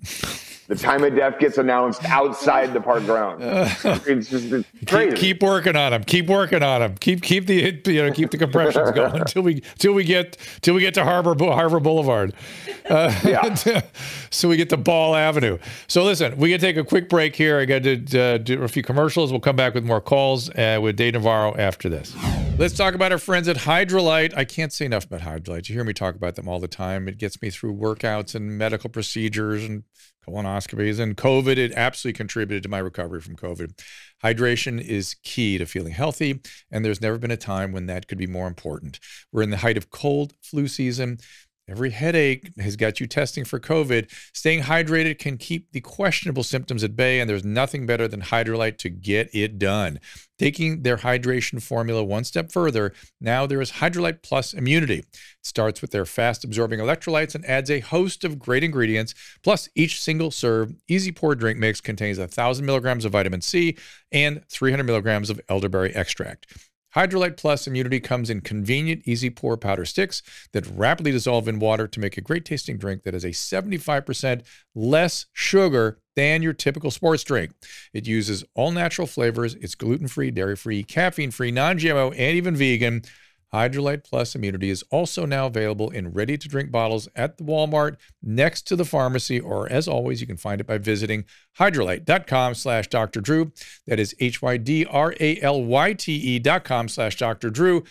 The 0.67 0.75
time 0.75 1.03
of 1.05 1.15
death 1.15 1.39
gets 1.39 1.57
announced 1.57 2.03
outside 2.05 2.73
the 2.73 2.81
park 2.81 3.05
grounds. 3.05 3.41
It's 4.07 4.29
just 4.29 4.51
it's 4.51 4.67
crazy. 4.85 5.11
keep, 5.11 5.17
keep 5.17 5.43
working 5.43 5.75
on 5.75 5.91
them. 5.91 6.03
Keep 6.03 6.27
working 6.27 6.61
on 6.61 6.81
them. 6.81 6.95
Keep 6.95 7.21
keep 7.21 7.45
the 7.45 7.81
you 7.85 8.03
know 8.03 8.11
keep 8.11 8.31
the 8.31 8.37
compressions 8.37 8.91
going 8.95 9.15
until 9.15 9.43
we 9.43 9.61
till 9.77 9.93
we 9.93 10.03
get 10.03 10.37
till 10.61 10.73
we 10.73 10.81
get 10.81 10.93
to 10.95 11.03
Harbor 11.03 11.35
Harbor 11.39 11.79
Boulevard. 11.79 12.33
Uh, 12.89 13.13
Yeah. 13.23 13.81
so 14.29 14.49
we 14.49 14.57
get 14.57 14.69
to 14.69 14.77
Ball 14.77 15.15
Avenue. 15.15 15.57
So 15.87 16.03
listen, 16.03 16.37
we 16.37 16.51
can 16.51 16.59
take 16.59 16.77
a 16.77 16.83
quick 16.83 17.07
break 17.09 17.35
here. 17.35 17.59
I 17.59 17.65
got 17.65 17.83
to 17.83 18.19
uh, 18.19 18.37
do 18.37 18.61
a 18.63 18.67
few 18.67 18.83
commercials. 18.83 19.31
We'll 19.31 19.39
come 19.41 19.55
back 19.55 19.73
with 19.73 19.85
more 19.85 20.01
calls 20.01 20.49
uh, 20.49 20.79
with 20.81 20.97
Dave 20.97 21.13
Navarro 21.13 21.55
after 21.55 21.87
this. 21.89 22.15
Let's 22.57 22.75
talk 22.75 22.93
about 22.95 23.11
our 23.11 23.17
friends 23.19 23.47
at 23.47 23.57
Hydralyte. 23.57 24.35
I 24.35 24.43
can't 24.43 24.73
say 24.73 24.85
enough 24.85 25.05
about 25.05 25.21
Hydralyte. 25.21 25.69
You 25.69 25.75
hear 25.75 25.83
me 25.83 25.93
talk 25.93 26.15
about 26.15 26.35
them 26.35 26.47
all 26.49 26.59
the 26.59 26.67
time. 26.67 27.07
It 27.07 27.17
gets 27.17 27.41
me 27.41 27.49
through 27.51 27.75
workouts 27.75 28.35
and 28.35 28.57
medical 28.57 28.89
procedures 28.89 29.63
and 29.63 29.83
colonoscopies 30.27 30.99
and 30.99 31.15
COVID. 31.15 31.57
It 31.57 31.73
absolutely 31.73 32.17
contributed 32.17 32.63
to 32.63 32.69
my 32.69 32.79
recovery 32.79 33.21
from 33.21 33.35
COVID. 33.35 33.79
Hydration 34.23 34.81
is 34.81 35.15
key 35.23 35.57
to 35.57 35.65
feeling 35.65 35.93
healthy, 35.93 36.41
and 36.71 36.83
there's 36.83 37.01
never 37.01 37.17
been 37.17 37.31
a 37.31 37.37
time 37.37 37.71
when 37.71 37.85
that 37.85 38.07
could 38.07 38.17
be 38.17 38.27
more 38.27 38.47
important. 38.47 38.99
We're 39.31 39.43
in 39.43 39.51
the 39.51 39.57
height 39.57 39.77
of 39.77 39.89
cold 39.89 40.33
flu 40.41 40.67
season. 40.67 41.19
Every 41.69 41.89
headache 41.89 42.51
has 42.59 42.77
got 42.77 43.01
you 43.01 43.07
testing 43.07 43.43
for 43.43 43.59
COVID. 43.59 44.09
Staying 44.33 44.63
hydrated 44.63 45.19
can 45.19 45.37
keep 45.37 45.73
the 45.73 45.81
questionable 45.81 46.43
symptoms 46.43 46.81
at 46.81 46.95
bay, 46.95 47.19
and 47.19 47.29
there's 47.29 47.43
nothing 47.43 47.85
better 47.85 48.07
than 48.07 48.21
Hydralyte 48.21 48.77
to 48.77 48.89
get 48.89 49.29
it 49.33 49.59
done. 49.59 49.99
Taking 50.39 50.83
their 50.83 50.97
hydration 50.97 51.61
formula 51.61 52.05
one 52.05 52.23
step 52.23 52.53
further, 52.53 52.93
now 53.19 53.45
there 53.45 53.59
is 53.59 53.73
Hydralyte 53.73 54.21
Plus 54.21 54.53
Immunity. 54.53 54.99
It 54.99 55.07
starts 55.41 55.81
with 55.81 55.91
their 55.91 56.05
fast 56.05 56.45
absorbing 56.45 56.79
electrolytes 56.79 57.35
and 57.35 57.45
adds 57.45 57.69
a 57.69 57.81
host 57.81 58.23
of 58.23 58.39
great 58.39 58.63
ingredients. 58.63 59.13
Plus, 59.43 59.67
each 59.75 60.01
single 60.01 60.31
serve, 60.31 60.73
easy 60.87 61.11
pour 61.11 61.35
drink 61.35 61.59
mix 61.59 61.81
contains 61.81 62.17
1,000 62.17 62.65
milligrams 62.65 63.03
of 63.03 63.11
vitamin 63.11 63.41
C 63.41 63.77
and 64.11 64.41
300 64.49 64.83
milligrams 64.83 65.29
of 65.29 65.41
elderberry 65.49 65.93
extract. 65.93 66.66
Hydralyte 66.95 67.37
Plus 67.37 67.67
Immunity 67.67 67.99
comes 67.99 68.29
in 68.29 68.41
convenient, 68.41 69.03
easy 69.05 69.29
pour 69.29 69.57
powder 69.57 69.85
sticks 69.85 70.21
that 70.53 70.65
rapidly 70.67 71.11
dissolve 71.11 71.47
in 71.47 71.59
water 71.59 71.87
to 71.87 71.99
make 71.99 72.17
a 72.17 72.21
great 72.21 72.45
tasting 72.45 72.77
drink 72.77 73.03
that 73.03 73.13
has 73.13 73.25
a 73.25 73.29
75% 73.29 74.43
less 74.73 75.25
sugar 75.33 75.99
than 76.15 76.41
your 76.41 76.53
typical 76.53 76.89
sports 76.89 77.23
drink. 77.23 77.51
It 77.93 78.07
uses 78.07 78.43
all 78.55 78.71
natural 78.71 79.07
flavors. 79.07 79.55
It's 79.55 79.75
gluten 79.75 80.07
free, 80.07 80.31
dairy 80.31 80.55
free, 80.55 80.83
caffeine 80.83 81.31
free, 81.31 81.51
non 81.51 81.77
GMO, 81.77 82.11
and 82.11 82.37
even 82.37 82.55
vegan. 82.55 83.03
Hydralyte 83.57 84.03
Plus 84.03 84.35
Immunity 84.35 84.69
is 84.69 84.83
also 84.91 85.25
now 85.25 85.47
available 85.47 85.89
in 85.89 86.13
ready 86.13 86.37
to 86.37 86.47
drink 86.47 86.69
bottles 86.69 87.09
at 87.15 87.37
the 87.37 87.43
Walmart 87.43 87.95
next 88.21 88.67
to 88.67 88.75
the 88.75 88.85
pharmacy, 88.85 89.39
or 89.39 89.67
as 89.67 89.87
always, 89.87 90.21
you 90.21 90.27
can 90.27 90.37
find 90.37 90.61
it 90.61 90.67
by 90.67 90.77
visiting 90.77 91.25
hydralyte.com 91.57 92.53
slash 92.53 92.87
Dr. 92.87 93.19
Drew. 93.19 93.51
That 93.87 93.99
is 93.99 94.15
H 94.19 94.43
Y 94.43 94.57
D 94.57 94.85
R 94.85 95.15
A 95.19 95.41
L 95.41 95.63
Y 95.63 95.93
T 95.93 96.13
E 96.13 96.37
dot 96.37 96.65
com 96.65 96.87
slash 96.87 97.15
Dr. 97.15 97.49
Drew. 97.49 97.83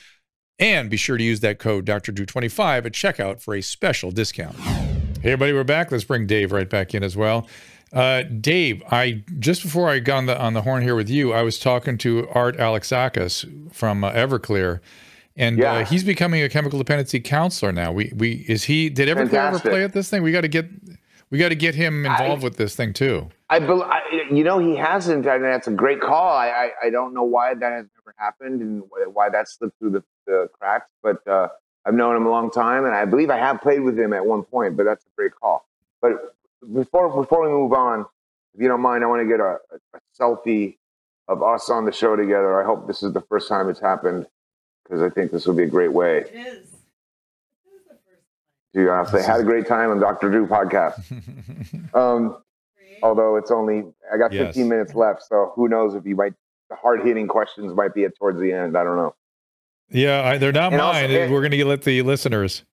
And 0.60 0.88
be 0.88 0.96
sure 0.96 1.18
to 1.18 1.24
use 1.24 1.40
that 1.40 1.58
code 1.58 1.84
Dr. 1.84 2.12
Drew 2.12 2.26
25 2.26 2.86
at 2.86 2.92
checkout 2.92 3.42
for 3.42 3.54
a 3.54 3.60
special 3.60 4.12
discount. 4.12 4.56
Hey, 4.56 5.32
everybody, 5.32 5.52
we're 5.52 5.64
back. 5.64 5.90
Let's 5.90 6.04
bring 6.04 6.28
Dave 6.28 6.52
right 6.52 6.70
back 6.70 6.94
in 6.94 7.02
as 7.02 7.16
well. 7.16 7.48
Uh, 7.92 8.22
Dave, 8.22 8.82
I 8.90 9.24
just 9.40 9.62
before 9.62 9.88
I 9.88 9.98
got 9.98 10.18
on 10.18 10.26
the 10.26 10.38
on 10.38 10.52
the 10.54 10.62
horn 10.62 10.82
here 10.82 10.94
with 10.94 11.10
you, 11.10 11.32
I 11.32 11.42
was 11.42 11.58
talking 11.58 11.98
to 11.98 12.28
Art 12.28 12.56
Alexakis 12.56 13.74
from 13.74 14.04
uh, 14.04 14.12
Everclear, 14.12 14.80
and 15.36 15.62
uh, 15.62 15.84
he's 15.84 16.04
becoming 16.04 16.42
a 16.42 16.48
chemical 16.48 16.78
dependency 16.78 17.20
counselor 17.20 17.72
now. 17.72 17.92
We 17.92 18.12
we 18.16 18.44
is 18.48 18.64
he 18.64 18.88
did 18.88 19.08
Everclear 19.08 19.34
ever 19.34 19.58
play 19.58 19.84
at 19.84 19.92
this 19.92 20.08
thing? 20.08 20.22
We 20.22 20.32
got 20.32 20.42
to 20.42 20.48
get 20.48 20.66
we 21.30 21.38
got 21.38 21.48
to 21.48 21.56
get 21.56 21.74
him 21.74 22.06
involved 22.06 22.42
with 22.42 22.56
this 22.56 22.76
thing 22.76 22.92
too. 22.92 23.28
I, 23.50 23.58
I 23.58 24.00
you 24.30 24.44
know, 24.44 24.58
he 24.58 24.76
hasn't, 24.76 25.26
I 25.26 25.36
and 25.36 25.44
that's 25.44 25.66
a 25.66 25.72
great 25.72 26.00
call. 26.00 26.36
I, 26.36 26.48
I, 26.48 26.70
I 26.86 26.90
don't 26.90 27.14
know 27.14 27.24
why 27.24 27.54
that 27.54 27.72
has 27.72 27.86
never 27.98 28.14
happened 28.16 28.60
and 28.60 28.82
why 29.12 29.28
that 29.30 29.48
slipped 29.48 29.78
through 29.78 29.90
the, 29.90 30.04
the 30.26 30.48
cracks, 30.58 30.90
but 31.02 31.26
uh, 31.26 31.48
I've 31.84 31.94
known 31.94 32.16
him 32.16 32.26
a 32.26 32.30
long 32.30 32.50
time, 32.50 32.84
and 32.84 32.94
I 32.94 33.04
believe 33.04 33.30
I 33.30 33.38
have 33.38 33.60
played 33.60 33.80
with 33.80 33.98
him 33.98 34.12
at 34.12 34.24
one 34.24 34.44
point. 34.44 34.76
But 34.76 34.84
that's 34.84 35.04
a 35.04 35.08
great 35.16 35.34
call. 35.34 35.66
But 36.00 36.34
before 36.72 37.08
before 37.14 37.42
we 37.42 37.48
move 37.48 37.72
on, 37.72 38.06
if 38.54 38.60
you 38.60 38.68
don't 38.68 38.80
mind, 38.80 39.02
I 39.02 39.06
want 39.08 39.22
to 39.22 39.28
get 39.28 39.40
a, 39.40 39.58
a 39.72 40.00
selfie 40.18 40.76
of 41.28 41.42
us 41.42 41.68
on 41.70 41.84
the 41.84 41.92
show 41.92 42.14
together. 42.14 42.60
I 42.60 42.64
hope 42.64 42.86
this 42.86 43.02
is 43.02 43.12
the 43.12 43.20
first 43.22 43.48
time 43.48 43.68
it's 43.68 43.80
happened 43.80 44.26
because 44.86 45.02
I 45.02 45.10
think 45.10 45.32
this 45.32 45.46
will 45.46 45.54
be 45.54 45.64
a 45.64 45.68
great 45.68 45.92
way 45.92 46.18
It 46.18 46.34
is. 46.34 46.68
to 48.74 48.90
uh, 48.92 49.04
say 49.06 49.22
had 49.22 49.40
a 49.40 49.44
great 49.44 49.66
time 49.66 49.90
on 49.90 50.00
Dr. 50.00 50.30
Drew 50.30 50.46
podcast. 50.46 51.02
Um, 51.94 52.42
although 53.02 53.36
it's 53.36 53.50
only 53.50 53.84
I 54.12 54.16
got 54.18 54.32
Yes. 54.32 54.48
15 54.48 54.68
minutes 54.68 54.94
left, 54.94 55.22
so 55.22 55.52
who 55.54 55.68
knows 55.68 55.94
if 55.94 56.04
you 56.04 56.14
might 56.14 56.34
the 56.68 56.76
hard 56.76 57.02
hitting 57.04 57.26
questions 57.28 57.72
might 57.74 57.94
be 57.94 58.04
at 58.04 58.16
towards 58.18 58.38
the 58.40 58.52
end. 58.52 58.76
I 58.76 58.84
don't 58.84 58.96
know. 58.96 59.14
yeah, 59.90 60.22
I, 60.22 60.36
they're 60.38 60.52
not 60.52 60.72
And 60.72 60.82
mine. 60.82 61.10
and- 61.10 61.32
We're 61.32 61.40
going 61.40 61.52
to 61.52 61.64
let 61.64 61.82
the 61.82 62.02
listeners 62.02 62.64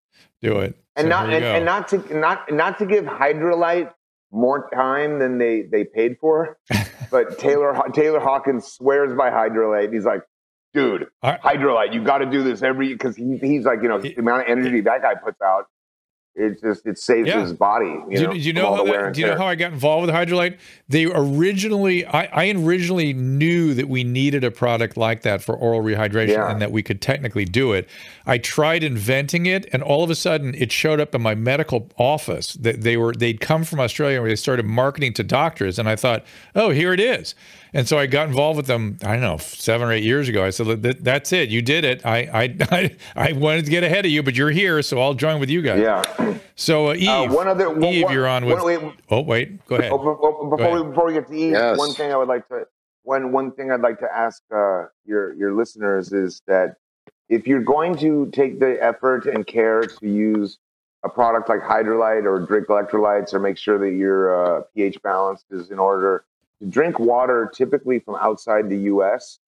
do 0.41 0.59
it. 0.59 0.75
And 0.95 1.05
So 1.05 1.09
not 1.09 1.31
and, 1.33 1.43
and 1.45 1.65
not 1.65 1.87
to 1.89 2.17
not 2.17 2.51
not 2.51 2.77
to 2.79 2.85
give 2.85 3.05
Hydralyte 3.05 3.91
more 4.31 4.69
time 4.73 5.19
than 5.19 5.37
they 5.37 5.61
they 5.61 5.83
paid 5.85 6.17
for, 6.19 6.57
but 7.11 7.37
Taylor 7.39 7.79
Taylor 7.93 8.19
Hawkins 8.19 8.65
swears 8.65 9.15
by 9.15 9.29
Hydralyte. 9.29 9.93
He's 9.93 10.05
like, 10.05 10.23
dude, 10.73 11.07
I- 11.21 11.37
Hydralyte, 11.37 11.93
you 11.93 12.03
got 12.03 12.19
to 12.19 12.25
do 12.25 12.43
this 12.43 12.61
every 12.61 12.93
because 12.93 13.15
he, 13.15 13.37
he's 13.37 13.65
like, 13.65 13.81
you 13.81 13.89
know, 13.89 13.99
the 13.99 14.13
amount 14.15 14.43
of 14.43 14.47
energy 14.49 14.81
that 14.81 15.01
guy 15.01 15.15
puts 15.15 15.41
out, 15.41 15.65
it 16.35 16.59
just 16.61 16.83
it 16.87 16.97
saves 16.97 17.27
Yeah. 17.27 17.41
his 17.41 17.53
body. 17.53 17.85
You 18.09 18.15
do, 18.17 18.21
you- 18.21 18.27
know, 18.27 18.33
do 18.33 18.39
you 18.39 18.53
know 18.53 18.75
how 18.75 18.83
that, 18.85 19.13
do 19.13 19.21
you 19.21 19.27
know 19.27 19.37
how 19.37 19.45
I 19.45 19.53
got 19.53 19.71
involved 19.71 20.07
with 20.07 20.15
Hydralyte? 20.15 20.57
They 20.89 21.05
originally, 21.05 22.07
I, 22.07 22.23
I 22.25 22.51
originally 22.57 23.13
knew 23.13 23.75
that 23.75 23.87
we 23.87 24.03
needed 24.03 24.43
a 24.43 24.49
product 24.49 24.97
like 24.97 25.21
that 25.21 25.43
for 25.43 25.55
oral 25.55 25.81
rehydration 25.83 26.29
Yeah. 26.29 26.49
and 26.51 26.59
that 26.59 26.71
we 26.71 26.81
could 26.81 27.01
technically 27.03 27.45
do 27.45 27.73
it. 27.73 27.87
I 28.25 28.39
tried 28.39 28.83
inventing 28.83 29.45
it, 29.45 29.67
and 29.71 29.83
all 29.83 30.03
of 30.03 30.09
a 30.09 30.15
sudden, 30.15 30.55
it 30.55 30.71
showed 30.71 30.99
up 30.99 31.13
in 31.13 31.21
my 31.21 31.35
medical 31.35 31.87
office. 31.99 32.53
That 32.53 32.81
they 32.81 32.97
were 32.97 33.13
they'd 33.13 33.39
come 33.39 33.63
from 33.63 33.79
Australia 33.79 34.19
and 34.19 34.27
they 34.27 34.35
started 34.35 34.65
marketing 34.65 35.13
to 35.13 35.23
doctors, 35.23 35.77
and 35.77 35.87
I 35.87 35.95
thought, 35.95 36.25
oh, 36.55 36.71
here 36.71 36.93
it 36.93 36.99
is. 36.99 37.35
And 37.75 37.87
so 37.87 37.97
I 37.97 38.05
got 38.05 38.27
involved 38.27 38.57
with 38.57 38.67
them. 38.67 38.97
I 39.03 39.13
don't 39.13 39.21
know, 39.21 39.37
seven 39.37 39.87
or 39.87 39.91
eight 39.91 40.03
years 40.03 40.29
ago. 40.29 40.43
I 40.45 40.51
said, 40.51 40.81
"That's 40.81 41.33
it. 41.33 41.49
You 41.49 41.61
did 41.61 41.83
it. 41.83 42.05
I, 42.05 42.17
I, 42.19 42.57
I, 42.71 42.95
I 43.29 43.31
wanted 43.33 43.65
to 43.65 43.71
get 43.71 43.83
ahead 43.83 44.05
of 44.05 44.11
you, 44.11 44.21
but 44.23 44.35
you're 44.35 44.51
here, 44.51 44.81
so 44.81 45.01
I'll 45.01 45.13
join 45.15 45.39
with 45.39 45.49
you 45.49 45.61
guys." 45.61 45.79
Yeah. 45.79 46.37
So 46.55 46.89
uh, 46.89 46.93
Eve, 46.93 47.09
Uh, 47.09 47.27
one 47.29 47.47
other 47.47 47.69
one, 47.71 47.83
Eve, 47.85 48.03
one- 48.05 48.13
you're 48.13 48.27
on 48.27 48.45
with. 48.45 48.59
one- 48.59 48.65
wait, 48.65 48.93
oh 49.09 49.21
wait, 49.21 49.65
go 49.67 49.75
ahead. 49.77 49.91
Oh, 49.91 49.97
oh, 50.21 50.49
before 50.49 50.67
ahead. 50.67 50.81
we 50.83 50.89
before 50.89 51.05
we 51.07 51.13
get 51.13 51.27
to 51.27 51.33
Eve, 51.33 51.51
Yes. 51.53 51.77
one 51.77 51.91
thing 51.93 52.11
I 52.11 52.17
would 52.17 52.27
like 52.27 52.47
to 52.49 52.67
one 53.03 53.31
one 53.31 53.51
thing 53.51 53.71
I'd 53.71 53.81
like 53.81 53.99
to 53.99 54.07
ask 54.15 54.43
uh, 54.55 54.85
your 55.05 55.33
your 55.33 55.53
listeners 55.53 56.13
is 56.13 56.41
that 56.47 56.75
if 57.29 57.47
you're 57.47 57.63
going 57.63 57.95
to 57.97 58.29
take 58.33 58.59
the 58.59 58.77
effort 58.83 59.25
and 59.25 59.47
care 59.47 59.81
to 59.81 60.07
use 60.07 60.59
a 61.03 61.09
product 61.09 61.49
like 61.49 61.61
Hydralyte 61.61 62.25
or 62.25 62.39
drink 62.45 62.67
electrolytes 62.67 63.33
or 63.33 63.39
make 63.39 63.57
sure 63.57 63.77
that 63.79 63.91
your 63.91 64.59
uh, 64.59 64.61
pH 64.75 65.01
balance 65.01 65.43
is 65.49 65.69
in 65.71 65.79
order, 65.79 66.19
to 66.19 66.23
drink 66.69 66.99
water 66.99 67.51
typically 67.53 67.99
from 67.99 68.15
outside 68.15 68.69
the 68.69 68.77
U.S. 68.77 69.39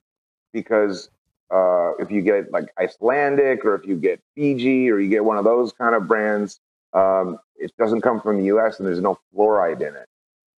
because 0.53 1.09
uh, 1.51 1.91
if 1.99 2.11
you 2.11 2.21
get 2.21 2.51
like 2.51 2.69
Icelandic 2.79 3.63
or 3.65 3.75
if 3.75 3.85
you 3.85 3.95
get 3.95 4.19
Fiji 4.35 4.89
or 4.89 4.99
you 4.99 5.09
get 5.09 5.23
one 5.23 5.37
of 5.37 5.43
those 5.43 5.71
kind 5.73 5.95
of 5.95 6.07
brands, 6.07 6.59
um, 6.93 7.37
it 7.57 7.71
doesn't 7.77 8.01
come 8.01 8.19
from 8.21 8.37
the 8.39 8.45
U.S. 8.45 8.79
and 8.79 8.87
there's 8.87 8.99
no 9.01 9.19
fluoride 9.33 9.81
in 9.81 9.95
it. 9.95 10.07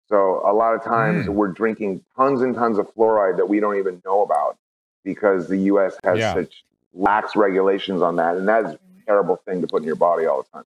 So 0.08 0.42
a 0.46 0.54
lot 0.54 0.76
of 0.76 0.84
times 0.84 1.26
Mm. 1.26 1.34
we're 1.34 1.48
drinking 1.48 2.04
tons 2.16 2.42
and 2.42 2.54
tons 2.54 2.78
of 2.78 2.94
fluoride 2.94 3.38
that 3.38 3.50
we 3.50 3.60
don't 3.60 3.78
even 3.78 4.02
know 4.06 4.22
about 4.22 4.58
because 5.04 5.48
the 5.48 5.58
U.S. 5.74 5.98
has 6.04 6.20
Yeah. 6.20 6.34
such 6.34 6.64
lax 6.94 7.36
regulations 7.36 8.02
on 8.02 8.16
that, 8.18 8.38
and 8.38 8.48
that's 8.48 8.74
a 8.74 8.80
terrible 9.06 9.36
thing 9.46 9.62
to 9.62 9.68
put 9.68 9.78
in 9.82 9.88
your 9.88 9.96
body 9.96 10.26
all 10.26 10.44
the 10.44 10.50
time. 10.50 10.66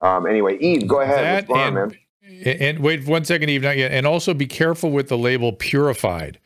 Um, 0.00 0.26
anyway, 0.26 0.56
Eve, 0.58 0.86
go 0.86 1.00
ahead. 1.00 1.32
What's 1.34 1.46
going 1.48 1.60
on, 1.60 1.74
man? 1.74 1.98
And 2.44 2.78
wait 2.80 3.06
one 3.06 3.24
second, 3.24 3.48
Eve, 3.50 3.62
not 3.62 3.76
yet. 3.76 3.92
And 3.92 4.06
also 4.06 4.34
be 4.34 4.46
careful 4.46 4.90
with 4.90 5.08
the 5.08 5.18
label 5.18 5.52
purified. 5.52 6.38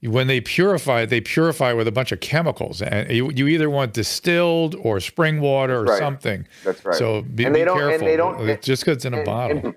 When 0.00 0.28
they 0.28 0.40
purify, 0.40 1.06
they 1.06 1.20
purify 1.20 1.72
with 1.72 1.88
a 1.88 1.92
bunch 1.92 2.12
of 2.12 2.20
chemicals, 2.20 2.80
and 2.82 3.10
you, 3.10 3.30
you 3.32 3.48
either 3.48 3.68
want 3.68 3.94
distilled 3.94 4.76
or 4.76 5.00
spring 5.00 5.40
water 5.40 5.78
or 5.80 5.84
Right. 5.84 5.98
something. 5.98 6.46
That's 6.64 6.84
right. 6.84 6.94
So 6.94 7.22
be, 7.22 7.44
And 7.44 7.54
they 7.54 7.62
be 7.62 7.64
don't- 7.64 7.92
and 7.92 8.02
they 8.02 8.16
don't- 8.16 8.48
It's 8.48 8.64
just 8.64 8.84
because 8.84 8.96
it's 8.98 9.04
in 9.06 9.14
a 9.14 9.18
and, 9.18 9.26
bottle. 9.26 9.58
And, 9.58 9.74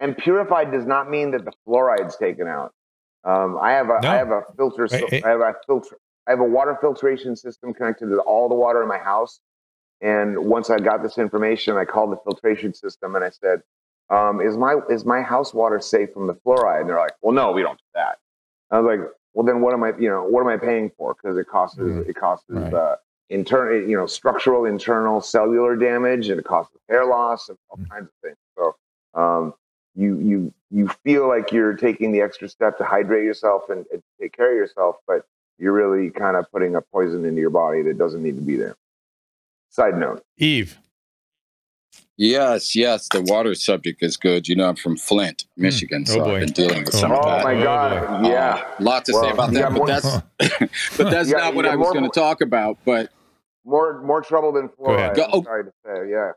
and 0.00 0.18
purified 0.18 0.72
does 0.72 0.86
not 0.86 1.08
mean 1.08 1.30
that 1.32 1.44
the 1.44 1.52
fluoride's 1.64 2.16
taken 2.16 2.48
out. 2.48 2.72
Um, 3.22 3.56
I 3.62 3.72
have 3.72 3.88
a 3.90 3.94
I 3.94 4.00
No. 4.00 4.10
have 4.10 4.30
a 4.32 4.42
filter. 4.56 4.88
So. 4.88 5.06
I 5.12 5.28
have 5.28 5.40
a 5.40 5.54
filter. 5.66 5.98
I 6.26 6.30
have 6.32 6.40
a 6.40 6.44
water 6.44 6.76
filtration 6.80 7.36
system 7.36 7.72
connected 7.74 8.06
to 8.06 8.18
all 8.20 8.48
the 8.48 8.54
water 8.56 8.82
in 8.82 8.88
my 8.88 8.98
house. 8.98 9.38
And 10.00 10.36
once 10.46 10.68
I 10.68 10.78
got 10.78 11.02
this 11.02 11.16
information, 11.16 11.76
I 11.76 11.84
called 11.84 12.10
the 12.10 12.16
filtration 12.24 12.74
system 12.74 13.14
and 13.14 13.24
I 13.24 13.30
said, 13.30 13.62
um, 14.10 14.40
"Is 14.40 14.56
my 14.56 14.76
is 14.90 15.04
my 15.04 15.22
house 15.22 15.54
water 15.54 15.80
safe 15.80 16.12
from 16.12 16.26
the 16.26 16.34
fluoride?" 16.34 16.80
And 16.80 16.88
they're 16.88 16.98
like, 16.98 17.14
"Well, 17.22 17.32
no, 17.34 17.52
we 17.52 17.62
don't 17.62 17.78
do 17.78 17.84
that." 17.94 18.18
I 18.70 18.80
was 18.80 18.98
like, 18.98 19.08
"Well, 19.32 19.44
then 19.46 19.60
what 19.60 19.72
am 19.74 19.82
I? 19.84 19.92
You 19.98 20.08
know, 20.08 20.24
what 20.24 20.40
am 20.40 20.48
I 20.48 20.56
paying 20.56 20.90
for? 20.96 21.14
Because 21.14 21.36
it 21.38 21.46
costs 21.48 21.78
Mhm. 21.78 22.08
it 22.08 22.14
costs 22.16 22.46
Right. 22.48 22.72
uh, 22.72 22.96
internal, 23.30 23.80
you 23.88 23.96
know, 23.96 24.06
structural, 24.06 24.64
internal, 24.66 25.20
cellular 25.20 25.76
damage, 25.76 26.28
and 26.28 26.38
it 26.38 26.44
costs 26.44 26.76
hair 26.88 27.04
loss 27.06 27.48
and 27.48 27.56
all 27.70 27.78
Mm. 27.78 27.88
kinds 27.90 28.08
of 28.08 28.14
things. 28.22 28.36
So 28.56 28.74
um, 29.14 29.54
you 29.94 30.18
you 30.18 30.52
you 30.70 30.88
feel 30.88 31.28
like 31.28 31.52
you're 31.52 31.74
taking 31.74 32.12
the 32.12 32.20
extra 32.20 32.48
step 32.48 32.78
to 32.78 32.84
hydrate 32.84 33.24
yourself 33.24 33.70
and, 33.70 33.86
and 33.92 34.02
take 34.20 34.32
care 34.36 34.50
of 34.50 34.56
yourself, 34.56 34.96
but 35.06 35.24
you're 35.56 35.72
really 35.72 36.10
kind 36.10 36.36
of 36.36 36.50
putting 36.50 36.74
a 36.74 36.80
poison 36.82 37.24
into 37.24 37.40
your 37.40 37.50
body 37.50 37.80
that 37.82 37.96
doesn't 37.96 38.22
need 38.22 38.34
to 38.34 38.42
be 38.42 38.56
there. 38.56 38.74
Side 39.70 39.96
note. 39.98 40.24
Eve, 40.36 40.78
Yes, 42.16 42.76
yes, 42.76 43.08
the 43.12 43.22
water 43.22 43.54
subject 43.56 44.02
is 44.02 44.16
good. 44.16 44.46
You 44.46 44.54
know, 44.54 44.68
I'm 44.68 44.76
from 44.76 44.96
Flint, 44.96 45.46
Michigan, 45.56 46.04
Oh, 46.08 46.12
so 46.12 46.18
boy. 46.24 46.34
I've 46.34 46.40
been 46.42 46.52
dealing 46.52 46.84
with 46.84 46.94
Oh, 46.94 46.98
some 46.98 47.12
Oh 47.12 47.16
of 47.16 47.24
that. 47.24 47.40
Oh 47.40 47.44
my 47.44 47.54
Oh, 47.60 47.62
God! 47.64 48.22
boy. 48.22 48.28
Yeah, 48.28 48.64
A 48.78 48.82
lot 48.82 49.04
to 49.06 49.12
Well, 49.12 49.24
say 49.24 49.30
about 49.30 49.52
that, 49.52 49.70
but 49.70 49.76
more- 49.78 49.86
that's 49.88 50.06
but 50.96 51.10
that's 51.10 51.28
You 51.28 51.34
got- 51.34 51.44
not 51.44 51.54
what 51.56 51.66
I 51.66 51.74
was 51.74 51.92
going 51.92 52.04
to 52.04 52.10
talk 52.20 52.40
about. 52.40 52.78
But 52.84 53.10
more 53.64 54.00
more 54.02 54.20
trouble 54.20 54.52
than 54.52 54.64
ahead. 54.86 55.14
fluoride. 55.14 55.16
Go- 55.16 55.38
I'm 55.38 55.42
sorry 55.44 55.64
to 55.64 55.70
say. 55.84 56.10
Yeah. 56.10 56.30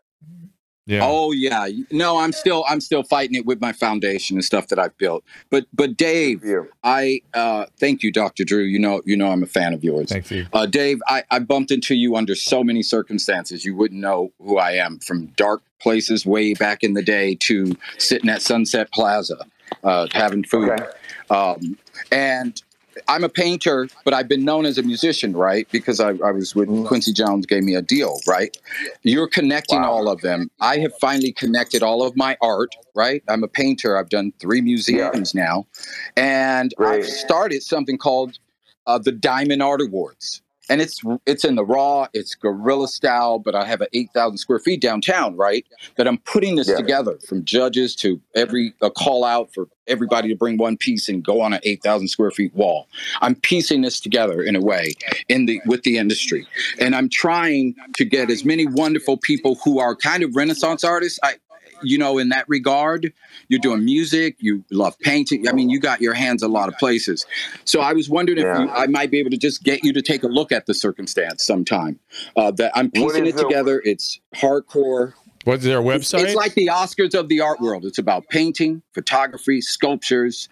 yeah. 0.88 1.02
oh 1.04 1.32
yeah, 1.34 1.68
no, 1.92 2.18
I'm 2.18 2.32
still 2.32 2.64
I'm 2.68 2.80
still 2.82 3.04
fighting 3.04 3.36
it 3.36 3.46
with 3.46 3.60
my 3.62 3.74
foundation 3.74 4.38
and 4.38 4.44
stuff 4.46 4.70
that 4.70 4.80
I've 4.80 4.98
built. 4.98 5.24
But 5.52 5.66
but 5.74 5.96
Dave, 5.98 6.42
For. 6.42 6.70
I 6.84 7.22
uh, 7.36 7.66
thank 7.80 8.02
you, 8.02 8.12
Dr. 8.12 8.46
Drew. 8.46 8.64
You 8.64 8.80
know 8.80 9.02
you 9.06 9.16
know 9.18 9.28
I'm 9.28 9.44
a 9.44 9.48
fan 9.48 9.74
of 9.74 9.84
yours. 9.84 10.10
Thank 10.10 10.32
you. 10.32 10.48
Uh, 10.54 10.66
Dave, 10.66 11.00
I, 11.08 11.24
I 11.30 11.38
bumped 11.40 11.70
into 11.70 11.94
you 11.94 12.16
under 12.16 12.34
so 12.34 12.64
many 12.64 12.82
circumstances. 12.82 13.64
You 13.66 13.76
wouldn't 13.76 14.00
know 14.02 14.32
who 14.42 14.58
I 14.58 14.72
am 14.72 14.98
from 15.00 15.28
dark 15.36 15.62
places 15.82 16.26
way 16.26 16.54
back 16.54 16.84
in 16.84 16.94
the 16.94 17.04
day 17.04 17.36
to 17.42 17.76
sitting 17.98 18.30
at 18.30 18.42
Sunset 18.42 18.92
Plaza 18.92 19.38
uh, 19.84 20.08
having 20.12 20.44
food. 20.44 20.70
Okay. 20.72 20.86
Um, 21.30 21.78
and 22.12 22.62
I'm 23.08 23.24
a 23.24 23.30
painter, 23.30 23.88
but 24.06 24.14
I've 24.16 24.28
been 24.28 24.44
known 24.44 24.66
as 24.66 24.80
a 24.80 24.82
musician, 24.84 25.34
right? 25.38 25.68
Because 25.72 26.00
I, 26.00 26.10
I 26.10 26.32
was 26.32 26.56
with 26.56 26.68
Mhm. 26.68 26.88
Quincy 26.88 27.14
Jones, 27.14 27.46
gave 27.46 27.62
me 27.64 27.76
a 27.76 27.82
deal, 27.82 28.20
right? 28.28 28.58
You're 29.04 29.28
connecting 29.28 29.82
Wow. 29.82 29.92
all 29.92 30.10
of 30.10 30.22
them. 30.22 30.50
I 30.62 30.78
have 30.80 30.94
finally 31.00 31.32
connected 31.32 31.84
all 31.84 32.02
of 32.02 32.16
my 32.16 32.38
art, 32.42 32.76
right? 32.96 33.22
I'm 33.28 33.44
a 33.44 33.48
painter. 33.48 33.98
I've 33.98 34.10
done 34.10 34.34
three 34.40 34.62
museums 34.62 35.36
now. 35.36 35.68
And. 36.16 36.74
I've 36.80 37.06
started 37.06 37.62
something 37.62 37.98
called 38.00 38.40
uh, 38.88 38.98
the 38.98 39.12
Diamond 39.12 39.62
Art 39.62 39.82
Awards. 39.82 40.42
And 40.70 40.82
it's 40.82 41.02
it's 41.26 41.46
in 41.46 41.56
the 41.56 41.66
raw, 41.66 42.08
it's 42.14 42.36
guerrilla 42.36 42.88
style, 42.88 43.40
but 43.40 43.56
I 43.56 43.66
have 43.66 43.82
an 43.82 43.88
eight 43.94 44.10
thousand 44.14 44.38
square 44.38 44.60
feet 44.60 44.82
downtown, 44.82 45.36
right? 45.36 45.66
That 45.96 46.08
I'm 46.08 46.18
putting 46.20 46.56
this 46.56 46.68
Yeah. 46.70 46.76
together 46.78 47.18
from 47.28 47.46
judges 47.46 47.96
to 47.98 48.20
every 48.36 48.74
a 48.82 48.90
call 48.90 49.24
out 49.24 49.54
for 49.54 49.68
everybody 49.88 50.28
to 50.28 50.36
bring 50.36 50.58
one 50.58 50.76
piece 50.76 51.08
and 51.08 51.24
go 51.24 51.40
on 51.42 51.54
an 51.54 51.62
eight 51.64 51.82
thousand 51.84 52.10
square 52.10 52.32
feet 52.32 52.54
wall. 52.54 52.88
I'm 53.22 53.36
piecing 53.36 53.82
this 53.82 54.00
together 54.02 54.42
in 54.42 54.56
a 54.56 54.62
way 54.62 54.96
in 55.30 55.46
the 55.46 55.62
with 55.66 55.84
the 55.84 55.98
industry, 55.98 56.46
and 56.80 56.96
I'm 56.96 57.10
trying 57.10 57.76
to 57.96 58.06
get 58.06 58.30
as 58.30 58.44
many 58.44 58.66
wonderful 58.66 59.18
people 59.18 59.56
who 59.64 59.80
are 59.80 59.96
kind 59.96 60.24
of 60.24 60.36
Renaissance 60.36 60.84
artists. 60.84 61.20
I, 61.24 61.36
you 61.84 61.98
know, 61.98 62.18
in 62.18 62.30
that 62.30 62.46
regard, 62.48 63.14
you're 63.50 63.60
doing 63.60 63.84
music, 63.86 64.36
you 64.40 64.64
love 64.72 64.98
painting. 65.00 65.48
I 65.48 65.52
mean, 65.54 65.70
you 65.70 65.80
got 65.80 66.02
your 66.02 66.14
hands 66.14 66.44
a 66.44 66.48
lot 66.48 66.68
of 66.70 66.78
places. 66.78 67.26
So 67.66 67.80
I 67.82 67.94
was 67.94 68.10
wondering 68.10 68.40
Yeah. 68.40 68.54
if 68.54 68.60
you, 68.62 68.70
I 68.70 68.88
might 68.88 69.12
be 69.12 69.20
able 69.20 69.32
to 69.32 69.38
just 69.38 69.64
get 69.64 69.84
you 69.84 69.94
to 69.94 70.02
take 70.02 70.24
a 70.24 70.28
look 70.28 70.52
at 70.52 70.66
the 70.66 70.74
circumstance 70.74 71.46
sometime. 71.46 72.00
Uh, 72.36 72.52
that 72.52 72.72
I'm 72.76 72.86
What 72.96 73.14
piecing 73.14 73.26
is 73.28 73.34
it 73.34 73.38
the- 73.38 73.44
together. 73.44 73.82
It's 73.86 74.20
hardcore. 74.36 75.14
What's 75.44 75.64
their 75.64 75.80
It's, 75.92 76.12
website? 76.14 76.24
it's 76.26 76.36
like 76.36 76.56
the 76.56 76.68
Oscars 76.68 77.18
of 77.18 77.30
the 77.30 77.40
art 77.40 77.62
world. 77.62 77.86
It's 77.86 77.98
about 77.98 78.28
painting, 78.30 78.82
photography, 78.94 79.62
sculptures. 79.62 80.50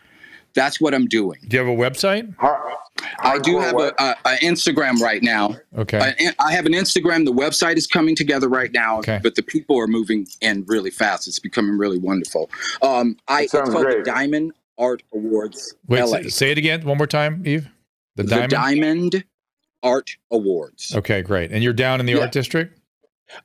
That's 0.55 0.79
what 0.81 0.93
I'm 0.93 1.05
doing. 1.07 1.39
Do 1.47 1.57
you 1.57 1.63
have 1.65 1.71
a 1.71 1.77
website? 1.77 2.33
Har- 2.37 2.71
I 3.19 3.39
do 3.39 3.59
have 3.59 3.73
a, 3.73 3.75
what? 3.75 3.95
a, 4.01 4.15
a 4.25 4.37
Instagram 4.37 4.99
right 5.01 5.21
now. 5.21 5.55
Okay. 5.77 5.99
I, 5.99 6.33
I 6.39 6.53
have 6.53 6.65
an 6.65 6.71
Instagram. 6.71 7.25
The 7.25 7.33
website 7.33 7.75
is 7.75 7.87
coming 7.87 8.15
together 8.15 8.47
right 8.47 8.71
now, 8.71 8.99
Okay. 8.99 9.19
but 9.21 9.35
the 9.35 9.43
people 9.43 9.77
are 9.79 9.87
moving 9.87 10.25
in 10.41 10.63
really 10.67 10.91
fast. 10.91 11.27
It's 11.27 11.39
becoming 11.39 11.77
really 11.77 11.97
wonderful. 11.99 12.49
Um, 12.81 13.17
I 13.27 13.41
That 13.41 13.43
it's 13.43 13.69
called 13.69 13.83
great. 13.85 14.05
the 14.05 14.11
Diamond 14.11 14.53
Art 14.77 15.03
Awards 15.13 15.75
Wait, 15.87 16.01
LA. 16.01 16.07
say, 16.23 16.29
say 16.29 16.51
it 16.51 16.57
again 16.57 16.85
one 16.85 16.97
more 16.97 17.07
time, 17.07 17.43
Eve. 17.45 17.67
The 18.15 18.23
Diamond? 18.23 18.51
The 18.51 18.55
diamond. 18.55 19.11
Diamond 19.11 19.23
Art 19.83 20.17
Awards. 20.31 20.95
Okay, 20.95 21.21
great. 21.21 21.51
And 21.51 21.63
you're 21.63 21.73
down 21.73 21.99
in 21.99 22.05
the 22.05 22.13
Yeah. 22.13 22.19
art 22.21 22.31
district. 22.31 22.79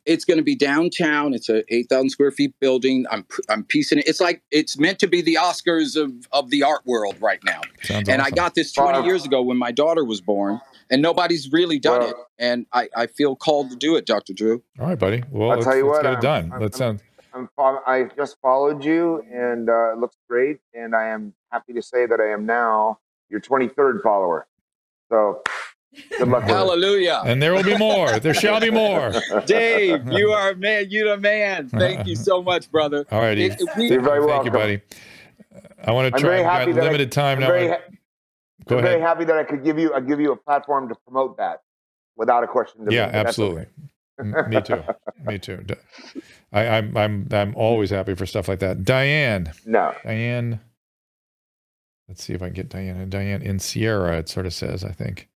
It's 0.07 0.25
going 0.25 0.37
to 0.39 0.45
be 0.45 0.55
downtown. 0.55 1.35
It's 1.35 1.49
a 1.49 1.63
eight 1.75 1.89
thousand 1.89 2.11
square 2.11 2.31
feet 2.31 2.55
building. 2.61 3.07
I'm 3.11 3.27
I'm 3.49 3.65
piecing 3.65 3.99
it. 3.99 4.07
It's 4.07 4.21
like 4.21 4.43
it's 4.51 4.79
meant 4.79 4.99
to 5.01 5.07
be 5.07 5.23
the 5.23 5.39
Oscars 5.41 5.97
of 5.97 6.13
of 6.33 6.51
the 6.51 6.63
art 6.63 6.83
world 6.85 7.17
right 7.21 7.41
now. 7.45 7.61
Sounds 7.83 8.09
and 8.09 8.21
I 8.23 8.31
got 8.31 8.55
this 8.55 8.73
20 8.73 8.99
Wow. 9.01 9.05
years 9.07 9.25
ago 9.25 9.41
when 9.43 9.57
my 9.57 9.73
daughter 9.73 10.05
was 10.05 10.21
born, 10.21 10.61
and 10.91 11.01
nobody's 11.03 11.51
really 11.53 11.79
done 11.79 12.01
Well- 12.01 12.11
it. 12.11 12.17
And 12.39 12.65
I, 12.73 12.89
I 12.97 13.07
feel 13.07 13.37
called 13.37 13.69
to 13.71 13.77
do 13.77 13.97
it, 13.97 14.07
Dr. 14.07 14.33
Drew. 14.33 14.63
All 14.79 14.87
right, 14.87 14.99
buddy. 14.99 15.23
Well, 15.31 15.51
I'll 15.51 15.57
let's, 15.57 15.67
tell 15.67 15.77
you 15.77 15.87
let's 15.87 15.97
what, 15.99 16.03
get 16.05 16.11
it 16.11 16.15
I'm- 16.15 16.21
done. 16.23 16.53
I'm- 16.53 16.63
let's 16.63 16.81
I'm- 16.81 16.99
sound. 16.99 17.49
I'm 17.59 17.79
I 17.87 18.09
just 18.17 18.39
followed 18.43 18.85
you, 18.85 19.23
and 19.33 19.69
uh, 19.71 19.93
it 19.93 19.99
looks 19.99 20.17
great. 20.29 20.59
And 20.75 20.95
I 20.97 21.09
am 21.09 21.33
happy 21.53 21.73
to 21.75 21.83
say 21.83 22.05
that 22.07 22.19
I 22.21 22.31
am 22.33 22.45
now 22.45 22.99
your 23.29 23.41
23rd 23.41 24.03
follower. 24.03 24.47
So 25.11 25.43
good 26.19 26.29
luck. 26.29 26.45
Hallelujah. 26.45 27.23
And 27.25 27.43
there 27.43 27.53
will 27.55 27.63
be 27.63 27.77
more. 27.77 28.19
There 28.21 28.35
shall 28.35 28.61
be 28.61 28.71
more. 28.71 29.13
Dave, 29.47 30.07
you 30.13 30.31
are 30.31 30.51
a 30.51 30.57
man. 30.57 30.87
You're 30.91 31.17
the 31.17 31.21
man. 31.21 31.69
Thank 31.69 32.07
you 32.07 32.17
so 32.17 32.43
much, 32.43 32.71
brother. 32.71 33.05
All 33.11 33.21
righty. 33.21 33.45
If- 33.47 33.61
if 33.61 33.77
we- 33.77 33.89
You're 33.91 34.01
very 34.03 34.19
Thank 34.21 34.29
welcome. 34.31 34.47
you, 34.47 34.53
buddy. 34.53 34.81
I 35.85 35.93
want 35.93 36.09
to 36.13 36.15
I'm 36.17 36.21
try. 36.21 36.31
very 36.31 36.45
I've 36.45 36.51
happy 36.61 36.73
got 36.73 36.75
that 36.77 36.83
I- 36.83 36.87
limited 36.87 37.13
time 37.13 37.37
I'm 37.39 37.41
now. 37.41 37.47
very, 37.49 37.69
I- 37.69 37.73
ha- 37.75 37.81
Go 38.69 38.77
I'm 38.79 38.85
very 38.85 39.01
happy 39.01 39.25
that 39.25 39.37
I 39.37 39.43
could 39.45 39.65
give 39.65 39.79
you 39.79 39.93
I 39.95 40.01
give 40.01 40.21
you 40.21 40.31
a 40.33 40.37
platform 40.37 40.89
to 40.91 40.95
promote 41.07 41.39
that 41.39 41.63
without 42.17 42.45
a 42.45 42.47
question. 42.47 42.85
To 42.87 42.95
Yeah, 42.95 43.07
me. 43.07 43.13
Absolutely. 43.15 43.67
M- 44.21 44.35
Me 44.49 44.61
too. 44.61 44.83
Me 45.25 45.39
too. 45.39 45.57
D- 45.65 45.75
I, 46.53 46.67
I'm 46.69 46.95
I'm 46.97 47.27
I'm 47.33 47.57
always 47.57 47.89
happy 47.91 48.15
for 48.15 48.27
stuff 48.27 48.47
like 48.49 48.59
that. 48.59 48.85
Diane. 48.85 49.53
No, 49.65 49.95
Diane. 50.05 50.61
Let's 52.07 52.23
see 52.23 52.35
if 52.35 52.43
I 52.43 52.47
can 52.47 52.55
get 52.55 52.69
Diane. 52.69 53.09
Diane 53.09 53.41
in 53.41 53.59
Sierra. 53.59 54.19
It 54.19 54.29
sort 54.29 54.45
of 54.45 54.53
says. 54.53 54.85
I 54.85 54.93
think. 54.93 55.30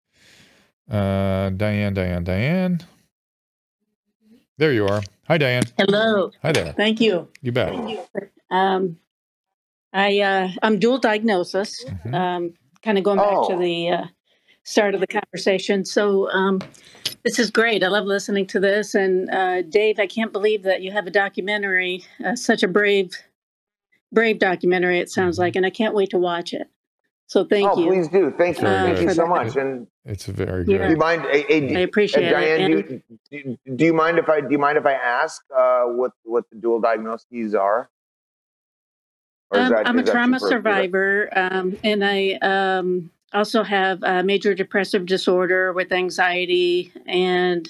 Uh, 0.90 1.50
Diane, 1.50 1.94
Diane, 1.94 2.24
Diane. 2.24 2.80
There 4.58 4.72
you 4.72 4.86
are. 4.86 5.02
Hi, 5.28 5.38
Diane. 5.38 5.64
Hello. 5.78 6.30
Hi 6.42 6.52
there. 6.52 6.72
Thank 6.74 7.00
you. 7.00 7.28
You 7.42 7.52
bet. 7.52 7.74
Um, 8.50 8.98
I 9.92 10.20
uh, 10.20 10.48
I'm 10.62 10.78
dual 10.78 10.98
diagnosis. 10.98 11.84
Mhm. 11.84 12.14
Um, 12.14 12.54
kind 12.82 12.98
of 12.98 13.04
going 13.04 13.18
back 13.18 13.48
to 13.48 13.54
Oh. 13.54 13.58
the 13.58 13.88
uh, 13.88 14.04
start 14.64 14.94
of 14.94 15.00
the 15.00 15.06
conversation. 15.06 15.84
So 15.84 16.30
um, 16.30 16.60
this 17.24 17.38
is 17.38 17.50
great. 17.50 17.82
I 17.82 17.88
love 17.88 18.04
listening 18.04 18.46
to 18.48 18.60
this. 18.60 18.94
And 18.94 19.30
uh, 19.30 19.62
Dave, 19.62 19.98
I 19.98 20.06
can't 20.06 20.32
believe 20.32 20.62
that 20.64 20.82
you 20.82 20.92
have 20.92 21.06
a 21.06 21.10
documentary. 21.10 22.04
Uh, 22.24 22.36
such 22.36 22.62
a 22.62 22.68
brave, 22.68 23.10
brave 24.12 24.38
documentary. 24.38 24.98
It 25.00 25.10
sounds 25.10 25.38
like, 25.38 25.56
and 25.56 25.64
I 25.64 25.70
can't 25.70 25.94
wait 25.94 26.10
to 26.10 26.18
watch 26.18 26.52
it. 26.52 26.68
So 27.26 27.44
thank 27.44 27.70
oh, 27.70 27.78
you. 27.80 27.86
please 27.90 28.08
do. 28.08 28.32
Thank 28.36 28.60
you. 28.60 28.66
Uh, 28.66 28.84
Thank 28.84 29.00
you 29.00 29.10
so 29.10 29.22
that. 29.22 29.28
much. 29.28 29.56
And 29.56 29.86
It's 30.06 30.26
very 30.26 30.64
Yeah. 30.66 30.78
do 30.78 30.82
you 30.84 30.88
good. 30.90 30.98
mind, 30.98 31.24
eh, 31.32 31.44
eh, 31.48 31.78
I 31.78 31.80
appreciate 31.80 32.28
Diane? 32.30 32.72
it. 32.72 32.88
Do 32.88 33.02
you, 33.30 33.58
do, 33.64 33.76
do 33.76 33.84
you 33.86 33.92
mind 33.94 34.18
if 34.18 34.28
I 34.28 34.40
do 34.42 34.48
you 34.50 34.58
mind 34.58 34.76
if 34.76 34.84
I 34.84 34.92
ask 34.92 35.42
uh, 35.54 35.84
what 35.84 36.12
what 36.24 36.44
the 36.50 36.56
dual 36.56 36.80
diagnoses 36.80 37.54
are? 37.54 37.88
Um, 39.50 39.70
that- 39.70 39.88
I'm 39.88 39.96
a 39.96 40.00
is 40.00 40.06
that 40.06 40.12
too 40.12 40.12
trauma 40.12 40.40
survivor, 40.40 41.30
um, 41.34 41.78
and 41.82 42.04
I 42.04 42.32
um, 42.42 43.10
also 43.32 43.62
have 43.62 44.02
a 44.02 44.22
major 44.22 44.54
depressive 44.54 45.06
disorder 45.06 45.72
with 45.72 45.90
anxiety 45.90 46.92
and 47.06 47.66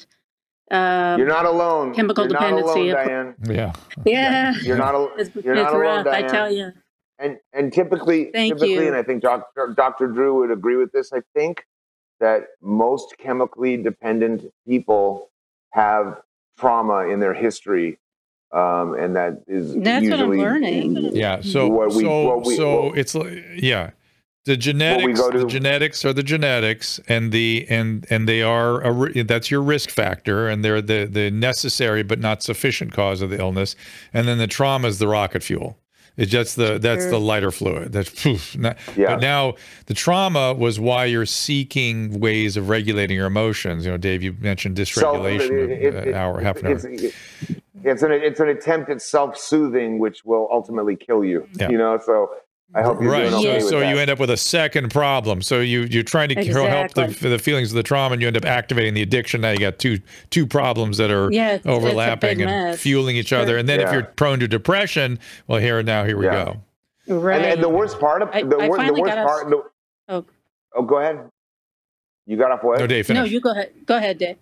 um, 0.72 1.18
You're 1.20 1.28
not 1.28 1.44
alone. 1.46 1.94
chemical 1.94 2.24
You're 2.24 2.32
not 2.32 2.40
dependency, 2.40 2.90
alone, 2.90 3.06
Diane. 3.06 3.34
Yeah. 3.48 3.72
yeah. 4.04 4.54
You're 4.62 4.76
not. 4.78 4.94
al- 4.94 5.12
It's, 5.18 5.30
You're 5.36 5.54
it's 5.54 5.62
not 5.62 5.72
alone, 5.74 5.82
rough, 5.82 6.06
I 6.08 6.20
Diane. 6.22 6.30
tell 6.30 6.50
you. 6.52 6.72
And 7.20 7.36
and 7.52 7.72
typically, 7.72 8.30
Thank 8.32 8.54
typically, 8.54 8.74
you. 8.74 8.88
and 8.88 8.96
I 8.96 9.04
think 9.04 9.22
Dr. 9.22 9.72
Dr. 9.76 10.08
Drew 10.08 10.40
would 10.40 10.50
agree 10.50 10.76
with 10.76 10.90
this. 10.90 11.12
I 11.12 11.20
think 11.36 11.64
that 12.20 12.44
most 12.62 13.14
chemically 13.18 13.76
dependent 13.76 14.50
people 14.66 15.30
have 15.72 16.20
trauma 16.58 17.08
in 17.08 17.20
their 17.20 17.34
history, 17.34 17.98
um, 18.52 18.94
and 18.94 19.16
that 19.16 19.42
is 19.48 19.74
That's 19.74 20.08
what 20.08 20.20
I'm 20.20 20.28
usually 20.32 20.38
learning. 20.38 20.96
Yeah. 21.16 21.40
So 21.40 21.68
What 21.68 21.92
we- 21.94 22.02
so 22.02 22.24
what 22.28 22.46
we- 22.46 22.56
so 22.56 22.82
what- 22.86 22.98
it's 22.98 23.14
like 23.14 23.42
yeah. 23.56 23.90
The 24.46 24.58
genetics, 24.58 25.18
go 25.18 25.30
the 25.30 25.46
genetics 25.46 26.04
are 26.04 26.12
the 26.12 26.22
genetics, 26.22 27.00
and 27.08 27.32
the 27.32 27.66
and 27.70 28.06
and 28.10 28.28
they 28.28 28.42
are 28.42 28.82
a, 28.82 29.22
that's 29.24 29.50
your 29.50 29.62
risk 29.62 29.88
factor, 29.88 30.48
and 30.48 30.62
they're 30.62 30.82
the 30.82 31.08
the 31.10 31.30
necessary 31.30 32.02
but 32.02 32.20
not 32.20 32.42
sufficient 32.42 32.92
cause 32.92 33.22
of 33.22 33.30
the 33.30 33.38
illness, 33.38 33.74
and 34.12 34.28
then 34.28 34.36
the 34.36 34.46
trauma 34.46 34.88
is 34.88 34.98
the 34.98 35.08
rocket 35.08 35.42
fuel. 35.42 35.78
It's 36.16 36.30
just 36.30 36.54
the 36.56 36.78
that's 36.78 37.06
the 37.06 37.18
lighter 37.18 37.50
fluid. 37.50 37.92
That's 37.92 38.08
poof. 38.22 38.56
Not- 38.56 38.76
Yeah. 38.96 39.14
But 39.14 39.20
now 39.20 39.54
the 39.86 39.94
trauma 39.94 40.54
was 40.54 40.78
why 40.78 41.06
you're 41.06 41.26
seeking 41.26 42.20
ways 42.20 42.56
of 42.56 42.68
regulating 42.68 43.16
your 43.16 43.26
emotions. 43.26 43.84
You 43.84 43.90
know, 43.92 43.96
Dave, 43.98 44.22
you 44.22 44.34
mentioned 44.40 44.76
dysregulation 44.76 45.50
it- 45.50 45.70
it- 45.70 45.94
an 45.94 45.96
uh, 45.96 46.10
it- 46.10 46.14
hour, 46.14 46.40
half 46.40 46.56
an 46.58 46.66
hour. 46.66 46.72
it's, 46.74 46.84
it's, 46.84 47.16
it's 47.82 48.02
an 48.02 48.12
it's 48.12 48.40
an 48.40 48.48
attempt 48.48 48.90
at 48.90 49.02
self-soothing, 49.02 49.98
which 49.98 50.24
will 50.24 50.48
ultimately 50.52 50.94
kill 50.96 51.24
you. 51.24 51.48
Yeah. 51.58 51.70
You 51.70 51.78
know, 51.78 51.98
so 51.98 52.30
I 52.72 52.82
hope 52.82 53.00
you're 53.00 53.10
right. 53.12 53.30
doing 53.30 53.34
okay 53.34 53.44
so 53.60 53.64
with 53.64 53.68
so 53.70 53.80
that. 53.80 53.90
you 53.90 53.98
end 54.00 54.10
up 54.10 54.18
with 54.18 54.30
a 54.30 54.36
second 54.36 54.90
problem. 54.90 55.42
So 55.42 55.60
you 55.60 55.82
you're 55.82 56.02
trying 56.02 56.28
to 56.30 56.34
help 56.44 56.92
the, 56.94 57.06
the 57.28 57.38
feelings 57.38 57.70
of 57.70 57.76
the 57.76 57.82
trauma, 57.82 58.14
and 58.14 58.22
you 58.22 58.26
end 58.28 58.36
up 58.36 58.44
activating 58.44 58.94
the 58.94 59.02
addiction. 59.02 59.40
Now 59.42 59.50
you 59.50 59.58
got 59.58 59.78
two 59.78 60.00
two 60.30 60.46
problems 60.46 60.96
that 60.98 61.10
are 61.10 61.30
Yeah, 61.30 61.54
it's- 61.54 61.58
it's 61.60 61.66
overlapping 61.68 62.38
big 62.38 62.40
and 62.40 62.50
mess. 62.50 62.80
fueling 62.80 63.16
each 63.16 63.32
other. 63.32 63.56
And 63.58 63.68
then 63.68 63.80
if 63.80 63.92
you're 63.92 64.02
prone 64.04 64.40
to 64.40 64.48
depression, 64.48 65.18
well, 65.46 65.60
here 65.60 65.78
and 65.78 65.86
now 65.86 66.04
here 66.04 66.16
we 66.16 66.24
Yeah. 66.26 66.54
go. 67.06 67.14
Right. 67.16 67.36
and, 67.42 67.44
and 67.54 67.62
the 67.62 67.68
worst 67.68 68.00
part 68.00 68.22
of 68.22 68.30
the, 68.32 68.38
I 68.38 68.42
wor- 68.68 68.78
the 68.84 68.92
worst 68.92 69.04
got 69.04 69.18
us- 69.18 69.26
part. 69.26 69.50
The, 69.50 69.62
Oh. 70.08 70.24
oh, 70.74 70.82
go 70.82 70.98
ahead. 70.98 71.20
You 72.26 72.36
got 72.38 72.50
off 72.50 72.62
what? 72.64 72.78
No, 72.80 72.86
Dave, 72.86 73.08
no, 73.10 73.24
you 73.24 73.40
go 73.40 73.50
ahead. 73.52 73.70
Go 73.86 73.96
ahead, 73.98 74.18
Dave. 74.18 74.36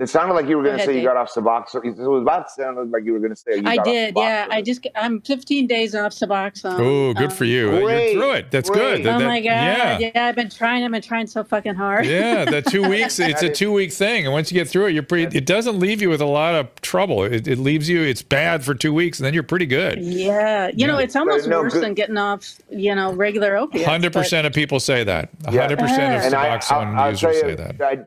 It 0.00 0.08
sounded 0.08 0.34
like 0.34 0.46
you 0.46 0.56
were 0.56 0.62
going 0.62 0.76
to 0.76 0.82
ahead, 0.84 0.94
say 0.94 1.00
you 1.00 1.04
got 1.04 1.16
off 1.16 1.28
Suboxone. 1.34 1.84
It 1.84 1.96
was 2.08 2.22
about 2.22 2.46
to 2.46 2.52
sound 2.54 2.92
like 2.92 3.04
you 3.04 3.12
were 3.12 3.18
going 3.18 3.30
to 3.32 3.36
say 3.36 3.56
you 3.56 3.62
I 3.66 3.76
got 3.76 3.84
did. 3.84 4.16
off 4.16 4.22
Yeah, 4.22 4.46
I 4.48 4.62
just 4.62 4.86
I'm 4.94 5.20
15 5.22 5.66
days 5.66 5.94
off 5.96 6.12
Suboxone. 6.12 6.78
oh, 6.78 7.14
good 7.14 7.30
Um, 7.30 7.36
for 7.36 7.44
you. 7.44 7.80
Great, 7.80 8.12
You're 8.12 8.22
through 8.22 8.32
it. 8.34 8.50
That's 8.52 8.70
great. 8.70 8.98
good. 8.98 9.04
That- 9.06 9.16
Oh 9.16 9.18
that- 9.18 9.26
my 9.26 9.40
god! 9.40 9.44
Yeah. 9.50 9.98
Yeah. 10.14 10.26
I've 10.28 10.36
been 10.36 10.50
trying. 10.50 10.84
I've 10.84 10.92
been 10.92 11.02
trying 11.02 11.26
so 11.26 11.42
fucking 11.42 11.74
hard. 11.74 12.06
Yeah, 12.06 12.44
the 12.44 12.62
two 12.62 12.88
weeks. 12.88 13.18
It's 13.18 13.42
a 13.42 13.48
two 13.48 13.72
week 13.72 13.92
thing, 13.92 14.24
and 14.24 14.32
once 14.32 14.52
you 14.52 14.54
get 14.54 14.68
through 14.68 14.86
it, 14.86 14.92
you're 14.92 15.02
pretty. 15.02 15.36
It 15.36 15.46
doesn't 15.46 15.80
leave 15.80 16.00
you 16.00 16.10
with 16.10 16.20
a 16.20 16.26
lot 16.26 16.54
of 16.54 16.72
trouble. 16.80 17.24
It, 17.24 17.48
it 17.48 17.58
leaves 17.58 17.88
you. 17.88 18.00
It's 18.02 18.22
bad 18.22 18.64
for 18.64 18.74
two 18.76 18.94
weeks, 18.94 19.18
and 19.18 19.26
then 19.26 19.34
you're 19.34 19.42
pretty 19.42 19.66
good. 19.66 19.98
Yeah, 20.00 20.70
you 20.74 20.86
know, 20.86 20.98
it's 20.98 21.16
almost 21.16 21.48
no, 21.48 21.60
worse 21.62 21.72
good- 21.72 21.82
than 21.82 21.94
getting 21.94 22.18
off, 22.18 22.46
you 22.70 22.94
know, 22.94 23.12
regular 23.14 23.56
opiates. 23.56 23.88
Hundred 23.88 24.12
percent 24.12 24.46
of 24.46 24.52
people 24.52 24.78
say 24.78 25.02
that. 25.02 25.30
Yeah. 25.50 25.62
hundred 25.62 25.80
percent 25.80 26.14
of 26.18 26.22
And 26.22 26.34
I, 26.36 26.56
Suboxone 26.58 26.70
I'll, 26.94 27.00
I'll 27.00 27.10
users 27.10 27.40
say 27.40 27.54
that. 27.56 27.78
Di- 27.78 28.04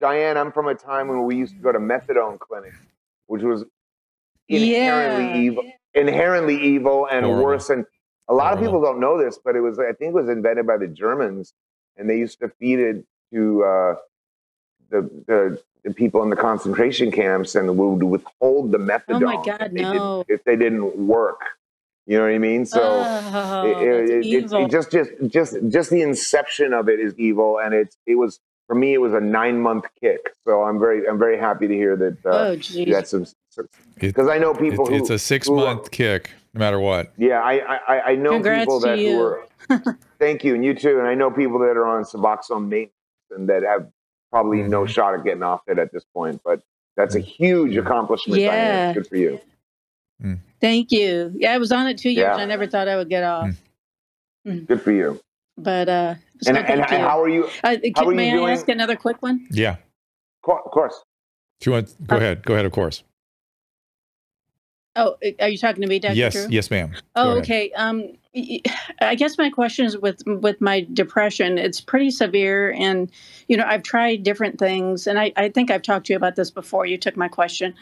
Diane, 0.00 0.36
I'm 0.36 0.52
from 0.52 0.68
a 0.68 0.74
time 0.74 1.08
when 1.08 1.24
we 1.24 1.36
used 1.36 1.54
to 1.56 1.60
go 1.60 1.72
to 1.72 1.78
methadone 1.78 2.38
clinics, 2.38 2.76
which 3.26 3.42
was 3.42 3.64
inherently 4.48 5.24
Yeah. 5.26 5.36
evil, 5.36 5.64
inherently 5.94 6.56
evil 6.62 7.06
and 7.06 7.24
Horrible. 7.24 7.44
worse. 7.44 7.70
And 7.70 7.86
a 8.28 8.34
lot 8.34 8.52
of 8.52 8.60
people 8.60 8.80
don't 8.80 9.00
know 9.00 9.18
this, 9.18 9.38
but 9.42 9.56
it 9.56 9.60
was, 9.60 9.78
I 9.78 9.92
think, 9.92 10.10
it 10.10 10.14
was 10.14 10.28
invented 10.28 10.66
by 10.66 10.76
the 10.76 10.86
Germans, 10.88 11.54
and 11.96 12.08
they 12.10 12.18
used 12.18 12.40
to 12.40 12.48
feed 12.48 12.78
it 12.78 13.04
to 13.32 13.64
uh, 13.64 13.94
the, 14.90 15.02
the 15.26 15.62
the 15.84 15.94
people 15.94 16.20
in 16.24 16.30
the 16.30 16.36
concentration 16.36 17.12
camps, 17.12 17.54
and 17.54 17.78
would 17.78 18.02
withhold 18.02 18.72
the 18.72 18.78
methadone. 18.78 19.22
Oh 19.22 19.36
my 19.36 19.44
God, 19.44 19.62
if 19.62 19.72
they 19.72 19.82
no. 19.82 19.92
Didn't, 19.92 20.26
if 20.40 20.44
they 20.44 20.56
didn't 20.56 20.96
work, 21.06 21.40
you 22.06 22.18
know 22.18 22.24
what 22.24 22.32
I 22.32 22.38
mean? 22.38 22.66
So. 22.66 22.80
oh, 22.82 23.62
it, 23.64 23.78
it- 23.78 24.10
it- 24.10 24.26
it- 24.26 24.52
it 24.52 24.68
just 24.70 24.90
just 24.90 25.10
just 25.28 25.56
just 25.68 25.90
the 25.90 26.02
inception 26.02 26.72
of 26.72 26.88
it 26.88 26.98
is 26.98 27.14
evil 27.18 27.58
and 27.60 27.72
it's 27.72 27.96
it 28.04 28.16
was 28.16 28.40
for 28.66 28.74
me 28.74 28.94
it 28.94 28.98
was 28.98 29.14
a 29.14 29.20
nine 29.20 29.60
month 29.60 29.84
kick 30.00 30.34
so 30.44 30.62
i'm 30.62 30.78
very 30.78 31.08
i'm 31.08 31.18
very 31.18 31.38
happy 31.38 31.66
to 31.68 31.74
hear 31.74 31.96
that 31.96 32.16
uh, 32.26 32.30
oh, 32.30 32.50
you 32.52 32.58
jeez. 32.58 32.90
got 32.90 33.08
some 33.08 33.26
because 33.98 34.28
i 34.28 34.38
know 34.38 34.54
people 34.54 34.86
It- 34.86 34.90
who 34.90 34.96
it's 34.96 35.10
a 35.10 35.18
six 35.18 35.46
who- 35.46 35.56
month 35.56 35.90
kick, 35.90 36.30
no 36.54 36.58
matter 36.58 36.80
what. 36.80 37.12
yeah 37.16 37.40
i 37.40 37.54
i, 37.88 38.00
I 38.12 38.14
know 38.16 38.32
Congrats 38.32 38.62
people 38.62 38.80
that 38.80 38.98
you. 38.98 39.16
who 39.16 39.22
are 39.22 39.98
thank 40.18 40.44
you 40.44 40.54
and 40.54 40.64
you 40.64 40.74
too 40.74 40.98
and 40.98 41.06
i 41.08 41.14
know 41.14 41.30
people 41.30 41.58
that 41.60 41.76
are 41.76 41.86
on 41.86 42.04
suboxone 42.04 42.68
maintenance 42.68 42.92
and 43.30 43.48
that 43.48 43.62
have 43.62 43.88
probably 44.30 44.62
no 44.62 44.82
Mhm. 44.82 44.88
shot 44.88 45.14
at 45.14 45.24
getting 45.24 45.42
off 45.42 45.62
it 45.66 45.78
at 45.78 45.92
this 45.92 46.04
point 46.14 46.40
but 46.44 46.60
that's 46.96 47.14
a 47.14 47.18
mm-hmm. 47.20 47.28
huge 47.28 47.70
mm-hmm. 47.72 47.86
accomplishment 47.86 48.40
Diane. 48.40 48.88
Yeah. 48.88 48.92
good 48.92 49.06
for 49.06 49.16
you 49.16 49.40
mm. 50.22 50.38
Thank 50.58 50.90
you. 50.90 51.32
Yeah, 51.36 51.52
I 51.52 51.58
was 51.58 51.70
on 51.70 51.86
it 51.86 51.98
two 51.98 52.08
years. 52.08 52.24
Yeah. 52.24 52.36
I 52.36 52.46
never 52.46 52.66
thought 52.66 52.88
I 52.88 52.96
would 52.96 53.10
get 53.10 53.22
off. 53.22 53.48
Mm. 53.48 53.56
Mm. 54.46 54.66
good 54.66 54.80
for 54.80 54.92
you 54.92 55.20
But 55.58 55.88
uh, 55.88 56.14
so 56.42 56.50
and, 56.50 56.58
and, 56.58 56.80
and 56.80 56.84
how 56.90 57.20
are 57.20 57.28
you 57.28 57.44
uh, 57.44 57.48
how 57.64 57.76
can, 57.76 57.92
are 57.96 58.04
you 58.10 58.16
may 58.16 58.30
I 58.30 58.34
doing? 58.34 58.52
ask 58.52 58.68
another 58.68 58.96
quick 58.96 59.22
one? 59.22 59.46
Yeah. 59.50 59.76
Co- 60.44 60.60
of 60.64 60.70
course 60.70 61.00
Do 61.60 61.70
you 61.70 61.72
want? 61.74 62.06
Go 62.06 62.16
Uh, 62.16 62.18
ahead. 62.18 62.44
Go 62.44 62.54
ahead. 62.54 62.66
Of 62.66 62.72
course. 62.72 63.02
Oh, 64.98 65.16
are 65.40 65.48
you 65.48 65.58
talking 65.58 65.82
to 65.82 65.88
me, 65.88 65.98
Dr. 65.98 66.14
Yes. 66.14 66.32
Drew? 66.32 66.46
Yes, 66.48 66.70
ma'am. 66.70 66.90
Go 66.92 66.98
Oh, 67.16 67.30
ahead. 67.32 67.42
okay. 67.42 67.70
Um, 67.72 68.12
y- 68.34 68.60
I 69.02 69.14
guess 69.14 69.36
my 69.36 69.50
question 69.50 69.84
is 69.86 69.96
with 69.98 70.22
with 70.26 70.60
my 70.60 70.86
depression. 70.92 71.58
It's 71.58 71.80
pretty 71.80 72.10
severe, 72.10 72.72
and 72.72 73.10
you 73.48 73.56
know 73.56 73.64
I've 73.66 73.82
tried 73.82 74.22
different 74.22 74.58
things, 74.58 75.06
and 75.06 75.18
I, 75.18 75.32
I 75.36 75.48
think 75.50 75.70
I've 75.70 75.82
talked 75.82 76.06
to 76.06 76.12
you 76.12 76.16
about 76.16 76.36
this 76.36 76.50
before. 76.50 76.86
You 76.86 76.96
took 76.96 77.16
my 77.16 77.28
question, 77.28 77.74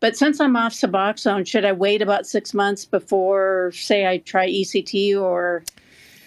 but 0.00 0.16
since 0.18 0.38
I'm 0.40 0.54
off 0.56 0.72
Suboxone, 0.72 1.46
should 1.46 1.64
I 1.64 1.72
wait 1.72 2.02
about 2.02 2.26
six 2.26 2.52
months 2.52 2.84
before, 2.84 3.72
say, 3.74 4.06
I 4.06 4.18
try 4.18 4.46
ECT 4.48 5.18
or, 5.18 5.62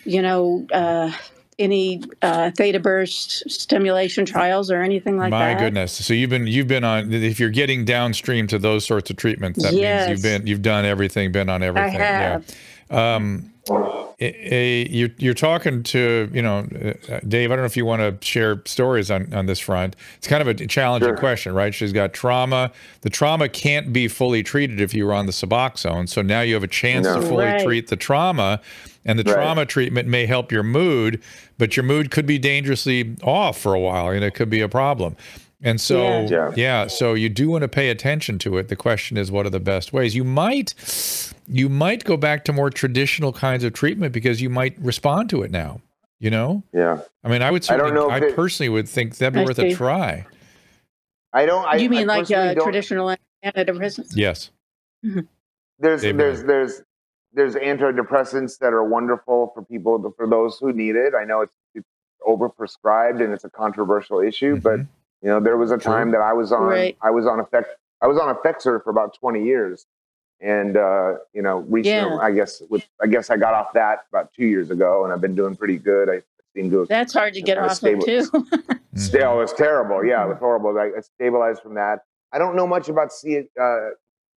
you 0.05 0.21
know, 0.21 0.65
uh, 0.73 1.11
any 1.59 2.01
uh, 2.21 2.51
theta 2.51 2.79
burst 2.79 3.49
stimulation 3.49 4.25
trials 4.25 4.71
or 4.71 4.81
anything 4.81 5.17
like 5.17 5.29
My 5.31 5.39
that? 5.49 5.53
My 5.55 5.59
goodness. 5.59 5.93
So 5.93 6.13
you've 6.13 6.29
been 6.29 6.47
you've 6.47 6.67
been 6.67 6.83
on 6.83 7.13
if 7.13 7.39
you're 7.39 7.49
getting 7.49 7.85
downstream 7.85 8.47
to 8.47 8.57
those 8.59 8.85
sorts 8.85 9.09
of 9.09 9.17
treatments, 9.17 9.61
that 9.63 9.73
Yes. 9.73 10.07
means 10.07 10.23
you've 10.23 10.23
been 10.41 10.47
you've 10.47 10.61
done 10.63 10.85
everything, 10.85 11.31
been 11.31 11.49
on 11.49 11.61
everything. 11.61 12.01
I 12.01 12.05
have. 12.05 12.45
Yeah. 12.47 12.55
Um, 12.93 13.49
a, 13.69 14.53
a- 14.53 14.87
you're 14.89 15.09
you're 15.17 15.33
talking 15.33 15.83
to 15.83 16.29
you 16.33 16.41
know 16.41 16.67
uh, 17.09 17.19
Dave. 17.27 17.49
I 17.51 17.55
don't 17.55 17.63
know 17.63 17.65
if 17.65 17.77
you 17.77 17.85
want 17.85 18.01
to 18.21 18.25
share 18.25 18.61
stories 18.65 19.09
on 19.09 19.33
on 19.33 19.45
this 19.45 19.59
front. 19.59 19.95
It's 20.17 20.27
kind 20.27 20.41
of 20.41 20.47
a 20.47 20.67
challenging 20.67 21.09
Sure. 21.09 21.17
question, 21.17 21.53
right? 21.53 21.73
She's 21.73 21.93
got 21.93 22.13
trauma. 22.13 22.71
The 23.01 23.09
trauma 23.09 23.47
can't 23.49 23.93
be 23.93 24.07
fully 24.07 24.43
treated 24.43 24.79
if 24.81 24.93
you 24.93 25.05
were 25.05 25.13
on 25.13 25.25
the 25.27 25.31
Suboxone. 25.31 26.09
So 26.09 26.21
now 26.21 26.41
you 26.41 26.53
have 26.55 26.63
a 26.63 26.67
chance 26.67 27.07
to 27.07 27.21
fully 27.21 27.45
Right. 27.45 27.63
treat 27.63 27.87
the 27.87 27.95
trauma, 27.95 28.59
and 29.05 29.17
the 29.17 29.23
Right. 29.23 29.33
trauma 29.33 29.65
treatment 29.65 30.07
may 30.09 30.25
help 30.25 30.51
your 30.51 30.63
mood, 30.63 31.21
but 31.57 31.77
your 31.77 31.85
mood 31.85 32.11
could 32.11 32.25
be 32.25 32.37
dangerously 32.37 33.15
off 33.23 33.57
for 33.57 33.73
a 33.73 33.79
while, 33.79 34.09
and 34.09 34.23
it 34.25 34.33
could 34.35 34.49
be 34.49 34.59
a 34.61 34.69
problem. 34.69 35.15
And 35.65 35.79
so, 35.79 35.97
Yeah. 36.03 36.27
Yeah. 36.29 36.51
yeah, 36.55 36.87
so 36.87 37.13
you 37.13 37.29
do 37.29 37.49
want 37.49 37.61
to 37.61 37.67
pay 37.69 37.89
attention 37.89 38.37
to 38.39 38.57
it. 38.57 38.67
The 38.67 38.75
question 38.75 39.15
is, 39.17 39.31
what 39.31 39.45
are 39.45 39.49
the 39.49 39.61
best 39.61 39.93
ways? 39.93 40.13
You 40.13 40.25
might, 40.25 40.73
you 41.47 41.69
might 41.69 42.03
go 42.03 42.17
back 42.17 42.43
to 42.45 42.53
more 42.53 42.69
traditional 42.69 43.31
kinds 43.31 43.63
of 43.63 43.71
treatment 43.73 44.11
because 44.13 44.41
you 44.41 44.49
might 44.49 44.77
respond 44.79 45.29
to 45.29 45.41
it 45.41 45.51
now. 45.51 45.79
You 46.19 46.29
know, 46.29 46.63
Yeah. 46.73 46.99
I 47.23 47.29
mean, 47.29 47.41
I 47.41 47.51
would 47.51 47.69
I 47.69 47.75
don't 47.77 47.93
know 47.93 48.09
I, 48.09 48.17
if 48.17 48.23
it- 48.23 48.35
personally 48.35 48.69
would 48.69 48.87
think 48.87 49.17
that'd 49.17 49.33
be 49.33 49.39
I 49.41 49.43
worth 49.45 49.55
see. 49.57 49.71
a 49.71 49.75
try. 49.75 50.25
I 51.33 51.45
don't. 51.45 51.65
I, 51.65 51.75
you 51.77 51.89
mean 51.89 52.01
I 52.09 52.15
like 52.17 52.19
personally 52.27 52.49
uh, 52.49 52.53
don't- 52.53 52.63
traditional 52.63 53.15
antidepressants? 53.43 54.11
Yes. 54.15 54.51
there's 55.79 56.01
Dave 56.01 56.15
there's 56.17 56.43
Miller. 56.43 56.47
there's 56.47 56.81
there's 57.33 57.55
antidepressants 57.55 58.57
that 58.59 58.71
are 58.73 58.83
wonderful 58.83 59.51
for 59.53 59.63
people 59.65 60.13
for 60.15 60.27
those 60.27 60.57
who 60.59 60.71
need 60.71 60.95
it. 60.95 61.13
I 61.13 61.25
know 61.25 61.41
it's 61.41 61.53
it's 61.75 61.87
overprescribed 62.25 63.21
and 63.21 63.33
it's 63.33 63.43
a 63.43 63.49
controversial 63.49 64.19
issue, 64.21 64.57
but 64.61 64.79
Mhm. 64.81 64.87
You 65.23 65.29
know 65.29 65.39
there 65.39 65.57
was 65.57 65.71
a 65.71 65.77
time 65.77 66.11
that 66.11 66.21
I 66.21 66.33
was 66.33 66.51
on 66.51 66.63
Right. 66.63 66.97
I 67.01 67.09
was 67.09 67.25
on 67.25 67.39
effect 67.39 67.69
I 68.01 68.07
was 68.07 68.19
on 68.19 68.35
Effexor 68.35 68.83
for 68.83 68.89
about 68.89 69.17
20 69.17 69.43
years, 69.45 69.85
and 70.41 70.75
uh, 70.77 71.13
you 71.33 71.41
know 71.41 71.59
recently 71.69 72.15
Yeah. 72.15 72.17
I 72.21 72.31
guess 72.31 72.61
with 72.69 72.83
I 73.01 73.07
guess 73.07 73.29
I 73.29 73.37
got 73.37 73.53
off 73.53 73.73
that 73.73 73.99
about 74.11 74.33
two 74.33 74.45
years 74.45 74.69
ago, 74.69 75.03
and 75.05 75.13
I've 75.13 75.21
been 75.21 75.35
doing 75.35 75.55
pretty 75.55 75.77
good. 75.77 76.09
I 76.09 76.21
seem 76.55 76.69
to 76.71 76.79
have 76.79 76.87
That's 76.89 77.13
hard 77.13 77.33
to 77.33 77.41
get 77.41 77.57
Kinda 77.57 77.69
off 77.71 77.81
of 77.83 78.05
too. 78.05 78.29
Mm-hmm. 78.93 78.99
Still, 78.99 79.33
it 79.33 79.37
was 79.37 79.53
terrible. 79.53 80.05
Yeah, 80.05 80.23
it 80.23 80.27
was 80.29 80.37
horrible. 80.37 80.77
I, 80.77 80.91
I 80.95 81.01
stabilized 81.01 81.63
from 81.63 81.73
that. 81.73 82.01
I 82.31 82.37
don't 82.37 82.55
know 82.55 82.67
much 82.67 82.89
about 82.89 83.11
C, 83.11 83.39
uh, 83.59 83.79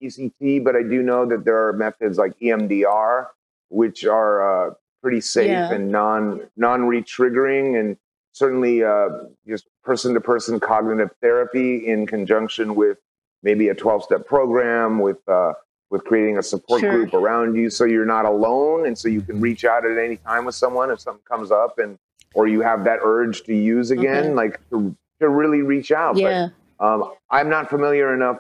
ECT, 0.03 0.65
but 0.65 0.75
I 0.75 0.83
do 0.83 1.03
know 1.03 1.27
that 1.27 1.45
there 1.45 1.67
are 1.69 1.75
methods 1.75 2.17
like 2.17 2.33
EMDR, 2.41 3.27
which 3.69 4.07
are 4.07 4.69
uh, 4.71 4.75
pretty 5.03 5.21
safe 5.21 5.49
Yeah. 5.51 5.73
and 5.75 5.91
non 5.93 6.41
non 6.57 6.87
re-triggering, 6.87 7.79
and 7.79 7.99
certainly 8.41 8.85
uh, 8.85 9.09
just 9.49 9.67
person 9.83 10.13
to 10.15 10.21
person 10.21 10.61
cognitive 10.61 11.11
therapy 11.23 11.87
in 11.87 12.07
conjunction 12.07 12.75
with 12.75 12.99
maybe 13.43 13.69
a 13.69 13.75
twelve 13.75 14.03
step 14.03 14.27
program 14.27 14.99
with. 14.99 15.19
Uh, 15.29 15.53
with 15.89 16.03
creating 16.03 16.37
a 16.37 16.43
support 16.43 16.81
Sure. 16.81 16.91
group 16.91 17.15
around 17.15 17.55
you 17.55 17.71
so 17.71 17.85
you're 17.85 18.05
not 18.05 18.25
alone 18.25 18.87
and 18.89 18.99
so 18.99 19.07
you 19.07 19.21
can 19.21 19.41
reach 19.41 19.65
out 19.65 19.87
at 19.87 19.97
any 19.97 20.17
time 20.17 20.45
with 20.45 20.57
someone 20.57 20.91
if 20.91 20.99
something 20.99 21.23
comes 21.31 21.53
up 21.53 21.79
and 21.79 21.97
or 22.35 22.49
you 22.49 22.61
have 22.61 22.83
that 22.83 22.99
urge 23.05 23.45
to 23.45 23.55
use 23.55 23.93
again 23.93 24.25
Okay. 24.25 24.35
like 24.35 24.61
to, 24.71 24.97
to 25.21 25.29
really 25.29 25.63
reach 25.63 25.93
out 25.93 26.17
yeah. 26.17 26.49
but 26.81 26.85
um, 26.85 27.13
i'm 27.31 27.49
not 27.49 27.71
familiar 27.71 28.13
enough 28.13 28.39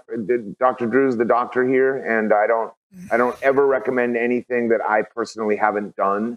dr 0.58 0.84
drew's 0.88 1.16
the 1.16 1.24
doctor 1.24 1.64
here 1.64 1.98
and 1.98 2.32
i 2.32 2.48
don't 2.48 2.72
i 3.12 3.16
don't 3.16 3.40
ever 3.44 3.64
recommend 3.64 4.16
anything 4.16 4.68
that 4.70 4.80
i 4.80 5.02
personally 5.02 5.54
haven't 5.54 5.94
done 5.94 6.36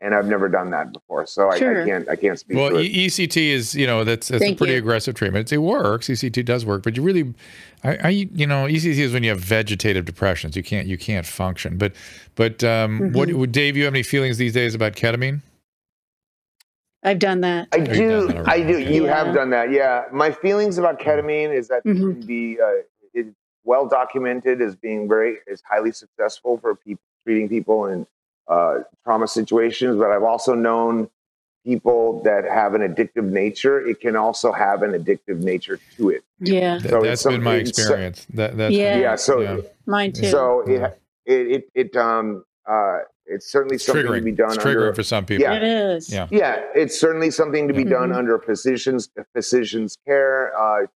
and 0.00 0.14
i've 0.14 0.26
never 0.26 0.48
done 0.48 0.70
that 0.70 0.92
before 0.92 1.26
so 1.26 1.48
I, 1.48 1.54
I 1.54 1.58
can't 1.58 2.08
i 2.08 2.16
can't 2.16 2.38
speak 2.38 2.56
Well, 2.56 2.70
to 2.70 2.76
it 2.78 2.92
ECT 2.92 3.36
is, 3.50 3.74
you 3.74 3.86
know, 3.86 4.04
that's, 4.04 4.28
that's 4.28 4.44
a 4.44 4.54
pretty 4.54 4.74
you. 4.74 4.78
aggressive 4.78 5.14
treatment. 5.14 5.52
It 5.52 5.58
works. 5.58 6.08
ECT 6.08 6.44
does 6.44 6.64
work, 6.64 6.82
but 6.82 6.96
you 6.96 7.02
really, 7.02 7.34
I, 7.84 7.96
I, 7.96 8.08
you 8.10 8.46
know, 8.46 8.66
ECT 8.66 8.98
is 8.98 9.12
when 9.12 9.22
you 9.22 9.30
have 9.30 9.40
vegetative 9.40 10.04
depressions. 10.04 10.56
You 10.56 10.62
can't, 10.62 10.86
you 10.86 10.96
can't 10.98 11.26
function. 11.26 11.78
But, 11.78 11.94
but, 12.34 12.62
um, 12.64 13.12
what, 13.12 13.28
Mm-hmm. 13.28 13.38
would 13.38 13.52
Dave, 13.52 13.76
you 13.76 13.84
have 13.84 13.94
any 13.94 14.02
feelings 14.02 14.36
these 14.38 14.52
days 14.52 14.74
about 14.74 14.94
ketamine? 14.94 15.40
I've 17.02 17.18
done 17.18 17.40
that. 17.42 17.68
I 17.72 17.76
you've 17.78 17.88
do. 17.92 18.26
that 18.28 18.48
I 18.48 18.60
already. 18.60 18.84
do. 18.84 18.92
You 18.94 19.04
Yeah. 19.06 19.24
have 19.24 19.34
done 19.34 19.50
that. 19.50 19.70
Yeah. 19.70 20.04
My 20.12 20.30
feelings 20.32 20.78
about 20.78 20.98
ketamine 21.00 21.52
is 21.54 21.68
that 21.68 21.82
it 21.84 21.96
Mhm. 21.96 22.12
can 22.18 22.26
be 22.26 22.58
uh, 22.60 22.82
it's 23.14 23.34
well 23.64 23.86
documented 23.86 24.60
as 24.60 24.74
being 24.76 25.08
very 25.08 25.38
is 25.46 25.62
highly 25.68 25.92
successful 25.92 26.58
for 26.58 26.74
people 26.74 27.02
treating 27.24 27.48
people 27.48 27.86
in 27.86 28.06
uh, 28.48 28.78
trauma 29.04 29.28
situations. 29.28 29.96
But 29.98 30.10
I've 30.10 30.22
also 30.22 30.54
known 30.54 31.08
people 31.64 32.22
that 32.22 32.44
have 32.44 32.74
an 32.74 32.80
addictive 32.82 33.24
nature. 33.24 33.80
It 33.86 34.00
can 34.00 34.16
also 34.16 34.52
have 34.52 34.82
an 34.82 34.92
addictive 34.92 35.38
nature 35.42 35.78
to 35.96 36.10
it. 36.10 36.22
Yeah. 36.40 36.78
Th- 36.78 36.90
So 36.90 37.02
that's 37.02 37.24
it's 37.24 37.24
been 37.24 37.42
my 37.42 37.50
some- 37.52 37.60
it's- 37.60 37.78
experience. 37.78 38.26
That, 38.34 38.56
that's 38.56 38.74
Yeah. 38.74 38.96
Yeah. 38.98 39.16
So 39.16 39.40
Yeah. 39.40 39.56
Mine 39.86 40.12
too. 40.12 40.26
so 40.26 40.64
Yeah. 40.68 40.90
it 41.26 41.34
it 41.34 41.50
it, 41.74 41.90
it 41.92 41.96
um 41.96 42.44
uh 42.66 42.98
it's 43.26 43.50
certainly 43.50 43.74
It's 43.74 43.84
something 43.84 44.06
to 44.10 44.22
be 44.22 44.32
done 44.32 44.52
It's 44.52 44.64
under 44.64 44.80
triggering 44.92 44.94
for 44.96 45.02
some 45.02 45.26
people. 45.26 45.42
Yeah. 45.42 45.54
it 45.56 45.62
is. 45.62 46.10
Yeah. 46.10 46.28
Yeah, 46.30 46.62
it's 46.74 46.98
certainly 46.98 47.30
something 47.30 47.68
to 47.68 47.74
be 47.74 47.84
done 47.84 48.10
Mhm. 48.10 48.16
under 48.16 48.36
a 48.36 48.40
physician's 48.40 49.10
a 49.18 49.24
physician's 49.34 49.98
care. 50.06 50.56
Uh, 50.58 50.86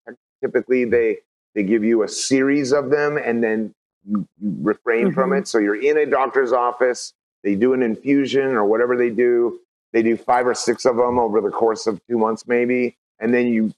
typically, 0.43 0.87
they 0.87 1.19
they 1.55 1.63
give 1.65 1.85
you 1.85 2.03
a 2.03 2.09
series 2.09 2.73
of 2.73 2.89
them, 2.89 3.19
and 3.19 3.45
then 3.45 3.75
you, 4.09 4.27
you 4.41 4.55
refrain 4.63 5.13
from 5.13 5.31
Mhm. 5.31 5.41
it. 5.41 5.49
So 5.49 5.59
you're 5.59 5.79
in 5.79 5.99
a 5.99 6.07
doctor's 6.07 6.53
office. 6.53 7.13
They 7.43 7.55
do 7.55 7.73
an 7.75 7.83
infusion 7.83 8.47
or 8.55 8.65
whatever 8.65 8.97
they 8.97 9.11
do. 9.11 9.61
They 9.93 10.03
do 10.03 10.17
five 10.17 10.47
or 10.47 10.55
six 10.55 10.85
of 10.85 10.97
them 10.97 11.19
over 11.19 11.41
the 11.41 11.51
course 11.51 11.87
of 11.87 12.01
two 12.09 12.19
months, 12.19 12.47
maybe, 12.47 12.97
and 13.21 13.35
then 13.35 13.47
you 13.49 13.73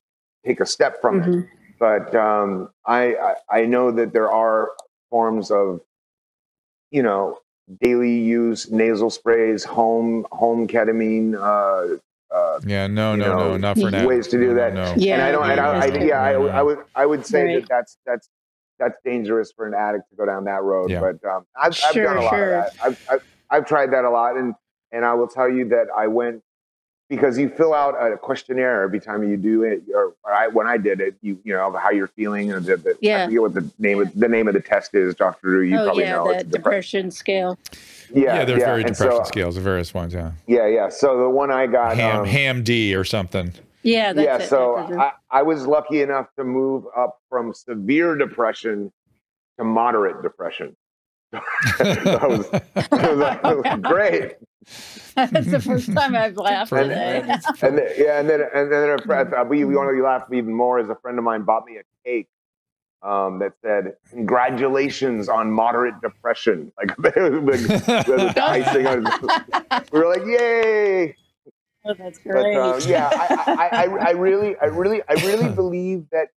take 0.44 0.60
a 0.60 0.66
step 0.66 1.00
from 1.00 1.22
it. 1.22 1.26
Mhm. 1.26 1.48
But 1.78 2.14
um, 2.14 2.70
I, 2.86 3.14
I 3.16 3.34
I 3.50 3.64
know 3.66 3.90
that 3.90 4.12
there 4.12 4.30
are 4.30 4.70
forms 5.10 5.50
of, 5.50 5.80
you 6.90 7.02
know, 7.02 7.38
daily 7.80 8.18
use 8.18 8.70
nasal 8.70 9.10
sprays, 9.10 9.64
home 9.64 10.26
home 10.30 10.68
ketamine. 10.68 11.34
Uh, 11.34 11.96
uh, 12.34 12.60
Yeah, 12.66 12.86
no, 12.86 13.12
You 13.12 13.18
no, 13.18 13.36
no, 13.38 13.56
not 13.56 13.78
for 13.78 13.90
now. 13.90 14.06
ways 14.06 14.28
to 14.28 14.38
do 14.38 14.48
No, 14.48 14.54
that. 14.54 14.74
No, 14.74 14.84
no. 14.84 14.94
Yeah. 14.96 15.14
and 15.14 15.22
I 15.22 15.32
don't. 15.32 15.50
And 15.50 15.60
I, 15.60 15.80
I, 15.80 15.86
Yeah. 15.86 16.04
yeah, 16.04 16.22
I, 16.22 16.32
No, 16.32 16.42
no. 16.42 16.48
I 16.48 16.62
would 16.62 16.78
I 16.94 17.06
would 17.06 17.26
say 17.26 17.44
Right. 17.44 17.60
that 17.62 17.68
that's 17.68 17.98
that's 18.06 18.28
that's 18.78 18.96
dangerous 19.04 19.52
for 19.52 19.66
an 19.66 19.74
addict 19.74 20.10
to 20.10 20.16
go 20.16 20.26
down 20.26 20.44
that 20.44 20.62
road. 20.62 20.90
Yeah. 20.90 21.00
But 21.00 21.24
um, 21.28 21.44
I've, 21.56 21.78
I've 21.88 21.94
done 21.94 22.16
a 22.18 22.20
lot 22.22 22.30
sure. 22.30 22.54
of 22.54 22.64
that. 22.64 22.84
I've, 22.84 23.06
I've 23.10 23.24
I've 23.50 23.66
tried 23.66 23.92
that 23.92 24.04
a 24.04 24.10
lot, 24.10 24.36
and 24.36 24.54
and 24.92 25.04
I 25.04 25.14
will 25.14 25.28
tell 25.28 25.48
you 25.48 25.68
that 25.70 25.86
I 25.96 26.06
went 26.06 26.42
because 27.08 27.38
you 27.38 27.48
fill 27.50 27.74
out 27.74 27.94
a 28.00 28.16
questionnaire 28.16 28.82
every 28.82 28.98
time 28.98 29.28
you 29.28 29.36
do 29.36 29.62
it, 29.62 29.82
or, 29.94 30.14
or 30.24 30.32
I, 30.32 30.48
when 30.48 30.66
I 30.66 30.78
did 30.78 31.00
it, 31.00 31.14
you 31.20 31.38
you 31.44 31.52
know 31.52 31.72
how 31.72 31.90
you're 31.90 32.08
feeling, 32.08 32.52
and 32.52 32.64
the, 32.64 32.76
the, 32.76 32.96
Yeah. 33.00 33.24
I 33.24 33.26
forget 33.26 33.40
what 33.42 33.54
the 33.54 33.70
name 33.78 34.00
of 34.00 34.14
the 34.14 34.28
name 34.28 34.48
of 34.48 34.54
the 34.54 34.60
test 34.60 34.94
is, 34.94 35.14
Doctor 35.14 35.48
Drew. 35.48 35.62
You 35.62 35.78
oh 35.78 35.84
probably 35.84 36.04
yeah, 36.04 36.12
know 36.12 36.28
that 36.32 36.40
it's 36.42 36.50
depression. 36.50 37.08
depression 37.08 37.10
scale. 37.10 37.58
Yeah, 38.12 38.36
Yeah, 38.36 38.44
they're 38.44 38.58
very 38.58 38.82
and 38.82 38.92
depression 38.92 39.24
so, 39.24 39.28
scales, 39.28 39.54
the 39.54 39.60
various 39.60 39.92
ones. 39.92 40.14
Yeah, 40.14 40.32
Yeah, 40.46 40.66
yeah. 40.66 40.88
So 40.88 41.18
the 41.18 41.28
one 41.28 41.50
I 41.50 41.66
got, 41.66 41.96
ham, 41.96 42.20
um, 42.20 42.26
ham 42.26 42.62
D 42.62 42.94
or 42.94 43.04
something. 43.04 43.52
Yeah, 43.82 44.14
that's 44.14 44.24
yeah, 44.24 44.36
it. 44.38 44.48
so 44.48 44.76
Dr. 44.76 44.98
I, 44.98 45.12
I 45.30 45.42
was 45.42 45.66
lucky 45.66 46.00
enough 46.00 46.28
to 46.38 46.44
move 46.44 46.84
up 46.96 47.18
from 47.28 47.52
severe 47.52 48.16
depression 48.16 48.90
to 49.58 49.64
moderate 49.64 50.22
depression. 50.22 50.74
That, 51.32 52.20
was, 52.28 52.50
that 52.90 53.42
was- 53.42 53.80
great. 53.82 54.34
that's 55.14 55.50
the 55.50 55.60
first 55.60 55.92
time 55.92 56.14
I've 56.16 56.36
laughed 56.36 56.72
today. 56.72 57.22
And 57.62 57.78
then, 57.78 57.88
yeah, 57.98 58.20
and 58.20 58.28
then 58.28 58.40
and 58.54 58.72
then 58.72 58.98
friend, 59.00 59.34
uh, 59.34 59.44
we, 59.46 59.64
we 59.64 59.74
want 59.76 59.94
to 59.94 60.02
laugh 60.02 60.24
even 60.32 60.52
more. 60.54 60.78
as 60.78 60.88
a 60.88 60.94
friend 60.96 61.18
of 61.18 61.24
mine 61.24 61.42
bought 61.42 61.64
me 61.66 61.76
a 61.78 61.82
cake 62.08 62.28
um, 63.02 63.38
that 63.40 63.52
said 63.62 63.96
"Congratulations 64.10 65.28
on 65.28 65.50
moderate 65.50 66.00
depression." 66.00 66.72
Like 66.78 66.96
the, 66.96 68.32
the 68.34 68.42
icing 68.42 68.86
on. 68.86 69.04
We 69.92 69.98
were 69.98 70.08
like, 70.08 70.24
"Yay!" 70.26 71.16
oh, 71.84 71.94
that's 71.98 72.18
But 72.24 72.32
great. 72.32 72.56
uh, 72.56 72.80
yeah, 72.86 73.10
I, 73.12 73.26
I, 73.46 73.84
I, 73.84 73.84
I 74.06 74.10
really, 74.12 74.56
I 74.56 74.66
really, 74.66 75.02
I 75.08 75.12
really 75.14 75.50
believe 75.54 76.06
that 76.12 76.28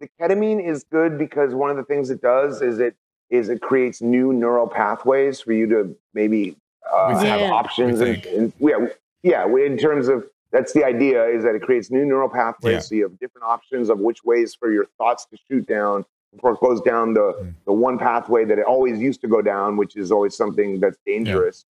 the 0.00 0.08
ketamine 0.20 0.64
is 0.64 0.84
good 0.84 1.18
because 1.18 1.54
one 1.54 1.70
of 1.70 1.76
the 1.76 1.84
things 1.84 2.10
it 2.10 2.22
does 2.22 2.62
is 2.62 2.78
it 2.78 2.94
is 3.30 3.48
it 3.48 3.60
creates 3.62 4.00
new 4.02 4.32
neural 4.32 4.66
pathways 4.68 5.40
for 5.40 5.52
you 5.52 5.66
to 5.68 5.96
maybe 6.12 6.56
uh, 6.92 7.16
We 7.20 7.26
have 7.26 7.50
options 7.50 8.00
and, 8.00 8.24
and 8.26 8.52
yeah, 8.58 8.86
yeah. 9.22 9.46
we- 9.46 9.64
In 9.66 9.76
terms 9.78 10.08
of 10.08 10.24
that's 10.52 10.72
the 10.72 10.84
idea 10.84 11.24
is 11.26 11.42
that 11.42 11.54
it 11.54 11.62
creates 11.62 11.90
new 11.90 12.04
neural 12.04 12.28
pathways, 12.28 12.72
Yeah. 12.74 12.80
so 12.80 12.94
you 12.94 13.02
have 13.04 13.18
different 13.18 13.44
options 13.46 13.88
of 13.90 13.98
which 13.98 14.22
ways 14.24 14.54
for 14.54 14.70
your 14.70 14.86
thoughts 14.98 15.26
to 15.26 15.36
shoot 15.48 15.66
down 15.66 16.04
before 16.32 16.52
it 16.52 16.60
goes 16.60 16.80
down 16.80 17.14
the 17.14 17.32
Mm. 17.32 17.54
the 17.64 17.72
one 17.72 17.98
pathway 17.98 18.44
that 18.44 18.58
it 18.58 18.64
always 18.64 19.00
used 19.00 19.20
to 19.22 19.28
go 19.28 19.40
down, 19.42 19.76
which 19.76 19.96
is 19.96 20.12
always 20.12 20.36
something 20.36 20.78
that's 20.80 20.98
dangerous. 21.06 21.64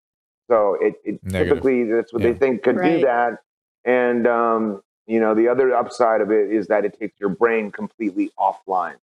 So 0.50 0.74
it, 0.80 0.94
it 1.05 1.20
typically 1.30 1.84
that's 1.84 2.12
what 2.12 2.20
Yeah. 2.22 2.32
they 2.32 2.38
think 2.38 2.62
could 2.62 2.76
Right. 2.76 2.96
do 2.96 3.07
that. 3.07 3.38
And 3.86 4.26
um, 4.26 4.82
you 5.07 5.20
know, 5.20 5.34
the 5.34 5.48
other 5.48 5.74
upside 5.74 6.20
of 6.20 6.30
it 6.30 6.50
is 6.50 6.66
that 6.68 6.84
it 6.84 6.98
takes 6.98 7.18
your 7.20 7.28
brain 7.30 7.70
completely 7.70 8.30
offline. 8.38 8.96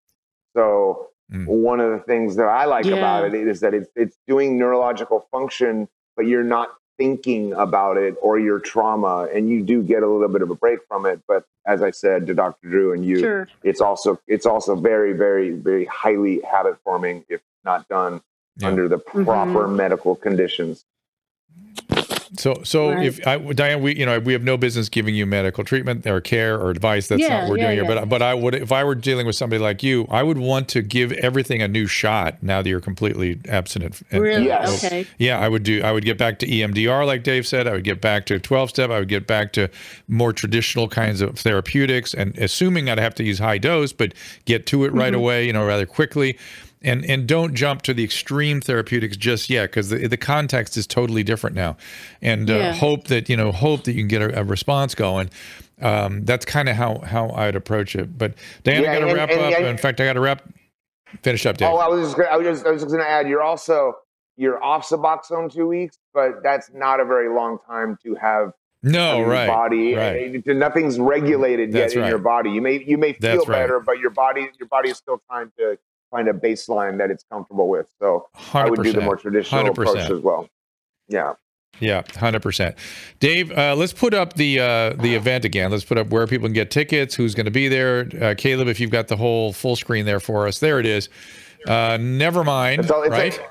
So 0.55 1.07
Mm. 1.33 1.45
one 1.47 1.79
of 1.79 1.91
the 1.91 1.99
things 1.99 2.35
that 2.35 2.47
I 2.47 2.65
like 2.65 2.85
Yeah. 2.85 2.95
about 2.97 3.23
it 3.33 3.47
is 3.47 3.61
that 3.61 3.73
it's 3.73 3.89
it's 3.95 4.17
doing 4.27 4.57
neurological 4.57 5.27
function, 5.31 5.87
but 6.17 6.25
you're 6.27 6.43
not 6.43 6.73
thinking 6.97 7.53
about 7.53 7.97
it 7.97 8.15
or 8.21 8.37
your 8.37 8.59
trauma, 8.59 9.27
and 9.33 9.49
you 9.49 9.63
do 9.63 9.81
get 9.81 10.03
a 10.03 10.07
little 10.07 10.27
bit 10.27 10.41
of 10.41 10.49
a 10.49 10.55
break 10.55 10.79
from 10.87 11.05
it. 11.05 11.21
But 11.27 11.45
as 11.65 11.81
I 11.81 11.91
said 11.91 12.27
to 12.27 12.33
Dr. 12.33 12.67
Drew 12.69 12.91
and 12.93 13.05
you, 13.05 13.19
Sure. 13.19 13.47
it's 13.63 13.79
also 13.81 14.19
it's 14.27 14.45
also 14.45 14.75
very, 14.75 15.13
very, 15.13 15.51
very 15.51 15.85
highly 15.85 16.41
habit 16.41 16.77
forming 16.83 17.23
if 17.29 17.41
not 17.63 17.87
done 17.87 18.21
Yeah. 18.57 18.67
under 18.67 18.87
the 18.89 18.97
proper 18.97 19.67
medical 19.69 20.15
conditions. 20.15 20.83
So, 22.37 22.61
so 22.63 22.91
Right. 22.91 23.05
if 23.05 23.27
I, 23.27 23.37
Diane, 23.37 23.81
we, 23.81 23.95
you 23.95 24.05
know, 24.05 24.17
we 24.19 24.31
have 24.33 24.43
no 24.43 24.55
business 24.55 24.87
giving 24.87 25.15
you 25.15 25.25
medical 25.25 25.63
treatment 25.63 26.07
or 26.07 26.21
care 26.21 26.57
or 26.57 26.69
advice. 26.69 27.07
That's 27.07 27.21
not 27.21 27.41
what 27.41 27.49
we're 27.49 27.57
yeah, 27.57 27.75
doing 27.75 27.85
here. 27.85 27.95
But, 27.95 28.07
but 28.07 28.21
I 28.21 28.33
would, 28.33 28.55
if 28.55 28.71
I 28.71 28.83
were 28.83 28.95
dealing 28.95 29.25
with 29.25 29.35
somebody 29.35 29.61
like 29.61 29.83
you, 29.83 30.07
I 30.09 30.23
would 30.23 30.37
want 30.37 30.69
to 30.69 30.81
give 30.81 31.11
everything 31.13 31.61
a 31.61 31.67
new 31.67 31.87
shot 31.87 32.41
now 32.41 32.61
that 32.61 32.69
you're 32.69 32.79
completely 32.79 33.39
abstinent. 33.49 34.01
And- 34.11 34.21
Really? 34.21 34.45
Yes. 34.45 34.83
Okay. 34.83 35.05
Yeah, 35.17 35.39
I 35.39 35.49
would 35.49 35.63
do. 35.63 35.81
I 35.83 35.91
would 35.91 36.05
get 36.05 36.17
back 36.17 36.39
to 36.39 36.47
EMDR, 36.47 37.05
like 37.05 37.23
Dave 37.23 37.45
said. 37.45 37.67
I 37.67 37.73
would 37.73 37.83
get 37.83 37.99
back 37.99 38.25
to 38.27 38.39
12 38.39 38.69
step. 38.69 38.89
I 38.89 38.99
would 38.99 39.09
get 39.09 39.27
back 39.27 39.51
to 39.53 39.69
more 40.07 40.31
traditional 40.31 40.87
kinds 40.87 41.21
of 41.21 41.37
therapeutics, 41.37 42.13
and 42.13 42.37
assuming 42.37 42.89
I'd 42.89 42.99
have 42.99 43.15
to 43.15 43.23
use 43.23 43.39
high 43.39 43.57
dose, 43.57 43.91
but 43.91 44.13
get 44.45 44.65
to 44.67 44.85
it 44.85 44.93
right 44.93 45.11
mm-hmm. 45.11 45.21
away, 45.21 45.47
you 45.47 45.53
know, 45.53 45.65
rather 45.65 45.85
quickly. 45.85 46.37
And 46.83 47.05
and 47.05 47.27
don't 47.27 47.53
jump 47.53 47.83
to 47.83 47.93
the 47.93 48.03
extreme 48.03 48.59
therapeutics 48.59 49.15
just 49.15 49.49
yet, 49.51 49.69
because 49.69 49.89
the 49.89 50.07
the 50.07 50.17
context 50.17 50.77
is 50.77 50.87
totally 50.87 51.21
different 51.23 51.55
now. 51.55 51.77
And 52.23 52.49
uh, 52.49 52.53
Yeah. 52.55 52.73
hope 52.73 53.05
that 53.09 53.29
you 53.29 53.37
know, 53.37 53.51
hope 53.51 53.83
that 53.83 53.91
you 53.93 54.01
can 54.01 54.07
get 54.07 54.21
a, 54.23 54.39
a 54.39 54.43
response 54.43 54.95
going. 54.95 55.29
Um, 55.79 56.25
that's 56.25 56.43
kind 56.45 56.69
of 56.69 56.75
how 56.75 56.99
how 56.99 57.29
I'd 57.31 57.55
approach 57.55 57.95
it. 57.95 58.17
But 58.17 58.33
Dan, 58.63 58.81
Yeah, 58.83 58.91
I 58.91 58.93
got 58.95 58.99
to 59.01 59.07
and- 59.07 59.15
wrap 59.17 59.29
and- 59.29 59.39
up. 59.41 59.53
and- 59.59 59.67
In 59.67 59.77
fact, 59.77 60.01
I 60.01 60.05
got 60.05 60.13
to 60.13 60.21
wrap. 60.21 60.41
Finish 61.23 61.45
up, 61.45 61.57
Dave. 61.57 61.67
Oh, 61.69 61.75
I 61.77 61.87
was 61.87 62.05
just 62.07 62.15
gonna, 62.17 62.29
I 62.29 62.37
was 62.37 62.47
just, 62.47 62.65
I 62.65 62.71
was 62.71 62.81
just 62.81 62.91
going 62.93 63.03
to 63.03 63.09
add, 63.09 63.27
you're 63.27 63.41
also 63.43 63.93
you're 64.37 64.63
off 64.63 64.87
Suboxone 64.87 65.53
two 65.53 65.67
weeks, 65.67 65.99
but 66.13 66.41
that's 66.41 66.71
not 66.73 66.99
a 67.01 67.05
very 67.05 67.29
long 67.29 67.57
time 67.67 67.97
to 68.03 68.15
have 68.15 68.53
no, 68.81 69.11
in 69.15 69.17
your 69.19 69.27
right, 69.27 69.47
body. 69.47 69.93
right. 69.93 70.41
Uh, 70.47 70.53
Nothing's 70.53 70.97
regulated 70.99 71.73
That's 71.73 71.93
yet 71.93 71.97
in 71.97 72.01
right. 72.03 72.09
your 72.09 72.17
body. 72.19 72.51
You 72.51 72.61
may 72.61 72.83
you 72.83 72.97
may 72.97 73.13
feel 73.13 73.35
That's 73.37 73.47
right. 73.47 73.59
better, 73.61 73.79
but 73.81 73.99
your 73.99 74.09
body 74.09 74.49
your 74.57 74.67
body 74.69 74.89
is 74.89 74.97
still 74.97 75.21
trying 75.29 75.51
to 75.59 75.77
find 76.11 76.27
a 76.27 76.33
baseline 76.33 76.97
that 76.99 77.09
it's 77.09 77.23
comfortable 77.31 77.67
with. 77.67 77.87
So 77.99 78.27
I 78.53 78.69
would 78.69 78.83
do 78.83 78.93
the 78.93 79.01
more 79.01 79.15
traditional 79.15 79.63
100%. 79.63 79.69
approach 79.69 80.11
as 80.11 80.19
well. 80.19 80.47
Yeah. 81.07 81.33
Yeah, 81.79 82.03
hundred 82.15 82.43
percent. 82.43 82.75
Dave, 83.19 83.51
uh, 83.57 83.75
let's 83.75 83.93
put 83.93 84.13
up 84.13 84.33
the 84.33 84.59
uh, 84.59 84.89
the 85.01 85.15
event 85.15 85.45
again. 85.45 85.71
Let's 85.71 85.85
put 85.85 85.97
up 85.97 86.09
where 86.09 86.27
people 86.27 86.47
can 86.47 86.53
get 86.53 86.69
tickets, 86.69 87.15
who's 87.15 87.33
going 87.33 87.45
to 87.45 87.51
be 87.51 87.69
there. 87.69 88.07
Uh, 88.21 88.35
Caleb, 88.37 88.67
if 88.67 88.79
you've 88.79 88.91
got 88.91 89.07
the 89.07 89.15
whole 89.15 89.51
full 89.53 89.75
screen 89.75 90.05
there 90.05 90.19
for 90.19 90.47
us, 90.47 90.59
there 90.59 90.79
it 90.79 90.85
is. 90.85 91.09
Uh, 91.67 91.97
never 91.99 92.43
mind, 92.43 92.81
It's, 92.81 92.91
all, 92.91 93.03
it's, 93.03 93.11
right? 93.11 93.37
a, 93.37 93.41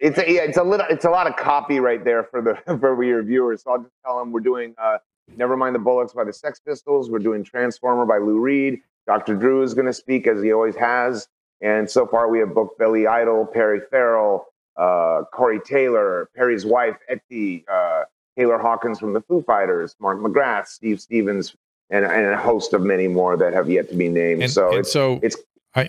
it's 0.00 0.18
a, 0.18 0.32
yeah, 0.32 0.42
it's 0.42 0.56
a 0.56 0.62
little, 0.62 0.86
it's 0.88 1.04
a 1.04 1.10
lot 1.10 1.26
of 1.26 1.36
copy 1.36 1.78
right 1.78 2.02
there 2.02 2.24
for 2.24 2.40
the 2.40 2.78
for 2.80 3.04
your 3.04 3.22
viewers. 3.22 3.62
So 3.62 3.72
I'll 3.72 3.78
just 3.78 3.92
tell 4.04 4.18
them 4.18 4.32
we're 4.32 4.40
doing 4.40 4.74
uh, 4.78 4.98
"Never 5.36 5.56
Mind 5.56 5.74
the 5.74 5.80
Bollocks" 5.80 6.14
by 6.14 6.24
the 6.24 6.32
Sex 6.32 6.58
Pistols. 6.58 7.10
We're 7.10 7.18
doing 7.18 7.44
"Transformer" 7.44 8.06
by 8.06 8.18
Lou 8.18 8.40
Reed. 8.40 8.80
Dr. 9.06 9.36
Drew 9.36 9.62
is 9.62 9.74
going 9.74 9.86
to 9.86 9.92
speak 9.92 10.26
as 10.26 10.42
he 10.42 10.52
always 10.52 10.74
has, 10.76 11.28
and 11.60 11.90
so 11.90 12.06
far 12.06 12.28
we 12.28 12.38
have 12.40 12.54
booked 12.54 12.78
Billy 12.78 13.06
Idol, 13.06 13.46
Perry 13.46 13.80
Farrell, 13.90 14.46
uh, 14.76 15.22
Corey 15.32 15.60
Taylor, 15.60 16.28
Perry's 16.36 16.66
wife 16.66 16.96
Etty, 17.08 17.64
uh, 17.70 18.04
Taylor 18.36 18.58
Hawkins 18.58 18.98
from 18.98 19.12
the 19.12 19.22
Foo 19.22 19.42
Fighters, 19.42 19.96
Mark 19.98 20.18
McGrath, 20.18 20.66
Steve 20.66 21.00
Stevens, 21.00 21.56
and, 21.90 22.04
and 22.04 22.26
a 22.26 22.36
host 22.36 22.74
of 22.74 22.82
many 22.82 23.08
more 23.08 23.36
that 23.36 23.52
have 23.52 23.70
yet 23.70 23.88
to 23.88 23.94
be 23.94 24.08
named. 24.08 24.42
And 24.42 24.52
so 24.52 24.68
and 24.68 24.78
it's 24.80 24.92
so 24.92 25.20
it's 25.22 25.36
I 25.74 25.88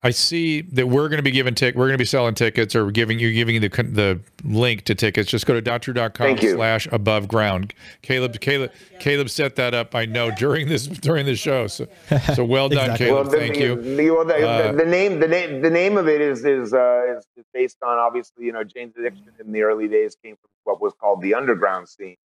I 0.00 0.10
see 0.10 0.60
that 0.60 0.86
we're 0.86 1.08
going 1.08 1.16
to 1.16 1.24
be 1.24 1.32
giving 1.32 1.56
tick. 1.56 1.74
We're 1.74 1.86
going 1.86 1.94
to 1.94 1.98
be 1.98 2.04
selling 2.04 2.36
tickets, 2.36 2.76
or 2.76 2.88
giving 2.92 3.18
you 3.18 3.32
giving 3.32 3.60
the 3.60 3.68
the 3.68 4.20
link 4.44 4.84
to 4.84 4.94
tickets. 4.94 5.28
Just 5.28 5.44
go 5.44 5.54
to 5.54 5.60
doctor.com 5.60 6.10
Thank 6.12 6.42
you. 6.42 6.54
slash 6.54 6.86
above 6.92 7.26
ground. 7.26 7.74
Caleb 8.02 8.38
Caleb 8.40 8.70
Caleb 9.00 9.28
set 9.28 9.56
that 9.56 9.74
up. 9.74 9.96
I 9.96 10.04
know 10.04 10.30
during 10.30 10.68
this 10.68 10.86
during 10.86 11.26
the 11.26 11.34
show. 11.34 11.66
So 11.66 11.88
so 12.34 12.44
well 12.44 12.68
done, 12.68 12.92
Exactly. 12.92 13.06
Caleb. 13.06 13.26
Well, 13.26 13.32
the, 13.32 13.38
Thank 13.38 13.54
the, 13.54 13.60
you. 13.60 13.96
the- 13.96 14.10
well, 14.10 14.24
the, 14.24 14.48
Uh, 14.48 14.70
the, 14.70 14.78
the 14.84 14.86
name, 14.86 15.18
the 15.18 15.26
name, 15.26 15.62
the 15.62 15.70
name 15.70 15.96
of 15.96 16.06
it 16.06 16.20
is 16.20 16.44
is, 16.44 16.72
uh, 16.72 17.16
is 17.16 17.26
is 17.36 17.44
based 17.52 17.78
on 17.82 17.98
obviously, 17.98 18.44
you 18.44 18.52
know, 18.52 18.62
Jane's 18.62 18.96
Addiction 18.96 19.26
in 19.44 19.50
the 19.50 19.62
early 19.62 19.88
days 19.88 20.16
came 20.22 20.36
from 20.36 20.50
what 20.62 20.80
was 20.80 20.92
called 21.00 21.22
the 21.22 21.34
underground 21.34 21.88
scene, 21.88 22.16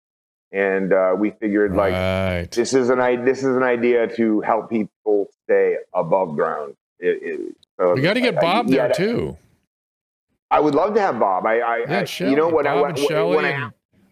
and 0.52 0.94
uh, 0.94 1.16
we 1.18 1.32
figured 1.32 1.74
like 1.76 1.94
right. 1.94 2.52
this 2.52 2.76
is 2.76 2.92
an 2.92 3.26
this 3.26 3.40
is 3.40 3.56
an 3.56 3.64
idea 3.64 4.16
to 4.16 4.42
help 4.42 4.70
people 4.70 5.28
stay 5.46 5.78
above 5.92 6.36
ground. 6.36 6.76
It, 7.00 7.20
it, 7.24 7.56
so 7.80 7.94
We 7.94 8.02
got 8.02 8.14
to 8.14 8.22
get 8.22 8.36
I- 8.36 8.38
I- 8.38 8.42
Bob 8.42 8.68
there 8.68 8.88
yeah, 8.88 8.94
too. 8.94 9.38
I 10.52 10.60
would 10.60 10.76
love 10.76 10.94
to 10.94 11.02
have 11.02 11.20
Bob. 11.20 11.46
I, 11.48 11.60
I, 11.60 11.78
Yeah, 11.80 12.00
I 12.02 12.04
Shelley, 12.04 12.32
you 12.32 12.38
know 12.38 12.48
what? 12.50 12.68
I, 12.68 12.74
Bob 12.76 12.82
when, 12.84 12.90
and 12.92 13.00
Shelley 13.00 13.36
when 13.36 13.46
I 13.46 13.70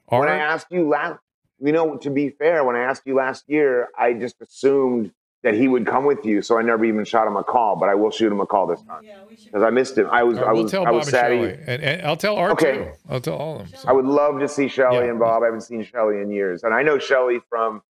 when 0.07 0.27
I 0.27 0.37
asked 0.37 0.67
you 0.71 0.89
last, 0.89 1.19
you 1.59 1.71
know, 1.71 1.97
to 1.97 2.09
be 2.09 2.29
fair, 2.29 2.63
when 2.63 2.75
I 2.75 2.79
asked 2.81 3.03
you 3.05 3.15
last 3.15 3.43
year, 3.47 3.89
I 3.97 4.13
just 4.13 4.41
assumed 4.41 5.11
that 5.43 5.53
he 5.53 5.67
would 5.67 5.85
come 5.87 6.05
with 6.05 6.25
you, 6.25 6.41
so 6.41 6.57
I 6.57 6.61
never 6.63 6.83
even 6.85 7.05
shot 7.05 7.25
him 7.27 7.35
a 7.37 7.43
call. 7.43 7.75
But 7.75 7.89
I 7.89 7.95
will 7.95 8.11
shoot 8.11 8.31
him 8.31 8.39
a 8.39 8.45
call 8.45 8.67
this 8.67 8.81
time 8.83 9.03
because 9.45 9.63
I 9.63 9.69
missed 9.69 9.97
him. 9.97 10.07
I 10.11 10.23
was, 10.23 10.37
All 10.37 10.43
right, 10.45 10.49
I 10.49 10.53
we'll 10.53 10.63
was, 10.63 10.71
tell 10.71 10.81
I 10.83 10.85
Bob 10.85 10.95
was 10.95 11.07
and 11.07 11.11
sad. 11.11 11.31
he- 11.31 11.37
Shelley, 11.39 11.59
and, 11.67 11.83
and 11.83 12.01
I'll 12.07 12.17
tell 12.17 12.35
Art 12.35 12.51
Okay. 12.53 12.73
too. 12.77 12.91
I'll 13.09 13.21
tell 13.21 13.35
all 13.37 13.59
of 13.61 13.69
them. 13.71 13.79
So. 13.79 13.87
I 13.89 13.91
would 13.91 14.05
love 14.05 14.39
to 14.39 14.47
see 14.47 14.67
Shelly 14.67 14.97
Yeah. 14.97 15.11
and 15.11 15.19
Bob. 15.19 15.43
I 15.43 15.45
haven't 15.45 15.61
seen 15.61 15.83
Shelly 15.83 16.21
in 16.21 16.29
years, 16.31 16.63
and 16.63 16.73
I 16.73 16.81
know 16.83 16.97
Shelly 16.97 17.39
from. 17.49 17.81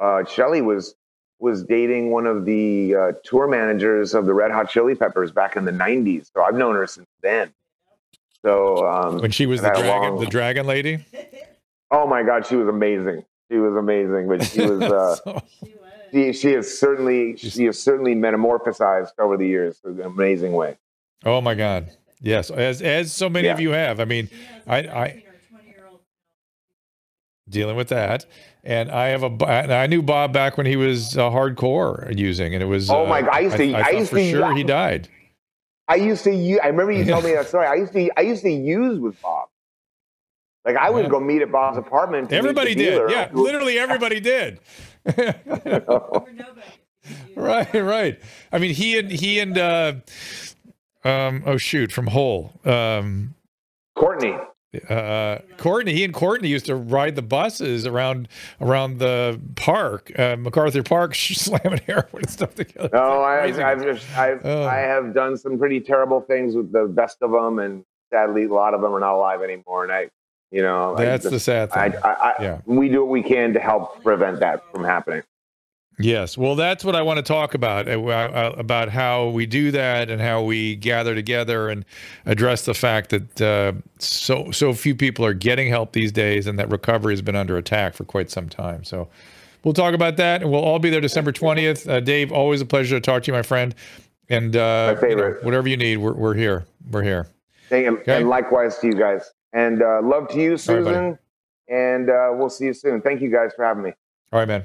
Uh, 0.00 0.24
Shelly 0.24 0.60
was 0.60 0.94
was 1.38 1.64
dating 1.64 2.10
one 2.10 2.26
of 2.26 2.44
the 2.44 2.94
uh, 2.94 3.12
tour 3.24 3.48
managers 3.48 4.14
of 4.14 4.26
the 4.26 4.34
Red 4.34 4.50
Hot 4.50 4.68
Chili 4.70 4.94
Peppers 4.94 5.32
back 5.32 5.56
in 5.56 5.64
the 5.64 5.72
'90s, 5.72 6.30
so 6.34 6.42
I've 6.42 6.54
known 6.54 6.74
her 6.74 6.86
since 6.86 7.08
then. 7.22 7.52
So 8.42 8.86
um, 8.86 9.18
when 9.18 9.30
she 9.30 9.46
was 9.46 9.60
the 9.62 9.68
dragon, 9.70 9.86
long- 9.88 10.20
the 10.20 10.26
dragon 10.26 10.66
lady. 10.66 11.04
Oh 11.90 12.06
my 12.06 12.22
God, 12.22 12.46
she 12.46 12.56
was 12.56 12.68
amazing. 12.68 13.24
She 13.50 13.58
was 13.58 13.76
amazing, 13.76 14.28
but 14.28 14.44
she 14.44 14.60
was. 14.66 14.82
Uh, 14.90 15.14
So- 15.16 15.42
she, 16.12 16.32
she 16.32 16.52
has 16.52 16.78
certainly 16.78 17.36
she 17.36 17.64
has 17.64 17.76
certainly 17.82 18.14
metamorphosized 18.14 19.10
over 19.18 19.36
the 19.36 19.48
years 19.48 19.80
in 19.84 19.92
an 19.98 20.02
amazing 20.02 20.52
way. 20.52 20.76
oh 21.24 21.40
my 21.40 21.54
God! 21.56 21.90
Yes, 22.20 22.50
as 22.50 22.80
as 22.82 23.12
so 23.12 23.28
many 23.28 23.48
of 23.48 23.58
you 23.58 23.70
have. 23.70 23.98
I 23.98 24.04
mean, 24.04 24.28
I 24.64 24.76
I 24.78 25.23
dealing 27.48 27.76
with 27.76 27.88
that, 27.88 28.26
and 28.62 28.90
I 28.90 29.08
have 29.08 29.22
a. 29.22 29.46
I 29.46 29.86
knew 29.86 30.02
Bob 30.02 30.32
back 30.32 30.56
when 30.56 30.66
he 30.66 30.76
was 30.76 31.16
uh, 31.16 31.30
hardcore 31.30 32.16
using, 32.16 32.54
and 32.54 32.62
it 32.62 32.66
was. 32.66 32.90
Oh 32.90 33.04
uh, 33.04 33.08
my 33.08 33.22
God, 33.22 33.30
I 33.32 33.38
used 33.40 33.56
to- 33.56 33.74
I 33.74 33.82
thought 33.82 33.94
used 33.94 34.10
for 34.10 34.16
to- 34.16 34.30
sure 34.30 34.54
he 34.56 34.64
died. 34.64 35.08
I 35.86 35.96
used 35.96 36.24
to 36.24 36.34
use. 36.34 36.60
I 36.62 36.68
remember 36.68 36.92
you 36.92 37.04
told 37.04 37.24
me 37.24 37.32
that 37.34 37.46
story. 37.48 37.66
I 37.66 37.74
used 37.74 37.92
to 37.92 38.10
I 38.16 38.22
used 38.22 38.42
to 38.42 38.50
use 38.50 38.98
with 38.98 39.20
Bob. 39.20 39.48
Like 40.64 40.76
I 40.76 40.88
would 40.88 41.04
Yeah. 41.04 41.10
go 41.10 41.20
meet 41.20 41.42
at 41.42 41.52
Bob's 41.52 41.76
apartment. 41.76 42.30
to 42.30 42.34
meet 42.34 42.40
the 42.42 42.48
Everybody 42.48 42.74
did. 42.74 43.10
Yeah, 43.10 43.28
literally 43.34 43.78
everybody 43.78 44.18
did. 44.20 44.60
right, 47.36 47.74
right. 47.74 48.20
I 48.50 48.58
mean, 48.58 48.74
he 48.74 48.98
and 48.98 49.10
he 49.10 49.40
and 49.40 49.58
uh, 49.58 49.92
um, 51.04 51.42
oh 51.44 51.58
shoot, 51.58 51.92
from 51.92 52.06
Hole. 52.06 52.52
Um, 52.64 53.34
Courtney. 53.94 54.34
Uh, 54.90 55.38
Courtney, 55.58 55.92
he 55.94 56.04
and 56.04 56.12
Courtney 56.14 56.48
used 56.48 56.66
to 56.66 56.76
ride 56.76 57.14
the 57.16 57.22
buses 57.22 57.86
around 57.86 58.28
around 58.60 58.98
the 58.98 59.40
park, 59.56 60.10
uh, 60.18 60.36
MacArthur 60.36 60.82
Park, 60.82 61.14
slamming 61.16 61.80
heroin 61.86 62.06
and 62.14 62.30
stuff 62.30 62.54
together. 62.54 62.90
No, 62.92 63.20
I, 63.20 63.44
Amazing. 63.44 63.64
I've 63.64 63.82
just 63.82 64.16
I've 64.18 64.40
Oh. 64.44 64.64
I 64.64 64.76
have 64.76 65.14
done 65.14 65.36
some 65.36 65.58
pretty 65.58 65.80
terrible 65.80 66.20
things 66.20 66.54
with 66.54 66.72
the 66.72 66.86
best 66.86 67.18
of 67.22 67.30
them, 67.32 67.58
and 67.58 67.84
sadly, 68.10 68.44
a 68.44 68.48
lot 68.48 68.74
of 68.74 68.80
them 68.80 68.94
are 68.94 69.00
not 69.00 69.14
alive 69.14 69.42
anymore. 69.42 69.82
And 69.84 69.92
I, 69.92 70.08
you 70.50 70.62
know, 70.62 70.94
I 70.96 71.04
That's 71.04 71.24
the 71.24 71.30
just- 71.30 71.44
sad 71.46 71.70
I, 71.72 71.90
thing. 71.90 72.00
I, 72.04 72.08
I, 72.08 72.34
Yeah. 72.42 72.60
we 72.66 72.88
do 72.88 73.00
what 73.04 73.10
we 73.10 73.22
can 73.22 73.52
to 73.54 73.60
help 73.60 74.02
prevent 74.02 74.40
that 74.40 74.62
from 74.72 74.84
happening. 74.84 75.22
Yes, 75.98 76.36
well, 76.36 76.56
that's 76.56 76.84
what 76.84 76.96
I 76.96 77.02
want 77.02 77.18
to 77.18 77.22
talk 77.22 77.54
about 77.54 77.88
uh, 77.88 77.92
uh, 78.02 78.54
about 78.58 78.88
how 78.88 79.28
we 79.28 79.46
do 79.46 79.70
that 79.70 80.10
and 80.10 80.20
how 80.20 80.42
we 80.42 80.74
gather 80.74 81.14
together 81.14 81.68
and 81.68 81.84
address 82.26 82.64
the 82.64 82.74
fact 82.74 83.10
that 83.10 83.40
uh, 83.40 83.72
so 84.00 84.50
so 84.50 84.72
few 84.74 84.96
people 84.96 85.24
are 85.24 85.34
getting 85.34 85.68
help 85.68 85.92
these 85.92 86.10
days, 86.10 86.48
and 86.48 86.58
that 86.58 86.68
recovery 86.68 87.12
has 87.12 87.22
been 87.22 87.36
under 87.36 87.56
attack 87.56 87.94
for 87.94 88.04
quite 88.04 88.28
some 88.28 88.48
time. 88.48 88.82
So, 88.82 89.08
we'll 89.62 89.72
talk 89.74 89.94
about 89.94 90.16
that, 90.16 90.42
and 90.42 90.50
we'll 90.50 90.64
all 90.64 90.80
be 90.80 90.90
there 90.90 91.00
December 91.00 91.30
twentieth. 91.30 91.88
Uh, 91.88 92.00
Dave, 92.00 92.32
always 92.32 92.60
a 92.60 92.66
pleasure 92.66 92.96
to 92.96 93.00
talk 93.00 93.22
to 93.22 93.26
you, 93.30 93.32
my 93.36 93.42
friend. 93.42 93.72
And 94.28 94.56
uh, 94.56 94.58
My 94.60 94.88
you 94.90 94.94
know, 94.94 95.00
favorite. 95.22 95.44
whatever 95.44 95.68
you 95.68 95.76
need, 95.76 95.98
we're, 95.98 96.14
we're 96.14 96.34
here. 96.34 96.64
We're 96.90 97.02
here. 97.02 97.28
Thank 97.68 97.84
you, 97.84 97.98
Okay. 97.98 98.16
and 98.20 98.28
likewise 98.28 98.78
to 98.78 98.88
you 98.88 98.94
guys. 98.94 99.30
And 99.52 99.80
uh, 99.80 100.00
love 100.02 100.26
to 100.30 100.40
you, 100.40 100.46
All 100.46 100.50
right. 100.52 100.60
Susan. 100.60 101.18
and 101.68 102.10
uh, 102.10 102.30
we'll 102.32 102.50
see 102.50 102.64
you 102.64 102.72
soon. 102.74 103.00
Thank 103.00 103.20
you 103.20 103.30
guys 103.30 103.52
for 103.54 103.64
having 103.64 103.84
me. 103.84 103.92
All 104.32 104.40
right, 104.40 104.48
man. 104.48 104.64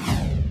you 0.00 0.43